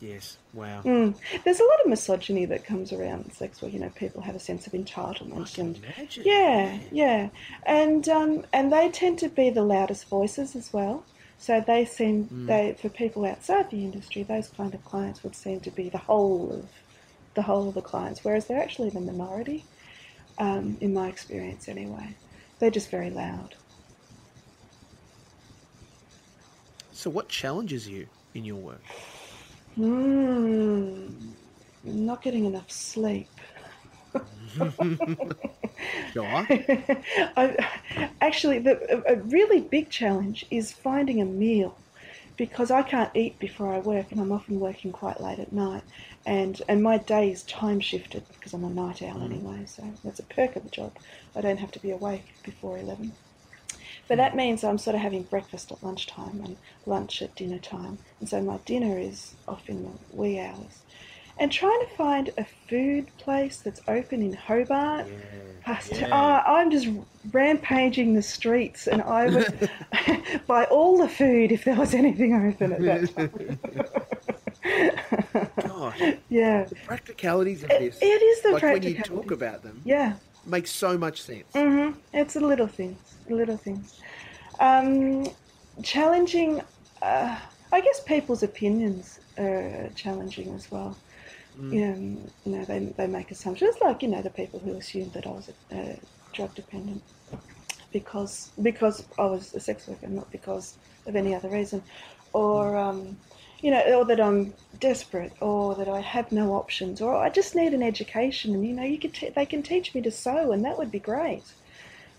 yes. 0.01 0.39
Wow. 0.53 0.83
mm. 0.85 1.15
There's 1.45 1.61
a 1.61 1.65
lot 1.65 1.81
of 1.85 1.91
misogyny 1.91 2.45
that 2.47 2.65
comes 2.65 2.93
around 2.93 3.33
sex 3.33 3.63
where, 3.63 3.71
you 3.71 3.79
know, 3.79 3.91
people 3.91 4.23
have 4.23 4.35
a 4.35 4.41
sense 4.41 4.67
of 4.67 4.75
I 4.75 4.79
entitlement 4.79 5.55
can 5.55 5.67
and 5.67 5.77
imagine. 5.77 6.23
Yeah, 6.25 6.79
yeah, 6.91 7.29
and 7.67 8.09
um, 8.09 8.45
and 8.53 8.73
they 8.73 8.89
tend 8.91 9.19
to 9.21 9.29
be 9.29 9.51
the 9.51 9.63
loudest 9.63 10.09
voices 10.09 10.57
as 10.57 10.73
well. 10.73 11.05
So 11.39 11.63
they 11.67 11.85
seem 11.85 12.25
Mm. 12.27 12.47
they 12.47 12.77
for 12.81 12.89
people 12.89 13.25
outside 13.25 13.71
the 13.71 13.85
industry, 13.85 14.23
those 14.23 14.49
kind 14.49 14.75
of 14.75 14.85
clients 14.85 15.23
would 15.23 15.35
seem 15.35 15.61
to 15.61 15.71
be 15.71 15.89
the 15.89 15.99
whole 15.99 16.51
of 16.53 16.69
the 17.35 17.43
whole 17.43 17.69
of 17.69 17.75
the 17.75 17.83
clients, 17.83 18.25
whereas 18.25 18.47
they're 18.47 18.63
actually 18.63 18.91
the 18.91 19.01
minority, 19.01 19.65
um, 20.39 20.77
in 20.81 20.93
my 20.93 21.09
experience 21.09 21.69
anyway. 21.69 22.15
They're 22.59 22.71
just 22.71 22.91
very 22.91 23.11
loud. 23.11 23.55
So, 26.93 27.09
what 27.09 27.29
challenges 27.29 27.89
you 27.89 28.07
in 28.35 28.45
your 28.45 28.57
work? 28.57 28.83
Hmm, 29.75 31.33
not 31.83 32.23
getting 32.23 32.45
enough 32.45 32.71
sleep. 32.71 33.41
Sure. 36.03 36.49
I, 36.51 37.69
actually, 38.21 38.59
the, 38.61 38.79
a 39.09 39.15
a 39.15 39.23
really 39.23 39.61
big 39.61 39.91
challenge 39.91 40.45
is 40.51 40.73
finding 40.73 41.21
a 41.21 41.25
meal 41.25 41.85
because 42.37 42.71
I 42.71 42.83
can't 42.83 43.15
eat 43.17 43.39
before 43.39 43.73
I 43.75 43.79
work, 43.81 44.13
and 44.13 44.21
I'm 44.21 44.33
often 44.33 44.61
working 44.61 44.93
quite 44.93 45.21
late 45.21 45.39
at 45.39 45.53
night, 45.53 45.85
and 46.27 46.61
and 46.69 46.83
my 46.83 46.99
day 46.99 47.31
is 47.31 47.45
time 47.45 47.81
shifted 47.81 48.27
because 48.33 48.53
I'm 48.55 48.65
a 48.65 48.71
night 48.71 49.03
owl 49.03 49.23
anyway. 49.23 49.67
So 49.67 49.99
that's 50.05 50.21
a 50.21 50.25
perk 50.27 50.57
of 50.57 50.65
the 50.65 50.71
job. 50.71 50.99
I 51.35 51.41
don't 51.43 51.59
have 51.61 51.73
to 51.73 51.81
be 51.81 51.91
awake 51.91 52.27
before 52.45 52.79
eleven. 52.79 53.17
But 54.11 54.17
that 54.17 54.35
means 54.35 54.65
I'm 54.65 54.77
sort 54.77 54.97
of 54.97 55.03
having 55.03 55.23
breakfast 55.23 55.71
at 55.71 55.85
lunchtime 55.85 56.43
and 56.45 56.57
lunch 56.85 57.23
at 57.23 57.33
dinner 57.37 57.61
time, 57.61 57.97
and 58.19 58.29
so 58.29 58.43
my 58.43 58.57
dinner 58.65 58.99
is 58.99 59.37
off 59.47 59.69
in 59.69 59.85
the 59.85 59.91
wee 60.11 60.41
hours. 60.41 60.81
And 61.39 61.53
trying 61.53 61.79
to 61.79 61.95
find 61.97 62.31
a 62.37 62.45
food 62.69 63.07
place 63.19 63.59
that's 63.59 63.81
open 63.87 64.21
in 64.21 64.33
Hobart 64.33 65.07
Yeah. 65.07 65.15
past 65.61 65.93
yeah. 65.93 66.09
oh, 66.11 66.53
I'm 66.53 66.73
just 66.73 66.89
rampaging 67.31 68.15
the 68.15 68.23
streets, 68.23 68.89
and 68.89 69.01
I 69.01 69.29
would 69.29 69.71
buy 70.49 70.65
all 70.65 70.99
the 70.99 71.09
food 71.09 71.53
if 71.53 71.63
there 71.63 71.77
was 71.77 71.95
anything 71.95 72.35
open 72.35 72.73
at 72.73 72.83
that 72.83 73.15
time. 73.15 73.61
Gosh, 75.61 76.03
yeah, 76.29 76.65
the 76.65 76.75
practicalities 76.85 77.63
of 77.63 77.71
it, 77.71 77.79
this, 77.79 77.99
it 78.03 78.07
is 78.07 78.43
the 78.43 78.51
like 78.51 78.63
when 78.65 78.83
you 78.83 79.01
talk 79.01 79.31
about 79.31 79.63
them, 79.63 79.81
Yeah, 79.85 80.15
makes 80.51 80.71
so 80.71 80.99
much 80.99 81.23
sense. 81.23 81.45
hmm 81.55 81.91
it's 82.13 82.35
the 82.35 82.41
little 82.41 82.67
things, 82.67 82.99
little 83.29 83.57
things. 83.57 84.01
Um, 84.59 85.27
challenging, 85.83 86.61
uh, 87.03 87.39
I 87.73 87.81
guess 87.81 88.01
people's 88.01 88.43
opinions 88.43 89.21
are 89.39 89.89
challenging 89.95 90.53
as 90.55 90.71
well. 90.71 90.97
Mm. 91.59 91.95
Um, 91.95 92.31
you 92.45 92.53
know, 92.53 92.65
they, 92.65 92.79
they 92.97 93.07
make 93.07 93.31
assumptions, 93.31 93.77
like, 93.81 94.03
you 94.03 94.09
know, 94.09 94.23
the 94.23 94.31
people 94.31 94.59
who 94.61 94.77
assumed 94.77 95.13
that 95.15 95.27
I 95.27 95.31
was 95.31 95.51
a, 95.71 95.77
a 95.77 96.01
drug 96.33 96.55
dependent 96.55 97.03
because 97.93 98.51
because 98.63 99.05
I 99.19 99.25
was 99.25 99.55
a 99.55 99.61
sex 99.61 99.89
worker, 99.89 100.09
not 100.09 100.31
because 100.31 100.79
of 101.07 101.17
any 101.17 101.35
other 101.35 101.49
reason, 101.49 101.83
or 102.33 102.77
um, 102.77 103.17
you 103.63 103.71
know, 103.71 103.81
or 103.99 104.05
that 104.07 104.21
I'm 104.21 104.55
desperate, 104.79 105.33
or 105.41 105.75
that 105.75 105.89
I 105.89 106.01
have 106.01 106.33
no 106.33 106.55
options, 106.55 107.01
or 107.01 107.15
I 107.17 107.29
just 107.31 107.55
need 107.55 107.75
an 107.75 107.83
education, 107.83 108.55
and 108.55 108.67
you 108.67 108.73
know, 108.73 108.85
you 108.85 108.99
could 108.99 109.15
te- 109.15 109.31
they 109.31 109.47
can 109.47 109.63
teach 109.63 109.95
me 109.95 110.01
to 110.03 110.11
sew, 110.11 110.53
and 110.53 110.65
that 110.65 110.79
would 110.79 110.91
be 110.91 110.99
great. 111.01 111.43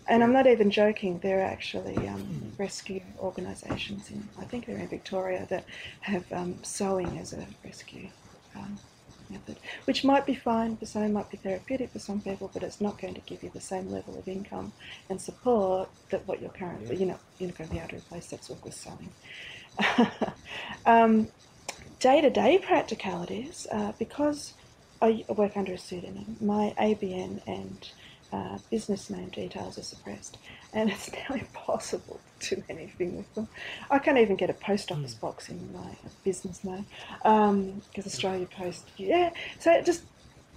And 0.08 0.24
I'm 0.24 0.34
not 0.34 0.48
even 0.48 0.72
joking. 0.72 1.20
There 1.20 1.40
are 1.40 1.44
actually 1.44 1.96
um, 2.08 2.52
rescue 2.58 3.02
organisations 3.20 4.10
in, 4.10 4.28
I 4.40 4.46
think 4.46 4.66
they're 4.66 4.78
in 4.78 4.88
Victoria, 4.88 5.46
that 5.50 5.64
have 6.02 6.26
um, 6.34 6.56
sewing 6.64 7.18
as 7.20 7.34
a 7.34 7.46
rescue 7.64 8.10
um, 8.56 8.78
method, 9.30 9.58
which 9.86 10.04
might 10.04 10.26
be 10.26 10.34
fine 10.36 10.76
for 10.76 10.86
some, 10.86 11.14
might 11.14 11.30
be 11.30 11.38
therapeutic 11.38 11.92
for 11.92 12.00
some 12.00 12.20
people, 12.20 12.50
but 12.54 12.64
it's 12.64 12.82
not 12.82 13.00
going 13.00 13.14
to 13.14 13.22
give 13.22 13.44
you 13.44 13.52
the 13.54 13.62
same 13.62 13.90
level 13.92 14.18
of 14.18 14.28
income 14.28 14.74
and 15.10 15.22
support 15.22 15.88
that 16.10 16.28
what 16.28 16.42
you're 16.42 16.50
currently, 16.50 16.96
Yeah. 16.96 17.00
you're 17.00 17.08
not, 17.10 17.20
you're 17.38 17.50
not 17.50 17.58
going 17.58 17.68
to 17.70 17.74
be 17.76 17.80
able 17.80 17.90
to 17.90 17.98
replace 17.98 18.26
sex 18.26 18.50
work 18.50 18.66
with 18.66 18.74
sewing. 18.74 19.12
um, 20.86 21.28
day-to-day 22.00 22.60
practicalities, 22.60 23.68
uh, 23.72 23.92
because 24.00 24.54
I 25.02 25.26
work 25.30 25.58
under 25.58 25.74
a 25.74 25.78
pseudonym, 25.78 26.38
my 26.42 26.74
ABN 26.80 27.42
and 27.48 27.90
uh, 28.34 28.58
business 28.70 29.10
name 29.10 29.30
details 29.30 29.78
are 29.78 29.84
suppressed, 29.84 30.38
and 30.74 30.90
it's 30.90 31.12
now 31.30 31.36
impossible 31.36 32.20
to 32.40 32.56
do 32.56 32.64
anything 32.70 33.18
with 33.18 33.34
them. 33.36 33.48
I 33.90 34.00
can't 34.00 34.18
even 34.18 34.36
get 34.36 34.50
a 34.50 34.54
post 34.54 34.92
office 34.92 35.14
box 35.14 35.50
in 35.50 35.74
my 35.74 35.98
business 36.24 36.64
name 36.64 36.86
because 37.22 38.06
Australia 38.06 38.48
Post, 38.48 38.90
yeah. 38.98 39.32
So 39.60 39.82
just 39.82 40.04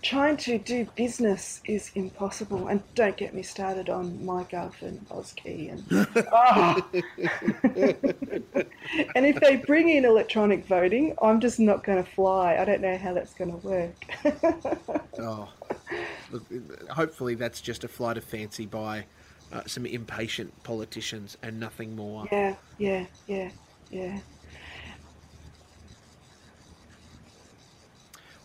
trying 0.05 0.37
to 0.37 0.59
do 0.59 0.87
business 0.95 1.63
is 1.65 1.91
impossible, 1.95 2.69
and 2.69 2.83
don't 2.95 3.17
get 3.17 3.35
me 3.35 3.43
started 3.43 3.89
on 3.89 4.19
MyGov 4.19 4.83
and 4.83 5.09
AusKey 5.09 5.73
and 5.73 6.07
oh. 6.33 6.87
and 9.17 9.27
if 9.27 9.41
they 9.41 9.57
bring 9.57 9.89
in 9.89 10.05
electronic 10.05 10.67
voting, 10.67 11.17
I'm 11.21 11.41
just 11.41 11.59
not 11.59 11.83
going 11.83 12.05
to 12.05 12.09
fly. 12.11 12.57
I 12.57 12.65
don't 12.65 12.83
know 12.83 12.97
how 12.99 13.15
that's 13.15 13.35
going 13.35 13.51
to 13.51 13.67
work. 13.67 13.95
Oh, 15.17 15.49
look, 16.33 16.43
hopefully 16.91 17.37
that's 17.37 17.61
just 17.61 17.85
a 17.85 17.89
flight 17.89 18.19
of 18.19 18.25
fancy 18.25 18.67
by 18.67 19.07
uh, 19.53 19.63
some 19.65 19.87
impatient 19.87 20.53
politicians 20.65 21.39
and 21.41 21.61
nothing 21.61 21.95
more. 21.95 22.27
Yeah, 22.33 22.57
yeah, 22.79 23.07
yeah, 23.29 23.51
yeah. 23.93 24.19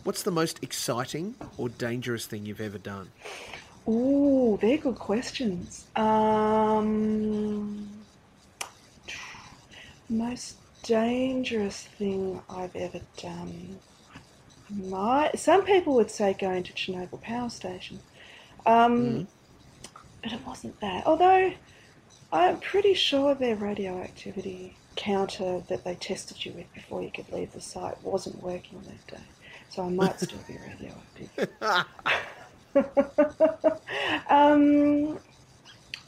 What's 0.10 0.24
the 0.24 0.32
most 0.32 0.64
exciting 0.64 1.36
or 1.56 1.70
dangerous 1.70 2.26
thing 2.26 2.44
you've 2.44 2.62
ever 2.62 2.80
done? 2.80 3.12
Oh, 3.86 4.58
they're 4.58 4.80
good 4.80 4.96
questions. 4.96 5.86
Um, 5.96 7.88
most 10.10 10.56
dangerous 10.82 11.84
thing 11.84 12.42
I've 12.50 12.76
ever 12.76 13.02
done. 13.18 13.78
My, 14.72 15.30
some 15.36 15.64
people 15.64 15.94
would 15.94 16.10
say 16.10 16.34
going 16.34 16.64
to 16.64 16.74
Chernobyl 16.74 17.22
power 17.22 17.52
station. 17.52 18.00
Um, 18.66 19.28
But 20.24 20.34
it 20.34 20.40
wasn't 20.44 20.80
that. 20.80 21.06
Although 21.06 21.54
I'm 22.34 22.60
pretty 22.62 22.96
sure 22.96 23.36
their 23.36 23.56
radioactivity 23.56 24.76
counter 24.96 25.62
that 25.70 25.84
they 25.84 25.94
tested 25.94 26.44
you 26.44 26.54
with 26.54 26.74
before 26.74 27.04
you 27.04 27.12
could 27.12 27.32
leave 27.32 27.54
the 27.54 27.62
site 27.62 28.04
wasn't 28.04 28.42
working 28.42 28.82
that 28.88 29.06
day. 29.06 29.24
So 29.70 29.86
I 29.86 29.90
might 29.90 30.20
still 30.20 30.40
be 30.48 30.58
radioactive. 30.58 31.50
um, 34.30 35.20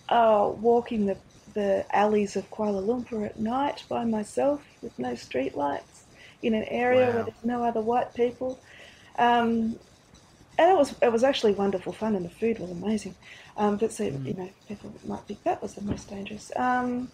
oh, 0.10 0.50
walking 0.62 1.06
the, 1.06 1.17
the 1.54 1.86
alleys 1.95 2.36
of 2.36 2.50
Kuala 2.52 2.84
Lumpur 2.84 3.26
at 3.26 3.39
night 3.39 3.84
by 3.89 4.04
myself 4.04 4.62
with 4.82 4.97
no 5.00 5.15
street 5.15 5.56
lights 5.56 6.06
in 6.41 6.54
an 6.54 6.63
area 6.63 7.08
Wow. 7.08 7.13
where 7.13 7.24
there's 7.24 7.43
no 7.43 7.63
other 7.63 7.82
white 7.82 8.13
people. 8.13 8.60
Um, 9.17 9.80
and 10.58 10.69
it 10.71 10.78
was 10.78 10.93
it 11.02 11.12
was 11.12 11.24
actually 11.24 11.54
wonderful 11.54 11.93
fun, 11.93 12.15
and 12.15 12.26
the 12.26 12.30
food 12.30 12.60
was 12.60 12.69
amazing. 12.71 13.15
Um, 13.58 13.78
but 13.78 13.91
so 13.91 14.04
you 14.04 14.34
know, 14.34 14.50
people 14.67 14.93
might 15.06 15.21
think 15.21 15.43
that 15.43 15.62
was 15.62 15.74
the 15.74 15.82
most 15.82 16.10
dangerous. 16.10 16.52
Um, 16.56 17.10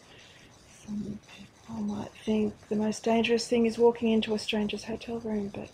some 0.86 1.20
people 1.38 1.76
might 1.84 2.12
think 2.26 2.54
the 2.70 2.76
most 2.76 3.04
dangerous 3.04 3.48
thing 3.48 3.66
is 3.66 3.78
walking 3.78 4.12
into 4.12 4.34
a 4.34 4.40
stranger's 4.40 4.84
hotel 4.86 5.20
room, 5.20 5.50
but 5.54 5.70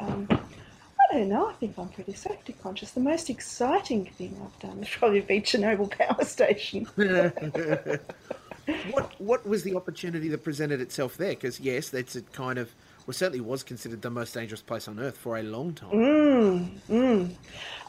um, 0.00 0.28
I 0.30 1.14
don't 1.14 1.28
know. 1.28 1.48
I 1.48 1.52
think 1.54 1.78
I'm 1.78 1.88
pretty 1.88 2.14
safety 2.14 2.54
conscious. 2.62 2.90
The 2.92 3.00
most 3.00 3.30
exciting 3.30 4.06
thing 4.06 4.36
I've 4.42 4.58
done 4.60 4.82
is 4.82 4.88
probably 4.88 5.20
be 5.20 5.40
Chernobyl 5.40 5.90
Power 5.90 6.24
Station. 6.26 6.86
what 8.90 9.20
what 9.20 9.46
was 9.46 9.62
the 9.62 9.74
opportunity 9.76 10.28
that 10.28 10.42
presented 10.42 10.80
itself 10.80 11.16
there? 11.16 11.30
Because 11.30 11.60
yes, 11.60 11.88
that's 11.88 12.16
a 12.16 12.22
kind 12.22 12.58
of 12.58 12.74
well 13.06 13.14
certainly 13.14 13.40
was 13.40 13.62
considered 13.62 14.02
the 14.02 14.10
most 14.10 14.34
dangerous 14.34 14.62
place 14.62 14.88
on 14.88 14.98
earth 14.98 15.16
for 15.16 15.36
a 15.36 15.42
long 15.42 15.74
time. 15.74 15.90
Mm, 15.90 16.70
mm. 16.88 17.34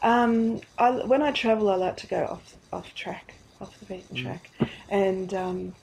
Um, 0.02 0.60
I, 0.78 0.90
when 0.90 1.22
I 1.22 1.32
travel, 1.32 1.70
I 1.70 1.74
like 1.74 1.96
to 1.98 2.06
go 2.06 2.24
off 2.24 2.56
off 2.72 2.94
track, 2.94 3.34
off 3.60 3.78
the 3.80 3.86
beaten 3.86 4.16
track, 4.16 4.50
and 4.90 5.34
um, 5.34 5.74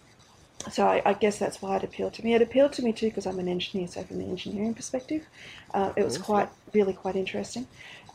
so 0.71 0.85
I, 0.87 1.01
I 1.05 1.13
guess 1.13 1.37
that's 1.37 1.61
why 1.61 1.77
it 1.77 1.83
appealed 1.83 2.13
to 2.15 2.23
me. 2.23 2.33
It 2.33 2.41
appealed 2.41 2.73
to 2.73 2.81
me 2.81 2.93
too 2.93 3.07
because 3.07 3.25
I'm 3.25 3.39
an 3.39 3.47
engineer, 3.47 3.87
so 3.87 4.03
from 4.03 4.19
the 4.19 4.25
engineering 4.25 4.73
perspective, 4.73 5.25
uh, 5.73 5.93
it 5.95 6.03
was 6.03 6.17
quite 6.17 6.49
really 6.73 6.93
quite 6.93 7.15
interesting, 7.15 7.67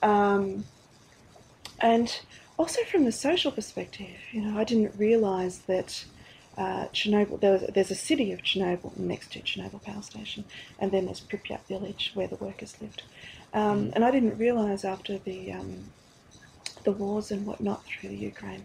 um, 0.03 0.65
and 1.81 2.21
also 2.59 2.83
from 2.85 3.05
the 3.05 3.13
social 3.13 3.53
perspective. 3.53 4.17
You 4.33 4.43
know, 4.43 4.59
I 4.59 4.65
didn't 4.65 4.99
realise 4.99 5.59
that. 5.59 6.05
Uh, 6.59 6.89
Chernobyl. 6.89 7.41
There 7.41 7.53
was, 7.53 7.65
there's 7.73 7.93
a 7.93 7.95
city 7.95 8.33
of 8.33 8.41
Chernobyl 8.43 8.95
next 8.99 9.33
to 9.33 9.39
Chernobyl 9.39 9.83
power 9.83 10.03
station, 10.03 10.45
and 10.79 10.91
then 10.91 11.07
there's 11.07 11.21
Pripyat 11.21 11.61
village 11.69 12.11
where 12.13 12.27
the 12.27 12.35
workers 12.37 12.77
lived. 12.83 13.03
Um, 13.55 13.93
and 13.95 14.05
I 14.05 14.11
didn't 14.11 14.37
realise 14.37 14.85
after 14.85 15.17
the 15.17 15.53
um, 15.53 15.85
the 16.85 16.93
wars 16.93 17.31
and 17.31 17.47
whatnot 17.47 17.85
through 17.85 18.11
the 18.11 18.17
Ukraine 18.17 18.65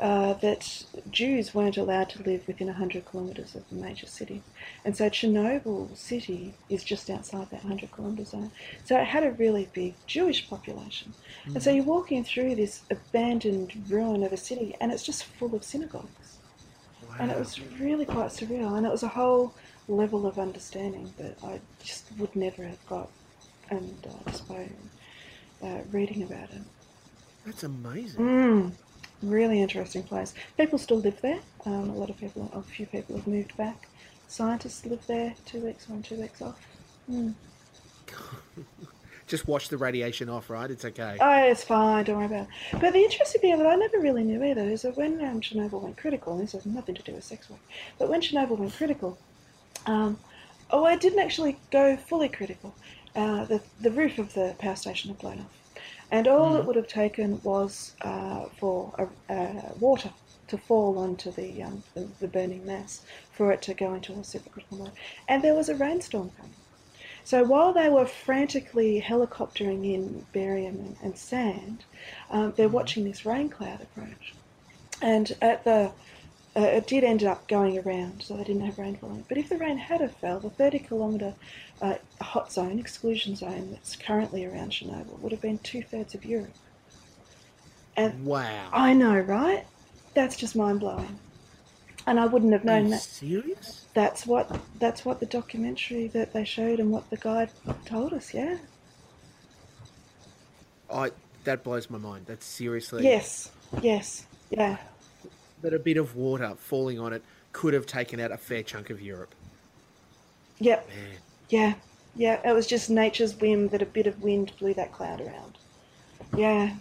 uh, 0.00 0.34
that 0.34 0.84
Jews 1.10 1.54
weren't 1.54 1.76
allowed 1.76 2.10
to 2.10 2.22
live 2.22 2.46
within 2.46 2.66
100 2.66 3.10
kilometres 3.10 3.54
of 3.54 3.68
the 3.68 3.76
major 3.76 4.06
city. 4.06 4.42
And 4.84 4.96
so 4.96 5.08
Chernobyl 5.08 5.96
city 5.96 6.54
is 6.68 6.82
just 6.82 7.08
outside 7.08 7.50
that 7.50 7.62
100 7.62 7.92
kilometre 7.92 8.24
zone. 8.24 8.50
So 8.84 8.98
it 8.98 9.04
had 9.04 9.22
a 9.22 9.30
really 9.32 9.68
big 9.72 9.94
Jewish 10.06 10.48
population. 10.48 11.14
And 11.46 11.62
so 11.62 11.70
you're 11.70 11.84
walking 11.84 12.24
through 12.24 12.56
this 12.56 12.82
abandoned 12.90 13.84
ruin 13.88 14.24
of 14.24 14.32
a 14.32 14.36
city 14.36 14.74
and 14.80 14.90
it's 14.90 15.04
just 15.04 15.24
full 15.24 15.54
of 15.54 15.62
synagogues. 15.62 16.38
And 17.20 17.30
it 17.30 17.38
was 17.38 17.60
really 17.78 18.04
quite 18.04 18.30
surreal. 18.30 18.76
And 18.76 18.84
it 18.84 18.90
was 18.90 19.04
a 19.04 19.08
whole 19.08 19.54
level 19.86 20.26
of 20.26 20.38
understanding 20.38 21.12
that 21.18 21.36
I 21.44 21.60
just 21.82 22.06
would 22.18 22.34
never 22.34 22.64
have 22.64 22.84
got 22.86 23.10
and 23.70 24.06
uh, 24.06 24.30
just 24.30 24.48
by 24.48 24.68
uh, 25.62 25.80
reading 25.92 26.24
about 26.24 26.50
it. 26.50 26.62
That's 27.46 27.62
amazing. 27.62 28.20
Mm, 28.20 28.72
really 29.24 29.60
interesting 29.60 30.02
place. 30.02 30.34
People 30.56 30.78
still 30.78 30.98
live 30.98 31.20
there. 31.20 31.40
Um, 31.66 31.90
a 31.90 31.94
lot 31.94 32.10
of 32.10 32.16
people, 32.18 32.50
a 32.54 32.62
few 32.62 32.86
people 32.86 33.16
have 33.16 33.26
moved 33.26 33.56
back. 33.56 33.88
Scientists 34.28 34.86
live 34.86 35.06
there 35.06 35.34
two 35.44 35.60
weeks 35.60 35.88
on, 35.90 36.02
two 36.02 36.16
weeks 36.16 36.42
off. 36.42 36.58
Mm. 37.10 37.34
Just 39.26 39.48
wash 39.48 39.68
the 39.68 39.78
radiation 39.78 40.28
off, 40.28 40.50
right? 40.50 40.70
It's 40.70 40.84
okay. 40.84 41.16
Oh, 41.20 41.44
it's 41.44 41.64
fine, 41.64 42.04
don't 42.04 42.16
worry 42.16 42.26
about 42.26 42.42
it. 42.42 42.80
But 42.80 42.92
the 42.92 43.00
interesting 43.00 43.40
thing 43.40 43.56
that 43.56 43.66
I 43.66 43.74
never 43.74 43.98
really 43.98 44.22
knew 44.22 44.42
either 44.44 44.62
is 44.62 44.82
that 44.82 44.96
when 44.96 45.24
um, 45.24 45.40
Chernobyl 45.40 45.80
went 45.80 45.96
critical, 45.96 46.34
and 46.34 46.42
this 46.42 46.52
has 46.52 46.66
nothing 46.66 46.94
to 46.94 47.02
do 47.02 47.12
with 47.12 47.24
sex 47.24 47.48
work, 47.48 47.60
but 47.98 48.10
when 48.10 48.20
Chernobyl 48.20 48.58
went 48.58 48.74
critical, 48.74 49.18
um, 49.86 50.18
oh, 50.70 50.86
it 50.86 51.00
didn't 51.00 51.20
actually 51.20 51.56
go 51.70 51.96
fully 51.96 52.28
critical. 52.28 52.74
Uh, 53.16 53.44
the, 53.44 53.62
the 53.80 53.90
roof 53.90 54.18
of 54.18 54.34
the 54.34 54.54
power 54.58 54.76
station 54.76 55.10
had 55.10 55.18
blown 55.18 55.38
off. 55.40 55.63
And 56.10 56.28
all 56.28 56.56
it 56.56 56.64
would 56.64 56.76
have 56.76 56.88
taken 56.88 57.40
was 57.42 57.94
uh, 58.02 58.46
for 58.58 59.10
uh, 59.28 59.52
water 59.80 60.10
to 60.48 60.58
fall 60.58 60.98
onto 60.98 61.30
the, 61.32 61.62
um, 61.62 61.82
the, 61.94 62.08
the 62.20 62.28
burning 62.28 62.64
mass 62.66 63.02
for 63.32 63.50
it 63.52 63.62
to 63.62 63.74
go 63.74 63.94
into 63.94 64.12
a 64.12 64.16
supercritical 64.16 64.78
mode. 64.78 64.92
And 65.28 65.42
there 65.42 65.54
was 65.54 65.68
a 65.68 65.74
rainstorm 65.74 66.30
coming. 66.36 66.54
So 67.24 67.42
while 67.42 67.72
they 67.72 67.88
were 67.88 68.04
frantically 68.04 69.00
helicoptering 69.00 69.90
in 69.92 70.26
barium 70.32 70.76
and, 70.76 70.96
and 71.02 71.18
sand, 71.18 71.84
um, 72.30 72.52
they're 72.56 72.68
watching 72.68 73.04
this 73.04 73.24
rain 73.24 73.48
cloud 73.48 73.80
approach. 73.80 74.34
And 75.00 75.34
at 75.40 75.64
the 75.64 75.92
uh, 76.56 76.60
it 76.60 76.86
did 76.86 77.02
end 77.02 77.24
up 77.24 77.48
going 77.48 77.78
around, 77.78 78.22
so 78.22 78.36
they 78.36 78.44
didn't 78.44 78.64
have 78.64 78.78
rainfall 78.78 79.10
on 79.10 79.18
it. 79.18 79.24
But 79.28 79.38
if 79.38 79.48
the 79.48 79.58
rain 79.58 79.76
had 79.76 80.00
have 80.00 80.14
fell, 80.16 80.38
the 80.38 80.50
30 80.50 80.78
kilometre 80.80 81.34
uh, 81.82 81.96
hot 82.20 82.52
zone, 82.52 82.78
exclusion 82.78 83.36
zone 83.36 83.70
that's 83.72 83.96
currently 83.96 84.44
around 84.44 84.70
Chernobyl 84.70 85.18
would 85.20 85.32
have 85.32 85.40
been 85.40 85.58
two 85.58 85.82
thirds 85.82 86.14
of 86.14 86.24
Europe. 86.24 86.54
And 87.96 88.24
wow. 88.24 88.68
I 88.72 88.92
know, 88.92 89.18
right? 89.18 89.64
That's 90.14 90.36
just 90.36 90.56
mind 90.56 90.80
blowing. 90.80 91.18
And 92.06 92.20
I 92.20 92.26
wouldn't 92.26 92.52
have 92.52 92.64
known 92.64 92.90
that. 92.90 93.00
serious? 93.00 93.86
That's 93.94 94.26
what 94.26 94.60
that's 94.78 95.04
what 95.04 95.20
the 95.20 95.26
documentary 95.26 96.08
that 96.08 96.32
they 96.32 96.44
showed 96.44 96.78
and 96.78 96.90
what 96.90 97.08
the 97.08 97.16
guide 97.16 97.50
told 97.86 98.12
us. 98.12 98.34
Yeah. 98.34 98.58
I 100.92 101.12
that 101.44 101.64
blows 101.64 101.88
my 101.88 101.98
mind. 101.98 102.26
That's 102.26 102.44
seriously. 102.44 103.04
Yes. 103.04 103.50
Yes. 103.80 104.26
Yeah. 104.50 104.76
That 105.62 105.72
a 105.72 105.78
bit 105.78 105.96
of 105.96 106.14
water 106.14 106.54
falling 106.58 106.98
on 106.98 107.14
it 107.14 107.22
could 107.52 107.72
have 107.72 107.86
taken 107.86 108.20
out 108.20 108.32
a 108.32 108.36
fair 108.36 108.62
chunk 108.62 108.90
of 108.90 109.00
Europe. 109.00 109.34
Yep. 110.58 110.88
Man. 110.88 110.96
Yeah. 111.48 111.74
Yeah. 112.14 112.40
It 112.48 112.52
was 112.52 112.66
just 112.66 112.90
nature's 112.90 113.36
whim 113.36 113.68
that 113.68 113.82
a 113.82 113.86
bit 113.86 114.06
of 114.06 114.22
wind 114.22 114.52
blew 114.58 114.74
that 114.74 114.92
cloud 114.92 115.20
around. 115.20 115.58
Yeah. 116.36 116.74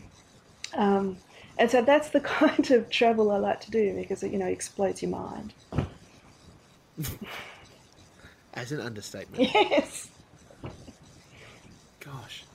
Um, 0.73 1.17
and 1.57 1.69
so 1.69 1.81
that's 1.81 2.09
the 2.09 2.19
kind 2.21 2.71
of 2.71 2.89
travel 2.89 3.31
I 3.31 3.37
like 3.37 3.61
to 3.61 3.71
do 3.71 3.93
because 3.95 4.23
it, 4.23 4.31
you 4.31 4.39
know, 4.39 4.47
explodes 4.47 5.01
your 5.01 5.11
mind. 5.11 5.53
As 8.53 8.71
an 8.71 8.79
understatement. 8.79 9.51
Yes. 9.53 10.09
Gosh. 11.99 12.45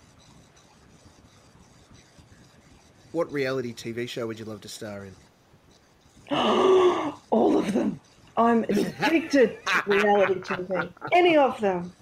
What 3.13 3.33
reality 3.33 3.75
TV 3.75 4.09
show 4.09 4.27
would 4.27 4.39
you 4.39 4.45
love 4.45 4.61
to 4.61 4.69
star 4.69 5.07
in? 5.07 5.15
All 7.31 7.59
of 7.59 7.73
them. 7.73 7.99
I'm 8.37 8.63
addicted 8.69 9.59
to 9.67 9.83
reality 9.87 10.41
TV. 10.41 10.93
Any 11.13 11.37
of 11.37 11.59
them. 11.61 11.93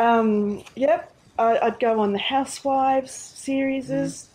Um, 0.00 0.62
yep. 0.76 1.12
I, 1.38 1.58
I'd 1.58 1.78
go 1.80 2.00
on 2.00 2.12
the 2.12 2.18
Housewives 2.18 3.12
series, 3.12 3.88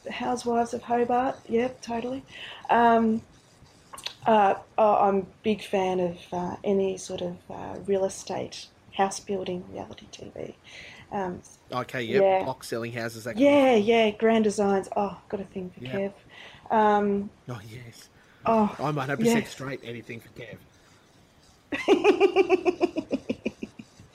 the 0.04 0.12
Housewives 0.12 0.74
of 0.74 0.84
Hobart. 0.84 1.36
Yep, 1.50 1.82
totally. 1.82 2.24
Um, 2.70 3.22
uh, 4.26 4.56
oh, 4.78 4.96
I'm 4.96 5.18
a 5.18 5.26
big 5.44 5.64
fan 5.64 6.00
of 6.00 6.18
uh, 6.32 6.56
any 6.64 6.98
sort 6.98 7.22
of 7.22 7.38
uh, 7.50 7.76
real 7.86 8.06
estate, 8.06 8.68
house 8.96 9.20
building 9.20 9.64
reality 9.72 10.08
TV. 10.12 10.54
Um, 11.12 11.42
Okay, 11.72 12.04
yep. 12.04 12.22
Yeah. 12.22 12.44
Block 12.44 12.64
selling 12.64 12.92
houses. 12.92 13.24
That 13.24 13.38
yeah, 13.38 13.74
yeah, 13.76 14.12
grand 14.12 14.44
designs. 14.44 14.88
Oh, 14.96 15.18
got 15.30 15.40
a 15.40 15.46
thing 15.46 15.72
for 15.76 15.84
Yeah. 15.84 16.10
Kev. 16.70 16.76
Um, 16.76 17.30
oh 17.50 17.60
yes. 17.68 18.08
oh, 18.46 18.76
I'm 18.80 18.96
100 18.96 19.20
Yeah. 19.20 19.34
percent 19.34 19.48
straight. 19.48 19.80
Anything 19.84 20.22
for 20.22 20.30
Kev. 20.40 20.58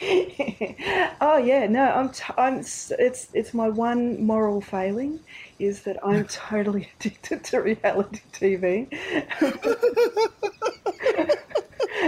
oh 1.21 1.37
yeah, 1.37 1.67
no, 1.67 1.85
I'm 1.85 2.09
t- 2.09 2.33
I'm 2.39 2.61
it's 2.61 2.93
it's 3.35 3.53
my 3.53 3.69
one 3.69 4.25
moral 4.25 4.63
failing 4.63 5.21
is 5.59 5.83
that 5.83 5.99
I'm 6.03 6.25
totally 6.29 6.89
addicted 6.99 7.45
to 7.45 7.59
reality 7.61 8.21
TV. 8.33 8.89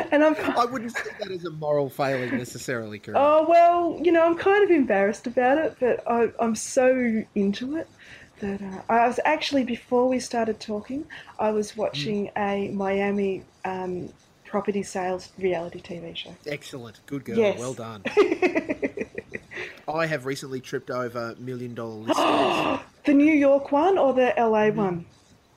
and 0.10 0.24
I'm 0.24 0.34
I 0.36 0.64
wouldn't 0.64 0.92
say 0.92 1.10
that 1.20 1.30
as 1.30 1.44
a 1.44 1.50
moral 1.50 1.90
failing 1.90 2.38
necessarily, 2.38 2.98
Corinne. 2.98 3.20
oh 3.20 3.46
well, 3.46 4.00
you 4.02 4.10
know, 4.10 4.24
I'm 4.24 4.38
kind 4.38 4.64
of 4.64 4.70
embarrassed 4.70 5.26
about 5.26 5.58
it, 5.58 5.76
but 5.78 6.02
I, 6.10 6.32
I'm 6.40 6.54
so 6.54 7.22
into 7.34 7.76
it 7.76 7.88
that 8.40 8.62
uh, 8.62 8.80
I 8.88 9.06
was 9.06 9.20
actually 9.26 9.64
before 9.64 10.08
we 10.08 10.18
started 10.18 10.60
talking, 10.60 11.04
I 11.38 11.50
was 11.50 11.76
watching 11.76 12.30
a 12.38 12.68
Miami 12.68 13.44
um, 13.66 14.08
property 14.52 14.82
sales 14.82 15.30
reality 15.38 15.80
TV 15.80 16.14
show. 16.14 16.36
Excellent. 16.46 17.00
Good 17.06 17.24
girl. 17.24 17.38
Yes. 17.38 17.58
Well 17.58 17.72
done. 17.72 18.04
I 19.88 20.04
have 20.04 20.26
recently 20.26 20.60
tripped 20.60 20.90
over 20.90 21.34
million 21.38 21.74
dollar 21.74 21.94
listings. 21.94 22.80
The 23.04 23.14
New 23.14 23.32
York 23.32 23.72
one 23.72 23.98
or 23.98 24.12
the 24.12 24.32
LA 24.38 24.68
mm-hmm. 24.68 24.76
one? 24.76 25.06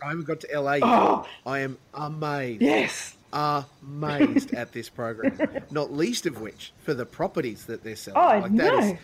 I 0.04 0.08
haven't 0.10 0.26
got 0.26 0.40
to 0.40 0.60
LA 0.60 0.76
yet. 0.76 0.84
Oh. 0.86 1.28
I 1.46 1.60
am 1.60 1.78
amazed. 1.94 2.62
Yes. 2.64 3.16
Amazed 3.34 4.54
at 4.62 4.72
this 4.72 4.90
program. 4.90 5.38
Not 5.70 5.94
least 5.94 6.26
of 6.26 6.42
which 6.42 6.74
for 6.82 6.96
the 6.96 7.06
properties 7.06 7.66
that 7.66 7.84
they're 7.84 7.96
selling. 7.96 8.46
Oh, 8.46 8.48
know. 8.48 8.98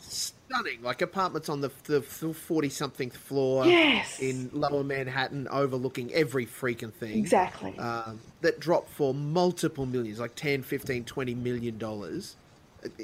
is 0.00 0.34
stunning. 0.48 0.82
Like 0.82 1.02
apartments 1.02 1.48
on 1.48 1.60
the 1.60 1.70
the 1.84 2.00
forty 2.02 2.68
something 2.68 3.10
floor 3.10 3.66
Yes. 3.66 4.18
in 4.20 4.50
Lower 4.52 4.82
Manhattan, 4.84 5.48
overlooking 5.50 6.12
every 6.12 6.46
freaking 6.46 6.92
thing. 6.92 7.16
Exactly. 7.18 7.78
um, 7.78 8.20
that 8.40 8.60
drop 8.60 8.88
for 8.88 9.12
multiple 9.14 9.86
millions, 9.86 10.18
like 10.20 10.34
10, 10.34 10.62
15, 10.62 11.04
20 11.04 11.34
million 11.34 11.78
dollars. 11.78 12.36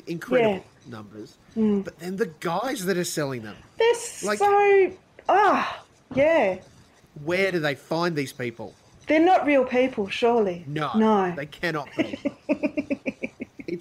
Incredible 0.07 0.65
numbers. 0.89 1.37
Mm. 1.57 1.85
But 1.85 1.99
then 1.99 2.17
the 2.17 2.31
guys 2.41 2.85
that 2.87 2.97
are 2.97 3.03
selling 3.05 3.43
them, 3.43 3.57
They're 3.77 3.95
like- 4.23 4.39
so 4.39 4.93
ah 5.29 5.85
yeah. 6.15 6.59
where 7.25 7.51
do 7.51 7.59
they 7.59 7.75
find 7.75 8.15
these 8.15 8.33
people? 8.33 8.75
They're 9.09 9.19
not 9.25 9.45
real 9.45 9.65
people, 9.65 10.09
surely. 10.09 10.65
No, 10.67 10.91
No. 10.97 11.35
they 11.37 11.47
cannot 11.47 11.89
be. 11.97 12.19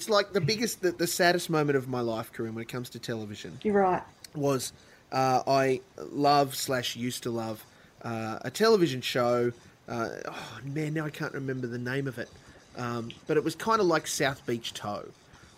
it's 0.03 0.09
like 0.09 0.33
the 0.33 0.41
biggest, 0.41 0.81
the, 0.81 0.91
the 0.91 1.07
saddest 1.07 1.49
moment 1.49 1.77
of 1.77 1.87
my 1.87 2.01
life, 2.01 2.31
Corinne, 2.33 2.53
when 2.55 2.61
it 2.61 2.67
comes 2.67 2.89
to 2.89 2.99
television. 2.99 3.57
You're 3.63 3.75
right. 3.75 4.01
was 4.35 4.73
uh, 5.13 5.43
I 5.47 5.79
love 6.11 6.55
slash 6.55 6.95
used 6.97 7.23
to 7.23 7.31
love 7.31 7.63
uh, 8.01 8.39
a 8.41 8.51
television 8.51 8.99
show. 8.99 9.53
Uh, 9.87 10.09
oh 10.25 10.59
man, 10.65 10.93
now 10.93 11.05
I 11.05 11.09
can't 11.09 11.33
remember 11.33 11.67
the 11.67 11.77
name 11.77 12.07
of 12.07 12.17
it, 12.19 12.29
um, 12.77 13.11
but 13.27 13.37
it 13.37 13.43
was 13.45 13.55
kind 13.55 13.79
of 13.79 13.85
like 13.87 14.05
South 14.07 14.45
Beach 14.45 14.73
Tow. 14.73 15.05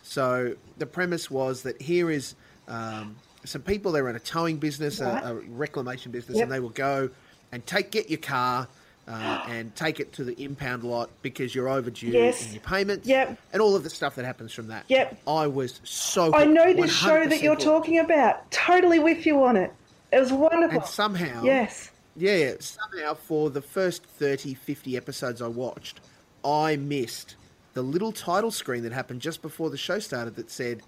So 0.04 0.54
the 0.78 0.86
premise 0.86 1.32
was 1.32 1.64
that 1.64 1.82
here 1.82 2.12
is 2.12 2.36
um, 2.68 3.16
some 3.46 3.64
people 3.64 3.92
they're 3.94 4.10
in 4.10 4.16
a 4.16 4.20
towing 4.20 4.58
business, 4.58 5.00
Right. 5.00 5.24
a, 5.24 5.32
a 5.32 5.34
reclamation 5.34 6.12
business, 6.12 6.38
Yep. 6.38 6.44
and 6.44 6.52
they 6.52 6.60
will 6.60 6.70
go 6.70 7.10
and 7.52 7.66
take 7.66 7.90
get 7.90 8.10
your 8.12 8.20
car. 8.20 8.68
Uh, 9.08 9.46
and 9.50 9.76
take 9.76 10.00
it 10.00 10.12
to 10.14 10.24
the 10.24 10.34
impound 10.44 10.84
lot 10.84 11.12
because 11.22 11.54
you're 11.54 11.70
overdue 11.70 12.08
Yes. 12.08 12.48
in 12.48 12.54
your 12.54 12.62
payments 12.64 13.08
Yep. 13.08 13.38
and 13.54 13.62
all 13.62 13.76
of 13.76 13.84
the 13.84 13.90
stuff 13.92 14.16
that 14.16 14.26
happens 14.26 14.52
from 14.52 14.70
that. 14.70 14.84
Yep. 14.88 15.22
I 15.28 15.46
was 15.46 15.80
so. 15.84 16.34
I 16.34 16.46
know 16.46 16.74
this 16.74 16.92
show 16.92 17.28
that 17.28 17.40
you're 17.44 17.56
talking 17.56 18.00
about. 18.00 18.50
Totally 18.50 18.98
with 18.98 19.28
you 19.28 19.44
on 19.44 19.58
it. 19.58 19.72
It 20.12 20.20
was 20.20 20.34
wonderful. 20.34 20.80
And 20.80 20.88
somehow, 20.90 21.44
yes. 21.44 21.92
yeah, 22.16 22.36
yeah, 22.36 22.54
somehow 22.60 23.14
for 23.14 23.52
the 23.52 23.62
first 23.62 24.04
30, 24.06 24.56
50 24.56 24.98
episodes 24.98 25.40
I 25.40 25.50
watched, 25.50 26.00
I 26.44 26.76
missed 26.76 27.36
the 27.76 27.84
little 27.84 28.12
title 28.12 28.50
screen 28.50 28.82
that 28.84 28.92
happened 28.92 29.22
just 29.22 29.44
before 29.44 29.70
the 29.70 29.78
show 29.78 30.00
started 30.00 30.36
that 30.38 30.50
said, 30.50 30.82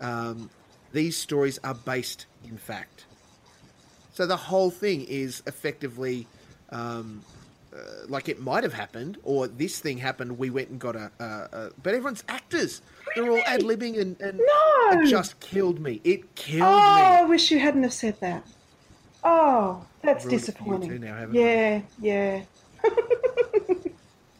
um, 0.00 0.48
these 0.92 1.16
stories 1.16 1.58
are 1.64 1.74
based 1.74 2.26
in 2.48 2.56
fact. 2.56 3.04
So 4.12 4.26
the 4.26 4.36
whole 4.36 4.70
thing 4.70 5.04
is 5.08 5.42
effectively 5.46 6.28
um, 6.70 7.24
uh, 7.74 8.06
like 8.08 8.28
it 8.28 8.40
might 8.40 8.64
have 8.64 8.72
happened, 8.72 9.18
or 9.22 9.46
this 9.48 9.78
thing 9.78 9.98
happened. 9.98 10.38
We 10.38 10.50
went 10.50 10.68
and 10.70 10.78
got 10.78 10.96
a, 10.96 11.10
a, 11.18 11.24
a 11.24 11.70
but 11.82 11.94
everyone's 11.94 12.24
actors. 12.28 12.80
They're 13.14 13.30
all 13.30 13.42
ad 13.46 13.60
libbing, 13.62 14.00
and, 14.00 14.18
and 14.20 14.38
No! 14.38 15.00
it 15.00 15.08
just 15.10 15.38
killed 15.40 15.80
me. 15.80 16.00
It 16.04 16.34
killed 16.34 16.60
me 16.60 17.00
Oh, 17.02 17.16
I 17.20 17.24
wish 17.24 17.50
you 17.50 17.58
hadn't 17.58 17.82
have 17.82 17.92
said 17.92 18.18
that. 18.20 18.46
Oh, 19.24 19.84
that's 20.02 20.24
disappointing. 20.26 21.00
now, 21.00 21.14
haven't 21.16 21.36
I? 21.36 21.40
yeah, 21.40 21.80
yeah. 22.00 22.42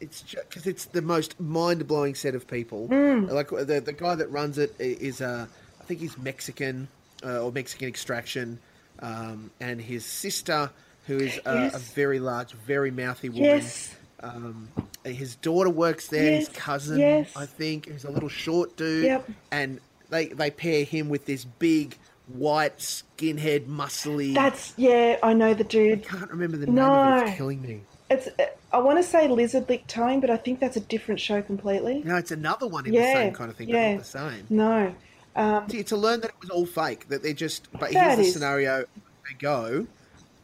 It's 0.01 0.23
because 0.23 0.67
it's 0.69 0.85
the 0.85 1.03
most 1.03 1.41
mind 1.41 1.87
blowing 1.89 2.15
set 2.15 2.37
of 2.37 2.47
people. 2.47 2.89
Mm. 2.89 3.31
Like 3.33 3.49
the 3.51 3.81
the 3.81 3.93
guy 3.93 4.15
that 4.15 4.31
runs 4.31 4.57
it 4.57 4.73
i- 4.79 5.25
uh, 5.25 5.47
I 5.81 5.85
think 5.85 5.99
he's 6.01 6.17
Mexican 6.17 6.87
uh, 7.25 7.41
or 7.43 7.51
Mexican 7.51 7.89
extraction, 7.89 8.61
um, 9.01 9.51
and 9.59 9.81
his 9.81 10.05
sister, 10.05 10.71
who 11.09 11.17
is 11.17 11.41
a, 11.47 11.71
a 11.75 11.79
very 11.79 12.21
large, 12.21 12.53
very 12.53 12.93
mouthy 12.93 13.31
woman. 13.31 13.45
Yes. 13.45 13.97
Um, 14.21 14.69
his 15.05 15.37
daughter 15.37 15.71
works 15.71 16.09
there. 16.09 16.37
His 16.37 16.49
cousin, 16.51 16.99
yes. 16.99 17.35
I 17.35 17.47
think, 17.47 17.87
who's 17.89 18.05
a 18.05 18.11
little 18.11 18.29
short 18.29 18.77
dude. 18.77 19.05
Yep. 19.07 19.31
And 19.51 19.81
they 20.11 20.27
they 20.27 20.51
pair 20.51 20.85
him 20.85 21.09
with 21.09 21.25
this 21.25 21.45
big 21.45 21.97
white 22.27 22.77
skinhead, 22.79 23.67
muscly. 23.67 24.35
That's 24.35 24.75
yeah. 24.77 25.17
I 25.23 25.33
know 25.33 25.55
the 25.55 25.65
dude. 25.65 26.01
I 26.01 26.17
can't 26.19 26.31
remember 26.31 26.59
the 26.59 26.67
name 26.67 26.79
of 26.79 26.85
it. 26.85 27.21
No. 27.21 27.27
It's 27.27 27.37
killing 27.37 27.63
me. 27.63 27.81
It's. 28.11 28.29
I 28.71 28.79
want 28.81 28.99
to 28.99 29.03
say 29.03 29.29
lizard 29.29 29.67
lick 29.71 29.87
towing, 29.87 30.21
but 30.21 30.29
I 30.29 30.37
think 30.37 30.61
that's 30.61 30.77
a 30.77 30.81
different 30.81 31.21
show 31.21 31.41
completely. 31.41 32.03
No, 32.05 32.17
it's 32.17 32.33
another 32.33 32.67
one 32.67 32.87
in 32.87 32.93
Yeah, 32.93 33.01
the 33.01 33.13
same 33.15 33.33
kind 33.33 33.51
of 33.51 33.57
thing, 33.57 33.71
yeah. 33.71 33.93
but 33.93 33.95
not 33.95 33.99
the 34.05 34.33
same. 34.35 34.47
No. 34.51 34.95
Um, 35.37 35.69
See, 35.71 35.83
to 35.85 35.97
learn 35.97 36.21
that 36.21 36.31
it 36.31 36.41
was 36.41 36.51
all 36.51 36.67
fake, 36.67 37.09
that 37.09 37.23
they're 37.23 37.33
just. 37.33 37.69
But 37.73 37.93
here's 37.93 38.17
the 38.17 38.23
is- 38.25 38.33
scenario: 38.35 38.81
they 39.27 39.35
go, 39.39 39.87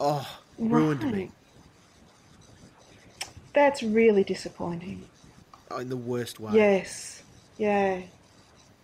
oh, 0.00 0.26
ruined 0.58 1.02
me. 1.10 1.30
That's 3.52 3.82
really 3.82 4.24
disappointing. 4.24 5.04
oh, 5.70 5.78
in 5.78 5.88
the 5.88 5.96
worst 5.96 6.40
way. 6.40 6.52
Yes. 6.54 7.22
Yeah. 7.56 8.00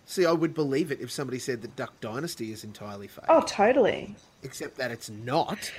See, 0.05 0.25
I 0.25 0.31
would 0.31 0.53
believe 0.53 0.91
it 0.91 0.99
if 1.01 1.11
somebody 1.11 1.39
said 1.39 1.61
that 1.61 1.75
Duck 1.75 1.99
Dynasty 2.01 2.51
is 2.51 2.63
entirely 2.63 3.07
fake, 3.07 3.25
Oh, 3.29 3.41
totally. 3.41 4.15
except 4.43 4.77
that 4.77 4.91
it's 4.91 5.09
not. 5.09 5.71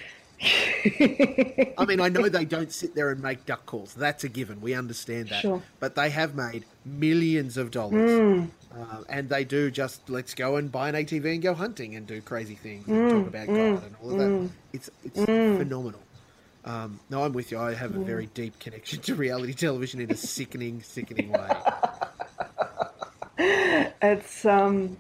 I 1.78 1.84
mean, 1.86 2.01
I 2.01 2.09
know 2.09 2.28
they 2.28 2.45
don't 2.45 2.72
sit 2.72 2.95
there 2.95 3.11
and 3.11 3.22
make 3.22 3.47
duck 3.47 3.66
calls. 3.66 3.95
That's 3.95 4.24
a 4.24 4.28
given. 4.28 4.61
We 4.61 4.74
understand 4.74 5.28
that. 5.28 5.43
Sure. 5.43 5.62
But 5.80 5.95
they 5.95 6.11
have 6.11 6.34
made 6.34 6.64
millions 6.84 7.57
of 7.57 7.70
dollars. 7.70 8.11
Mm. 8.11 8.51
Uh, 8.74 9.03
and 9.09 9.28
they 9.28 9.45
do 9.45 9.70
just 9.70 10.09
let's 10.09 10.34
go 10.34 10.57
and 10.57 10.72
buy 10.72 10.88
an 10.88 10.95
ATV 10.95 11.34
and 11.34 11.43
go 11.43 11.55
hunting 11.55 11.95
and 11.95 12.07
do 12.07 12.20
crazy 12.22 12.55
things 12.55 12.88
and 12.88 13.09
Mm, 13.09 13.11
talk 13.11 13.26
about 13.26 13.47
God 13.49 13.84
and 13.84 13.95
all 14.03 14.11
of 14.11 14.16
that. 14.16 14.51
It's 14.72 14.90
it's 15.05 15.24
phenomenal. 15.24 16.01
Um, 16.64 17.01
no, 17.11 17.24
I'm 17.24 17.32
with 17.32 17.51
you. 17.53 17.59
I 17.59 17.74
have 17.74 17.95
a 17.95 17.99
very 17.99 18.26
deep 18.26 18.59
connection 18.59 19.01
to 19.03 19.14
reality 19.14 19.53
television 19.66 20.01
in 20.01 20.11
a 20.11 20.16
sickening, 20.16 20.82
sickening 20.82 21.32
way. 21.32 21.49
It's 24.03 24.45
um 24.45 24.97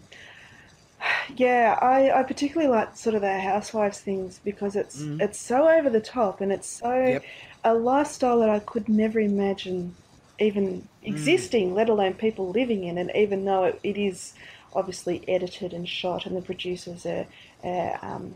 yeah, 1.36 1.78
I, 1.80 2.10
I 2.20 2.22
particularly 2.22 2.70
like 2.70 2.96
sort 2.96 3.14
of 3.14 3.22
the 3.22 3.38
housewives 3.38 4.00
things 4.00 4.40
because 4.44 4.76
it's 4.76 5.00
it's 5.20 5.40
so 5.40 5.68
over 5.68 5.90
the 5.90 6.00
top 6.00 6.40
and 6.40 6.52
it's 6.52 6.68
so. 6.68 6.94
Yep. 6.94 7.24
a 7.64 7.74
lifestyle 7.74 8.40
that 8.40 8.50
I 8.50 8.58
could 8.58 8.88
never 8.88 9.20
imagine 9.20 9.94
even 10.40 10.88
existing, 11.04 11.74
let 11.74 11.88
alone 11.88 12.14
people 12.14 12.50
living 12.50 12.84
in 12.84 12.98
it, 12.98 13.14
even 13.14 13.44
though 13.44 13.64
it, 13.64 13.80
it 13.82 13.96
is 13.96 14.34
obviously 14.74 15.22
edited 15.28 15.72
and 15.72 15.88
shot 15.88 16.26
and 16.26 16.36
the 16.36 16.42
producers 16.42 17.06
are, 17.06 17.26
are 17.62 17.98
um, 18.02 18.34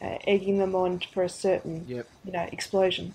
uh, 0.00 0.18
egging 0.26 0.58
them 0.58 0.74
on 0.74 1.00
for 1.12 1.22
a 1.22 1.28
certain 1.28 1.84
Yep. 1.88 2.06
you 2.24 2.32
know 2.32 2.48
explosion. 2.52 3.14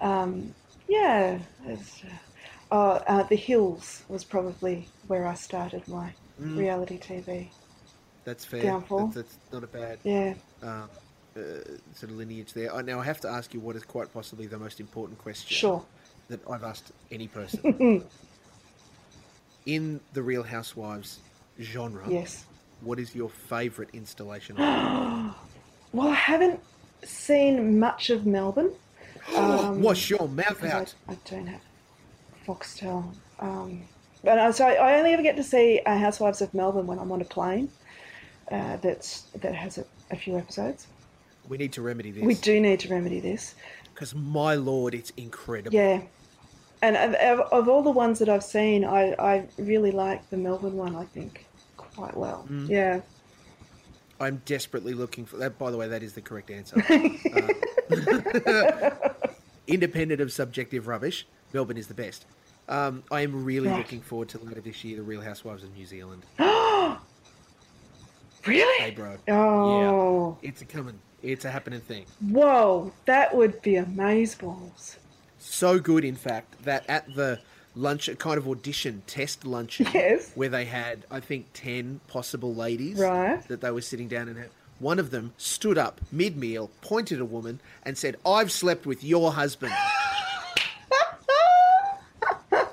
Um, 0.00 0.54
yeah, 0.88 1.38
it's, 1.66 2.02
uh, 2.04 2.16
oh, 2.70 2.90
uh, 3.06 3.22
the 3.24 3.36
Hills 3.36 4.04
was 4.08 4.24
probably 4.24 4.88
where 5.06 5.26
I 5.26 5.34
started 5.34 5.86
my 5.88 6.14
reality 6.38 6.98
TV. 6.98 7.48
That's 8.28 8.44
fair. 8.44 8.62
Downfall. 8.62 9.06
That's, 9.06 9.32
that's 9.32 9.52
not 9.54 9.64
a 9.64 9.66
bad 9.66 9.98
Yeah, 10.04 10.34
um, 10.62 10.90
uh, 11.34 11.40
sort 11.94 12.12
of 12.12 12.18
lineage 12.18 12.52
there. 12.52 12.70
Uh, 12.74 12.82
Now 12.82 13.00
I 13.00 13.04
have 13.04 13.20
to 13.20 13.28
ask 13.28 13.54
you 13.54 13.60
what 13.60 13.74
is 13.74 13.84
quite 13.84 14.12
possibly 14.12 14.46
the 14.46 14.58
most 14.58 14.80
important 14.80 15.18
question 15.18 15.56
sure. 15.56 15.82
that 16.28 16.38
I've 16.46 16.62
asked 16.62 16.92
any 17.10 17.26
person 17.26 18.04
in 19.66 19.98
the 20.12 20.22
Real 20.22 20.42
Housewives 20.42 21.20
genre. 21.58 22.04
Yes. 22.06 22.44
What 22.82 22.98
is 22.98 23.14
your 23.14 23.30
favourite 23.30 23.94
installation? 23.94 24.58
of 24.58 25.34
Well, 25.94 26.08
I 26.08 26.14
haven't 26.14 26.60
seen 27.04 27.80
much 27.80 28.10
of 28.10 28.26
Melbourne. 28.26 28.72
Um, 29.34 29.80
Wash 29.88 30.10
your 30.10 30.28
mouth 30.28 30.60
because 30.60 30.64
I, 30.64 30.78
out. 30.80 30.94
I 31.08 31.16
don't 31.30 31.46
have 31.46 31.62
Foxtel. 32.46 33.10
Um, 33.40 33.84
but 34.22 34.38
uh, 34.38 34.52
so 34.52 34.66
I 34.66 34.98
only 34.98 35.14
ever 35.14 35.22
get 35.22 35.36
to 35.36 35.42
see 35.42 35.80
uh, 35.86 35.96
Housewives 35.96 36.42
of 36.42 36.52
Melbourne 36.52 36.86
when 36.86 36.98
I'm 36.98 37.10
on 37.10 37.22
a 37.22 37.24
plane. 37.24 37.70
Uh, 38.50 38.76
that's 38.78 39.22
that 39.40 39.54
has 39.54 39.78
a, 39.78 39.84
a 40.10 40.16
few 40.16 40.36
episodes. 40.38 40.86
We 41.48 41.56
need 41.58 41.72
to 41.74 41.82
remedy 41.82 42.10
this. 42.10 42.22
We 42.22 42.34
do 42.34 42.60
need 42.60 42.80
to 42.80 42.88
remedy 42.88 43.20
this. 43.20 43.54
because 43.94 44.14
my 44.14 44.54
lord, 44.54 44.94
it's 44.94 45.10
incredible. 45.16 45.74
Yeah, 45.74 46.00
And 46.82 46.96
of, 46.96 47.14
of 47.14 47.40
of 47.52 47.68
all 47.68 47.82
the 47.82 47.90
ones 47.90 48.18
that 48.20 48.28
I've 48.28 48.44
seen, 48.44 48.84
I, 48.84 49.12
I 49.18 49.44
really 49.58 49.90
like 49.92 50.28
the 50.30 50.36
Melbourne 50.36 50.76
one. 50.76 50.94
I 50.96 51.04
think 51.04 51.46
quite 51.76 52.16
well. 52.16 52.46
Mm. 52.50 52.68
Yeah. 52.68 53.00
I'm 54.20 54.42
desperately 54.46 54.94
looking 54.94 55.24
for 55.24 55.36
that. 55.38 55.58
By 55.58 55.70
the 55.70 55.76
way, 55.76 55.88
that 55.88 56.02
is 56.02 56.12
the 56.12 56.22
correct 56.22 56.50
answer. 56.50 56.76
Uh, 57.90 58.90
independent 59.66 60.20
of 60.20 60.30
subjective 60.32 60.86
rubbish, 60.86 61.26
Melbourne 61.54 61.78
is 61.78 61.86
the 61.86 61.94
best. 61.94 62.26
Um, 62.68 63.02
I 63.10 63.22
am 63.22 63.44
really 63.44 63.68
Right. 63.68 63.78
looking 63.78 64.02
forward 64.02 64.28
to 64.30 64.38
later 64.38 64.60
this 64.60 64.84
year, 64.84 64.96
The 64.98 65.02
Real 65.02 65.22
Housewives 65.22 65.62
of 65.64 65.74
New 65.74 65.86
Zealand. 65.86 66.22
Really? 68.46 68.82
Hey, 68.82 68.90
bro. 68.92 69.16
Oh. 69.28 70.38
It's 70.42 70.62
a 70.62 70.64
coming. 70.64 70.98
It's 71.22 71.44
a 71.44 71.50
happening 71.50 71.80
thing. 71.80 72.06
Whoa, 72.20 72.92
that 73.06 73.34
would 73.36 73.60
be 73.62 73.72
amazeballs. 73.72 74.96
So 75.38 75.78
good, 75.78 76.04
in 76.04 76.14
fact, 76.14 76.62
that 76.64 76.84
at 76.88 77.12
the 77.14 77.40
lunch, 77.74 78.08
a 78.08 78.14
kind 78.14 78.38
of 78.38 78.46
audition 78.48 79.02
test 79.06 79.44
luncheon, 79.44 79.86
Yes. 79.94 80.30
where 80.34 80.48
they 80.48 80.64
had, 80.64 81.04
I 81.10 81.20
think, 81.20 81.46
10 81.54 82.00
possible 82.08 82.54
ladies 82.54 82.98
Right. 82.98 83.46
that 83.48 83.60
they 83.60 83.70
were 83.70 83.80
sitting 83.80 84.08
down 84.08 84.28
and 84.28 84.38
had. 84.38 84.50
One 84.78 85.00
of 85.00 85.10
them 85.10 85.32
stood 85.38 85.76
up 85.76 86.00
mid 86.12 86.36
meal, 86.36 86.70
pointed 86.82 87.16
at 87.16 87.22
a 87.22 87.24
woman, 87.24 87.58
and 87.82 87.98
said, 87.98 88.14
I've 88.24 88.52
slept 88.52 88.86
with 88.86 89.02
your 89.02 89.32
husband. 89.32 89.72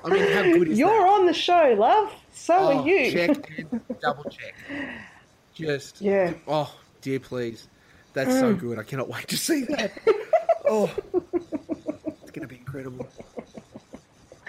I 0.04 0.08
mean, 0.08 0.30
how 0.32 0.42
good 0.44 0.68
is 0.68 0.78
You're 0.78 0.88
that? 0.90 1.08
on 1.08 1.26
the 1.26 1.34
show, 1.34 1.74
love. 1.76 2.12
So 2.32 2.54
Oh, 2.56 2.78
are 2.78 2.86
you. 2.88 3.10
Check 3.10 3.58
and 3.58 3.80
double 4.00 4.22
check. 4.30 4.54
Just, 5.56 6.00
Yeah. 6.00 6.32
Mm. 6.32 6.38
oh, 6.46 6.74
dear, 7.00 7.18
please. 7.18 7.68
That's 8.12 8.38
so 8.38 8.54
good. 8.54 8.78
I 8.78 8.82
cannot 8.82 9.08
wait 9.08 9.28
to 9.28 9.36
see 9.36 9.64
that. 9.64 9.92
oh, 10.68 10.90
it's 11.12 12.30
going 12.30 12.42
to 12.42 12.46
be 12.46 12.56
incredible. 12.56 13.06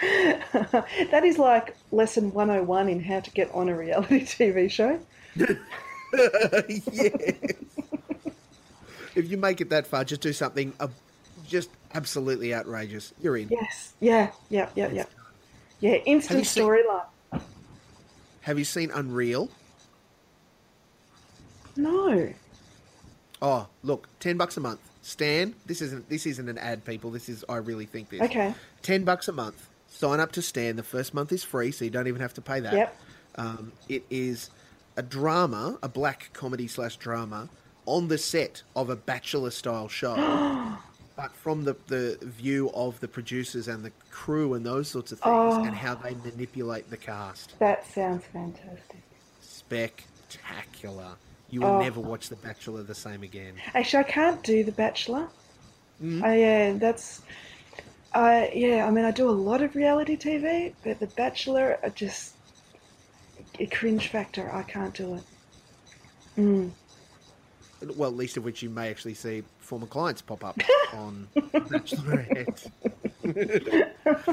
that 0.00 1.22
is 1.24 1.38
like 1.38 1.76
lesson 1.90 2.32
101 2.32 2.88
in 2.88 3.02
how 3.02 3.20
to 3.20 3.30
get 3.30 3.50
on 3.52 3.68
a 3.68 3.76
reality 3.76 4.20
TV 4.24 4.70
show. 4.70 4.98
yes. 5.36 5.52
If 9.14 9.30
you 9.30 9.36
make 9.36 9.60
it 9.60 9.70
that 9.70 9.86
far, 9.86 10.04
just 10.04 10.20
do 10.20 10.32
something 10.32 10.72
just 11.46 11.70
absolutely 11.94 12.54
outrageous. 12.54 13.12
You're 13.20 13.36
in. 13.38 13.48
Yes. 13.48 13.94
Yeah. 14.00 14.30
Yeah. 14.50 14.68
Yeah. 14.76 14.90
Yeah. 14.92 15.04
Yeah. 15.80 15.94
Instant 15.94 16.44
storyline. 16.44 17.06
Have 18.42 18.58
you 18.58 18.64
seen 18.64 18.90
Unreal? 18.90 19.50
No. 21.78 22.32
Oh, 23.40 23.68
look, 23.82 24.08
ten 24.20 24.36
bucks 24.36 24.56
a 24.56 24.60
month. 24.60 24.80
Stan, 25.02 25.54
this 25.64 25.80
isn't 25.80 26.08
this 26.10 26.26
isn't 26.26 26.48
an 26.48 26.58
ad, 26.58 26.84
people. 26.84 27.10
This 27.10 27.28
is 27.28 27.44
I 27.48 27.56
really 27.56 27.86
think 27.86 28.10
this. 28.10 28.20
Okay. 28.20 28.52
Ten 28.82 29.04
bucks 29.04 29.28
a 29.28 29.32
month. 29.32 29.68
Sign 29.88 30.20
up 30.20 30.32
to 30.32 30.42
Stan. 30.42 30.76
The 30.76 30.82
first 30.82 31.14
month 31.14 31.32
is 31.32 31.42
free, 31.44 31.70
so 31.70 31.84
you 31.84 31.90
don't 31.90 32.08
even 32.08 32.20
have 32.20 32.34
to 32.34 32.40
pay 32.42 32.60
that. 32.60 32.74
Yep. 32.74 32.96
Um, 33.36 33.72
it 33.88 34.02
is 34.10 34.50
a 34.96 35.02
drama, 35.02 35.78
a 35.82 35.88
black 35.88 36.30
comedy 36.32 36.66
slash 36.66 36.96
drama, 36.96 37.48
on 37.86 38.08
the 38.08 38.18
set 38.18 38.62
of 38.74 38.90
a 38.90 38.96
bachelor 38.96 39.50
style 39.50 39.86
show, 39.88 40.16
but 41.16 41.32
from 41.32 41.62
the, 41.64 41.76
the 41.86 42.18
view 42.22 42.70
of 42.74 42.98
the 42.98 43.06
producers 43.08 43.68
and 43.68 43.84
the 43.84 43.92
crew 44.10 44.54
and 44.54 44.66
those 44.66 44.88
sorts 44.88 45.12
of 45.12 45.20
things, 45.20 45.54
Oh. 45.54 45.62
and 45.64 45.74
how 45.76 45.94
they 45.94 46.14
manipulate 46.16 46.90
the 46.90 46.96
cast. 46.96 47.56
That 47.60 47.86
sounds 47.86 48.24
fantastic. 48.32 49.00
Spectacular. 49.40 51.12
You 51.50 51.60
will 51.62 51.68
Oh. 51.68 51.80
never 51.82 52.00
watch 52.00 52.28
The 52.28 52.36
Bachelor 52.36 52.82
the 52.82 52.94
same 52.94 53.22
again. 53.22 53.54
Actually, 53.74 54.00
I 54.00 54.08
can't 54.10 54.42
do 54.42 54.64
The 54.64 54.72
Bachelor. 54.72 55.28
Mm. 56.02 56.22
I, 56.22 56.36
yeah, 56.36 56.72
that's. 56.74 57.22
I 58.14 58.50
yeah, 58.54 58.86
I 58.86 58.90
mean, 58.90 59.04
I 59.04 59.10
do 59.10 59.28
a 59.28 59.32
lot 59.32 59.62
of 59.62 59.74
reality 59.74 60.16
TV, 60.16 60.74
but 60.84 60.98
The 61.00 61.06
Bachelor, 61.08 61.78
I 61.82 61.88
just 61.90 62.34
a 63.58 63.66
cringe 63.66 64.08
factor. 64.08 64.50
I 64.52 64.62
can't 64.62 64.94
do 64.94 65.14
it. 65.14 65.22
Mm. 66.38 66.70
Well, 67.96 68.10
at 68.10 68.16
least 68.16 68.36
of 68.36 68.44
which 68.44 68.62
you 68.62 68.70
may 68.70 68.90
actually 68.90 69.14
see 69.14 69.42
former 69.68 69.86
clients 69.86 70.22
pop 70.22 70.42
up 70.42 70.58
on 70.94 71.28
Bachelorette. 71.36 72.70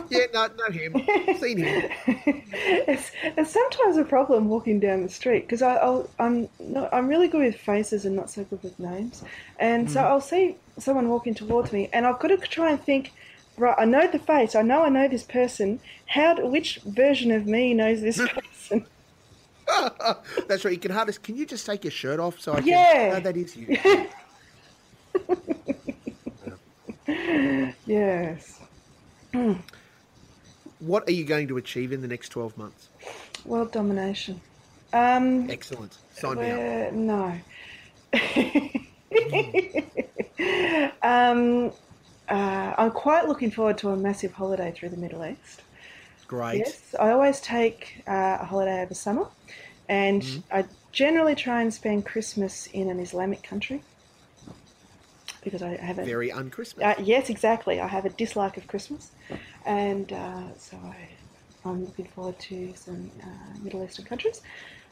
yeah, 0.09 0.25
no, 0.33 0.47
not 0.57 0.71
him. 0.71 0.93
Seen 1.38 1.57
him. 1.57 1.91
it's, 2.07 3.11
it's 3.21 3.51
sometimes 3.51 3.97
a 3.97 4.05
problem 4.05 4.47
walking 4.47 4.79
down 4.79 5.03
the 5.03 5.09
street 5.09 5.41
because 5.41 5.61
I'll 5.61 6.09
I'm 6.19 6.47
not, 6.59 6.93
I'm 6.93 7.09
really 7.09 7.27
good 7.27 7.43
with 7.43 7.57
faces 7.57 8.05
and 8.05 8.15
not 8.15 8.29
so 8.29 8.45
good 8.45 8.63
with 8.63 8.79
names, 8.79 9.23
and 9.59 9.91
so 9.91 9.99
mm. 9.99 10.05
I'll 10.05 10.21
see 10.21 10.55
someone 10.79 11.09
walking 11.09 11.33
towards 11.33 11.73
me, 11.73 11.89
and 11.91 12.05
I've 12.05 12.19
got 12.19 12.29
to 12.29 12.38
try 12.38 12.71
and 12.71 12.81
think. 12.81 13.11
Right, 13.57 13.75
I 13.77 13.86
know 13.86 14.05
the 14.05 14.19
face. 14.19 14.53
I 14.53 14.63
know 14.63 14.83
I 14.83 14.89
know 14.89 15.07
this 15.07 15.23
person. 15.23 15.79
How? 16.07 16.33
do- 16.33 16.45
Which 16.45 16.79
version 16.86 17.31
of 17.31 17.45
me 17.45 17.73
knows 17.73 18.01
this 18.01 18.17
person? 18.67 18.86
That's 20.49 20.65
right. 20.65 20.73
You 20.73 20.77
can 20.77 20.91
hardly. 20.91 21.13
Can 21.13 21.38
you 21.38 21.45
just 21.45 21.65
take 21.65 21.86
your 21.86 21.91
shirt 21.91 22.19
off 22.19 22.38
so 22.38 22.51
I 22.51 22.57
can? 22.57 22.67
Yeah. 22.67 23.11
No, 23.13 23.19
that 23.21 23.38
is 23.38 23.55
you. 23.55 23.77
yes. 27.86 28.59
What 30.80 31.07
are 31.07 31.11
you 31.11 31.26
going 31.26 31.47
to 31.49 31.57
achieve 31.57 31.91
in 31.91 32.01
the 32.01 32.07
next 32.07 32.30
twelve 32.30 32.57
months? 32.57 32.89
World 33.45 33.72
domination. 33.72 34.41
Um. 34.93 35.49
Excellent. 35.49 35.97
Sign 36.13 36.39
me 36.39 36.51
up. 36.51 36.93
No. 36.93 37.38
um, 41.03 41.72
uh, 42.30 42.74
I'm 42.78 42.91
quite 42.91 43.28
looking 43.28 43.51
forward 43.51 43.78
to 43.80 43.89
a 43.89 43.97
massive 43.97 44.34
holiday 44.34 44.72
through 44.72 44.89
the 44.89 44.97
Middle 44.97 45.26
East. 45.26 45.61
Great. 46.28 46.59
Yes, 46.59 46.95
I 46.99 47.11
always 47.11 47.39
take 47.41 48.03
uh, 48.07 48.38
a 48.41 48.45
holiday 48.45 48.82
over 48.82 48.93
summer, 48.93 49.28
and 49.89 50.22
Mm-hmm. 50.22 50.57
I 50.57 50.66
generally 50.91 51.36
try 51.36 51.61
and 51.61 51.74
spend 51.74 52.05
Christmas 52.05 52.68
in 52.68 52.89
an 52.89 52.99
Islamic 52.99 53.43
country 53.43 53.82
because 55.45 55.61
I 55.61 55.77
have 55.77 55.97
a 55.99 56.03
Very 56.03 56.29
unchristmas. 56.29 56.83
uh, 56.83 56.95
yes, 57.01 57.29
exactly. 57.29 57.79
I 57.79 57.87
have 57.87 58.03
a 58.05 58.09
dislike 58.09 58.57
of 58.57 58.67
Christmas, 58.67 59.11
and 59.65 60.11
uh, 60.11 60.57
so 60.57 60.75
I, 60.77 60.97
I'm 61.63 61.85
looking 61.85 62.07
forward 62.07 62.37
to 62.49 62.73
some 62.75 63.09
uh, 63.23 63.27
Middle 63.63 63.81
Eastern 63.85 64.05
countries. 64.05 64.41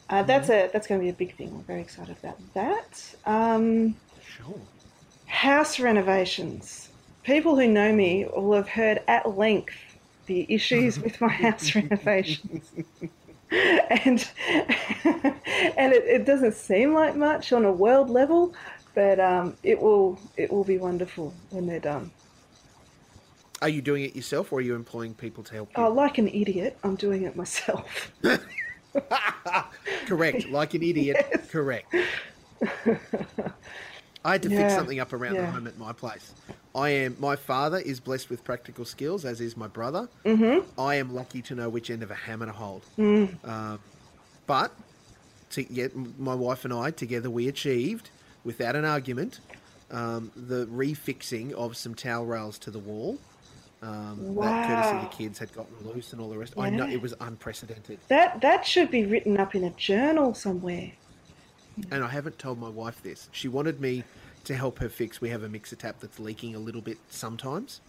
Uh, 0.10 0.24
that's 0.24 0.50
a 0.50 0.70
that's 0.72 0.88
going 0.88 1.00
to 1.02 1.04
be 1.04 1.10
a 1.10 1.14
big 1.14 1.36
thing. 1.38 1.50
I'm 1.54 1.64
very 1.64 1.82
excited 1.82 2.16
about 2.24 2.38
that. 2.54 3.16
Um, 3.26 3.96
sure. 4.22 4.62
house 5.26 5.80
renovations. 5.80 6.90
People 7.24 7.56
who 7.58 7.68
know 7.68 7.92
me 7.94 8.26
will 8.36 8.54
have 8.54 8.70
heard 8.70 9.02
at 9.08 9.38
length 9.38 9.76
the 10.28 10.46
issues 10.54 11.00
with 11.00 11.20
my 11.20 11.28
house 11.46 11.74
renovations. 11.76 12.72
and 13.52 14.28
and 15.78 15.94
it, 15.94 16.04
it 16.06 16.26
doesn't 16.26 16.56
seem 16.56 16.94
like 16.94 17.16
much 17.16 17.54
on 17.54 17.66
a 17.66 17.72
world 17.72 18.10
level, 18.10 18.54
but 18.96 19.20
um, 19.20 19.56
it 19.64 19.80
will 19.82 20.20
it 20.38 20.52
will 20.52 20.64
be 20.64 20.78
wonderful 20.78 21.34
when 21.50 21.68
they're 21.68 21.80
done. 21.80 22.12
Are 23.62 23.70
you 23.70 23.82
doing 23.82 24.04
it 24.04 24.16
yourself, 24.16 24.52
or 24.52 24.60
are 24.60 24.62
you 24.62 24.76
employing 24.76 25.14
people 25.14 25.44
to 25.46 25.54
help 25.54 25.70
you? 25.70 25.84
Oh, 25.84 25.90
like 25.90 26.18
an 26.18 26.28
idiot, 26.28 26.78
I'm 26.84 26.96
doing 26.96 27.24
it 27.24 27.36
myself. 27.36 28.12
Correct. 30.06 30.50
Like 30.50 30.74
an 30.74 30.84
idiot. 30.84 31.26
Correct. 31.50 31.94
I 34.26 34.32
had 34.34 34.44
to 34.44 34.50
fix 34.50 34.74
something 34.74 35.00
up 35.00 35.12
around 35.12 35.36
the 35.36 35.46
home 35.46 35.68
at 35.68 35.78
my 35.78 35.92
place. 35.92 36.34
I 36.76 36.90
am. 36.90 37.18
My 37.20 37.36
father 37.36 37.78
is 37.78 38.00
blessed 38.00 38.30
with 38.30 38.44
practical 38.44 38.86
skills, 38.86 39.26
as 39.26 39.42
is 39.42 39.58
my 39.58 39.68
brother. 39.68 40.08
Mm-hmm. 40.26 40.80
I 40.80 40.96
am 40.96 41.14
lucky 41.14 41.42
to 41.44 41.56
know 41.56 41.70
which 41.70 41.90
end 41.90 42.04
of 42.04 42.12
a 42.12 42.16
hammer 42.16 42.46
to 42.46 42.52
hold. 42.52 42.84
Mm. 42.98 43.48
Um, 43.48 43.80
but 44.48 44.72
to, 45.52 45.72
yeah, 45.72 45.86
m- 45.94 46.16
my 46.18 46.34
wife 46.34 46.66
and 46.66 46.74
I 46.74 46.92
together, 46.92 47.30
we 47.30 47.48
achieved, 47.48 48.10
without 48.44 48.76
an 48.76 48.86
argument, 48.86 49.42
um, 49.92 50.32
the 50.36 50.66
refixing 50.68 51.52
of 51.54 51.78
some 51.78 51.96
towel 51.96 52.26
rails 52.26 52.58
to 52.60 52.72
the 52.72 52.80
wall. 52.80 53.20
Um, 53.82 54.18
That 54.40 54.62
courtesy 54.62 54.96
Wow. 54.96 55.02
the 55.02 55.08
kids 55.08 55.40
had 55.40 55.54
gotten 55.54 55.76
loose 55.86 56.14
and 56.14 56.22
all 56.22 56.30
the 56.30 56.38
rest 56.38 56.54
i 56.58 56.70
know 56.70 56.88
it 56.90 57.02
was 57.02 57.14
unprecedented, 57.20 58.00
That 58.08 58.42
that 58.42 58.66
should 58.66 58.90
be 58.92 59.06
written 59.06 59.38
up 59.38 59.56
in 59.56 59.64
a 59.64 59.72
journal 59.72 60.34
somewhere. 60.34 60.94
and 61.92 62.04
I 62.04 62.08
haven't 62.08 62.40
told 62.40 62.60
my 62.60 62.70
wife 62.70 63.02
this. 63.02 63.30
She 63.32 63.48
wanted 63.48 63.80
me 63.82 64.04
to 64.46 64.56
help 64.56 64.80
her 64.80 64.90
fix. 64.90 65.22
We 65.22 65.30
have 65.30 65.44
a 65.44 65.50
mixer 65.50 65.76
tap 65.76 66.00
that's 66.00 66.20
leaking 66.20 66.56
a 66.56 66.60
little 66.60 66.82
bit 66.82 66.98
sometimes, 67.10 67.82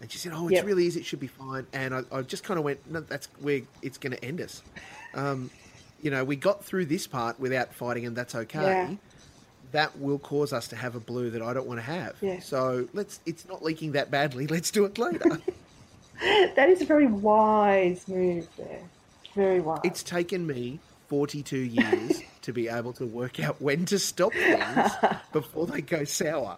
and 0.00 0.10
she 0.10 0.18
said, 0.18 0.32
"Oh, 0.34 0.48
it's 0.48 0.62
Yep. 0.62 0.64
really 0.64 0.86
easy. 0.86 1.00
It 1.00 1.06
should 1.06 1.20
be 1.20 1.26
fine." 1.26 1.66
And 1.72 1.94
I, 1.94 2.02
I 2.12 2.22
just 2.22 2.44
kind 2.44 2.58
of 2.58 2.64
went, 2.64 2.80
"No, 2.86 3.00
that's 3.00 3.28
where 3.38 3.62
it's 3.82 3.98
going 3.98 4.12
to 4.12 4.24
end 4.24 4.40
us." 4.40 4.62
Um, 5.14 5.50
you 5.98 6.10
know, 6.10 6.24
we 6.24 6.36
got 6.36 6.64
through 6.64 6.86
this 6.86 7.06
part 7.06 7.38
without 7.40 7.74
fighting, 7.74 8.06
and 8.06 8.16
that's 8.16 8.34
okay. 8.34 8.76
Yeah. 8.76 8.96
That 9.72 9.98
will 9.98 10.18
cause 10.18 10.52
us 10.52 10.68
to 10.68 10.76
have 10.76 10.94
a 10.94 11.00
blue 11.00 11.30
that 11.30 11.42
I 11.42 11.52
don't 11.52 11.66
want 11.66 11.78
to 11.78 11.84
have. 11.84 12.16
Yeah. 12.20 12.40
So 12.40 12.88
let's. 12.92 13.20
It's 13.26 13.46
not 13.46 13.62
leaking 13.62 13.92
that 13.92 14.10
badly. 14.10 14.46
Let's 14.58 14.70
do 14.70 14.84
it 14.84 14.98
later. 14.98 15.40
That 16.56 16.68
is 16.68 16.82
a 16.82 16.84
very 16.84 17.06
wise 17.06 18.08
move 18.08 18.48
there. 18.56 18.80
Very 19.36 19.60
wise. 19.60 19.78
it's 19.84 20.02
taken 20.02 20.48
me 20.48 20.80
42 21.06 21.56
years 21.56 22.22
to 22.42 22.52
be 22.52 22.66
able 22.66 22.92
to 22.94 23.06
work 23.06 23.38
out 23.38 23.62
when 23.62 23.84
to 23.84 24.00
stop 24.00 24.32
things 24.32 24.90
before 25.32 25.68
they 25.68 25.80
go 25.80 26.02
sour. 26.02 26.56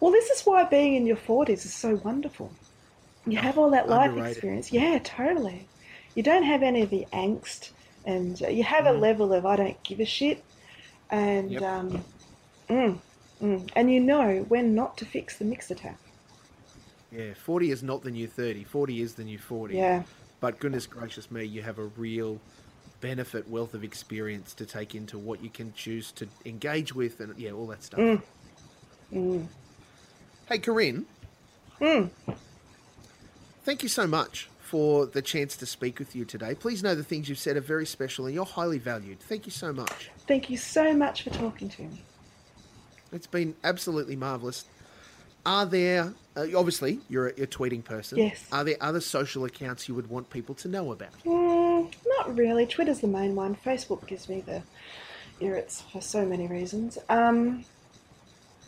Well, 0.00 0.12
this 0.12 0.28
is 0.30 0.42
why 0.44 0.64
being 0.64 0.94
in 0.94 1.06
your 1.06 1.16
40s 1.16 1.64
is 1.64 1.72
so 1.74 1.96
wonderful. 2.04 2.52
You 3.26 3.38
oh, 3.38 3.42
have 3.42 3.58
all 3.58 3.70
that 3.70 3.88
life 3.88 4.10
Underrated. 4.10 4.32
experience. 4.36 4.72
Yeah, 4.72 4.98
totally. 5.02 5.66
You 6.14 6.22
don't 6.22 6.44
have 6.44 6.62
any 6.62 6.82
of 6.82 6.90
the 6.90 7.06
angst, 7.12 7.70
and 8.06 8.40
uh, 8.42 8.48
you 8.48 8.62
have 8.64 8.86
a 8.86 8.92
level 8.92 9.32
of 9.32 9.44
I 9.44 9.56
don't 9.56 9.82
give 9.84 10.00
a 10.00 10.04
shit, 10.04 10.44
and 11.10 11.50
Yep. 11.52 11.62
um, 11.62 12.04
mm, 12.70 12.98
mm, 13.42 13.70
and 13.74 13.92
you 13.92 14.00
know 14.00 14.44
when 14.48 14.74
not 14.74 14.96
to 14.98 15.04
fix 15.04 15.36
the 15.38 15.44
mixer 15.44 15.74
tap. 15.74 15.98
Yeah, 17.12 17.34
40 17.34 17.70
is 17.70 17.82
not 17.82 18.02
the 18.02 18.10
new 18.10 18.26
30. 18.26 18.64
40 18.64 19.00
is 19.02 19.14
the 19.14 19.24
new 19.24 19.38
40. 19.38 19.76
Yeah, 19.76 20.02
But 20.40 20.58
goodness 20.60 20.86
gracious 20.86 21.30
me, 21.30 21.44
you 21.44 21.62
have 21.62 21.78
a 21.78 21.86
real 21.86 22.38
benefit, 23.00 23.48
wealth 23.48 23.74
of 23.74 23.84
experience 23.84 24.54
to 24.54 24.66
take 24.66 24.94
into 24.94 25.18
what 25.18 25.42
you 25.42 25.50
can 25.50 25.72
choose 25.72 26.12
to 26.12 26.28
engage 26.44 26.94
with 26.94 27.20
and, 27.20 27.38
yeah, 27.38 27.52
all 27.52 27.66
that 27.68 27.82
stuff. 27.82 28.00
Mm. 28.00 28.22
Mm. 29.12 29.46
Hey, 30.46 30.58
Corinne, 30.58 31.06
Mm. 31.80 32.10
thank 33.64 33.82
you 33.82 33.88
so 33.88 34.06
much 34.06 34.48
for 34.66 35.06
the 35.06 35.22
chance 35.22 35.56
to 35.56 35.64
speak 35.64 36.00
with 36.00 36.16
you 36.16 36.24
today. 36.24 36.54
Please 36.54 36.82
know 36.82 36.96
the 36.96 37.04
things 37.04 37.28
you've 37.28 37.38
said 37.38 37.56
are 37.56 37.60
very 37.60 37.86
special 37.86 38.26
and 38.26 38.34
you're 38.34 38.44
highly 38.44 38.78
valued. 38.78 39.20
Thank 39.20 39.46
you 39.46 39.52
so 39.52 39.72
much. 39.72 40.10
Thank 40.26 40.50
you 40.50 40.56
so 40.56 40.92
much 40.92 41.22
for 41.22 41.30
talking 41.30 41.68
to 41.68 41.82
me. 41.82 42.02
It's 43.12 43.28
been 43.28 43.54
absolutely 43.62 44.16
marvelous. 44.16 44.64
Are 45.46 45.64
there, 45.64 46.12
uh, 46.36 46.46
obviously, 46.56 46.98
you're 47.08 47.28
a, 47.28 47.32
you're 47.36 47.44
a 47.44 47.48
tweeting 47.48 47.84
person. 47.84 48.18
Yes. 48.18 48.44
Are 48.50 48.64
there 48.64 48.76
other 48.80 49.00
social 49.00 49.44
accounts 49.44 49.88
you 49.88 49.94
would 49.94 50.10
want 50.10 50.28
people 50.30 50.56
to 50.56 50.68
know 50.68 50.90
about? 50.90 51.12
Mm, 51.24 51.94
not 52.18 52.36
really. 52.36 52.66
Twitter's 52.66 52.98
the 52.98 53.06
main 53.06 53.36
one. 53.36 53.54
Facebook 53.64 54.04
gives 54.08 54.28
me 54.28 54.40
the 54.40 54.60
irrits 55.38 55.82
for 55.92 56.00
so 56.00 56.26
many 56.26 56.48
reasons. 56.48 56.98
Um, 57.08 57.64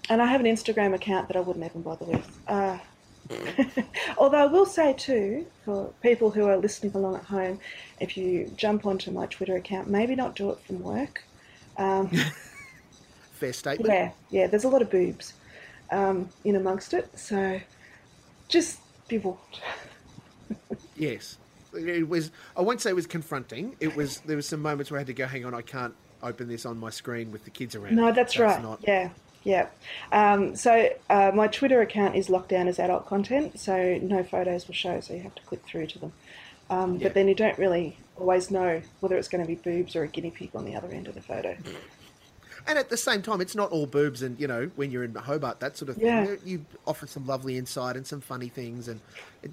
and 0.09 0.23
I 0.23 0.27
have 0.27 0.41
an 0.41 0.47
Instagram 0.47 0.95
account 0.95 1.27
that 1.27 1.37
I 1.37 1.41
wouldn't 1.41 1.65
even 1.65 1.83
bother 1.83 2.05
with. 2.05 2.41
Uh, 2.47 2.79
although 4.19 4.39
I 4.39 4.47
will 4.47 4.67
say 4.67 4.93
too, 4.93 5.47
for 5.65 5.93
people 6.03 6.31
who 6.31 6.47
are 6.47 6.57
listening 6.57 6.95
along 6.95 7.17
at 7.17 7.25
home, 7.25 7.61
if 8.01 8.17
you 8.17 8.51
jump 8.57 8.87
onto 8.87 9.11
my 9.11 9.27
Twitter 9.27 9.57
account, 9.57 9.89
maybe 9.89 10.15
not 10.15 10.37
do 10.37 10.51
it 10.51 10.61
from 10.61 10.81
work. 10.81 11.23
Um, 11.77 12.11
Fair 13.33 13.53
statement. 13.53 13.93
yeah, 13.93 14.11
yeah. 14.31 14.47
There's 14.47 14.65
a 14.65 14.69
lot 14.69 14.83
of 14.83 14.91
boobs 14.91 15.35
um, 15.91 16.29
in 16.45 16.57
amongst 16.57 16.95
it, 16.95 17.09
so 17.17 17.61
just 18.49 18.81
be 19.09 19.19
warned. 19.19 19.39
Yes. 20.97 21.39
It 21.75 22.09
was. 22.09 22.33
I 22.57 22.63
won't 22.63 22.81
say 22.81 22.91
it 22.91 22.97
was 22.97 23.07
confronting. 23.07 23.77
It 23.79 23.95
was. 23.95 24.19
There 24.21 24.35
was 24.35 24.49
some 24.49 24.61
moments 24.61 24.91
where 24.91 24.99
I 24.99 25.03
had 25.03 25.07
to 25.07 25.15
go. 25.15 25.27
Hang 25.27 25.45
on, 25.45 25.55
I 25.55 25.63
can't 25.63 25.95
open 26.23 26.49
this 26.49 26.67
on 26.67 26.79
my 26.79 26.91
screen 26.91 27.31
with 27.31 27.45
the 27.45 27.51
kids 27.51 27.75
around. 27.75 27.95
No, 27.95 28.13
that's, 28.13 28.39
right. 28.39 28.61
Not, 28.63 28.81
Yeah, 28.83 29.11
yeah. 29.45 29.67
Um, 30.13 30.55
so 30.57 30.91
uh, 31.11 31.31
my 31.35 31.47
Twitter 31.49 31.81
account 31.81 32.17
is 32.17 32.29
locked 32.29 32.49
down 32.51 32.69
as 32.69 32.79
adult 32.79 33.07
content, 33.07 33.59
so 33.59 33.99
no 34.03 34.23
photos 34.23 34.67
will 34.67 34.75
show, 34.75 35.01
so 35.01 35.15
you 35.15 35.21
have 35.21 35.35
to 35.37 35.43
click 35.43 35.63
through 35.65 35.87
to 35.89 35.99
them. 35.99 36.13
Um, 36.71 36.97
Yeah. 36.97 37.05
But 37.05 37.15
then 37.15 37.29
you 37.29 37.35
don't 37.35 37.57
really 37.59 37.97
always 38.17 38.51
know 38.51 38.83
whether 39.01 39.17
it's 39.17 39.29
going 39.29 39.43
to 39.43 39.49
be 39.49 39.55
boobs 39.55 39.95
or 39.97 40.03
a 40.03 40.09
guinea 40.09 40.31
pig 40.31 40.51
on 40.55 40.65
the 40.65 40.75
other 40.75 40.89
end 40.89 41.07
of 41.09 41.15
the 41.15 41.23
photo. 41.23 41.57
And 42.67 42.77
at 42.79 42.91
the 42.91 42.97
same 42.99 43.23
time, 43.23 43.41
it's 43.41 43.55
not 43.55 43.71
all 43.71 43.87
boobs. 43.87 44.21
And 44.23 44.39
you 44.39 44.47
know, 44.47 44.71
when 44.77 44.91
you're 44.91 45.05
in 45.05 45.15
Hobart, 45.15 45.61
that 45.61 45.79
sort 45.79 45.89
of 45.89 45.97
thing, 45.97 46.07
Yeah. 46.07 46.35
you, 46.45 46.67
offer 46.87 47.07
some 47.07 47.27
lovely 47.27 47.57
insight 47.57 47.97
and 47.97 48.07
some 48.07 48.21
funny 48.21 48.49
things, 48.49 48.89
and 48.89 49.01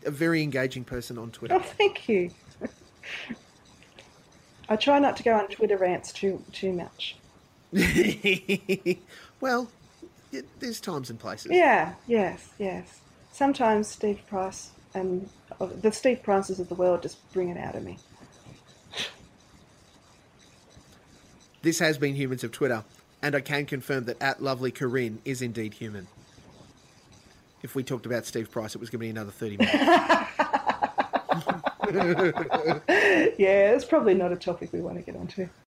a 0.05 0.11
very 0.11 0.41
engaging 0.43 0.83
person 0.83 1.17
on 1.17 1.31
Twitter. 1.31 1.55
Oh, 1.55 1.59
thank 1.59 2.09
you. 2.09 2.31
I 4.67 4.75
try 4.75 4.97
not 4.99 5.15
to 5.17 5.23
go 5.23 5.33
on 5.35 5.47
Twitter 5.47 5.77
rants 5.77 6.11
too 6.11 6.43
too 6.51 6.73
much. 6.73 7.15
well, 9.45 9.69
there's 10.57 10.81
times 10.81 11.11
and 11.11 11.19
places. 11.19 11.51
Yeah, 11.51 11.93
yes, 12.07 12.49
yes. 12.57 13.01
Sometimes 13.31 13.87
Steve 13.87 14.19
Price 14.25 14.71
and 14.95 15.29
uh, 15.61 15.67
the 15.67 15.91
Steve 15.91 16.23
Prices 16.23 16.59
of 16.59 16.67
the 16.67 16.73
world 16.73 17.03
just 17.03 17.31
bring 17.31 17.49
it 17.49 17.57
out 17.57 17.75
of 17.75 17.83
me. 17.83 17.99
This 21.61 21.77
has 21.77 21.99
been 21.99 22.15
Humans 22.15 22.43
of 22.43 22.53
Twitter, 22.53 22.83
and 23.21 23.35
I 23.35 23.39
can 23.41 23.67
confirm 23.67 24.05
that 24.05 24.19
at 24.19 24.41
Lovely 24.41 24.71
Corinne 24.71 25.21
is 25.25 25.43
indeed 25.43 25.75
human. 25.75 26.07
If 27.61 27.75
we 27.75 27.83
talked 27.83 28.07
about 28.07 28.25
Steve 28.25 28.49
Price, 28.49 28.73
it 28.73 28.79
was 28.79 28.89
going 28.89 28.97
to 28.97 29.05
be 29.05 29.09
another 29.09 29.29
30 29.29 29.57
minutes. 29.57 29.75
yeah, 33.37 33.75
it's 33.75 33.85
probably 33.85 34.15
not 34.15 34.31
a 34.31 34.37
topic 34.37 34.73
we 34.73 34.81
want 34.81 34.97
to 34.97 35.03
get 35.03 35.15
onto. 35.15 35.47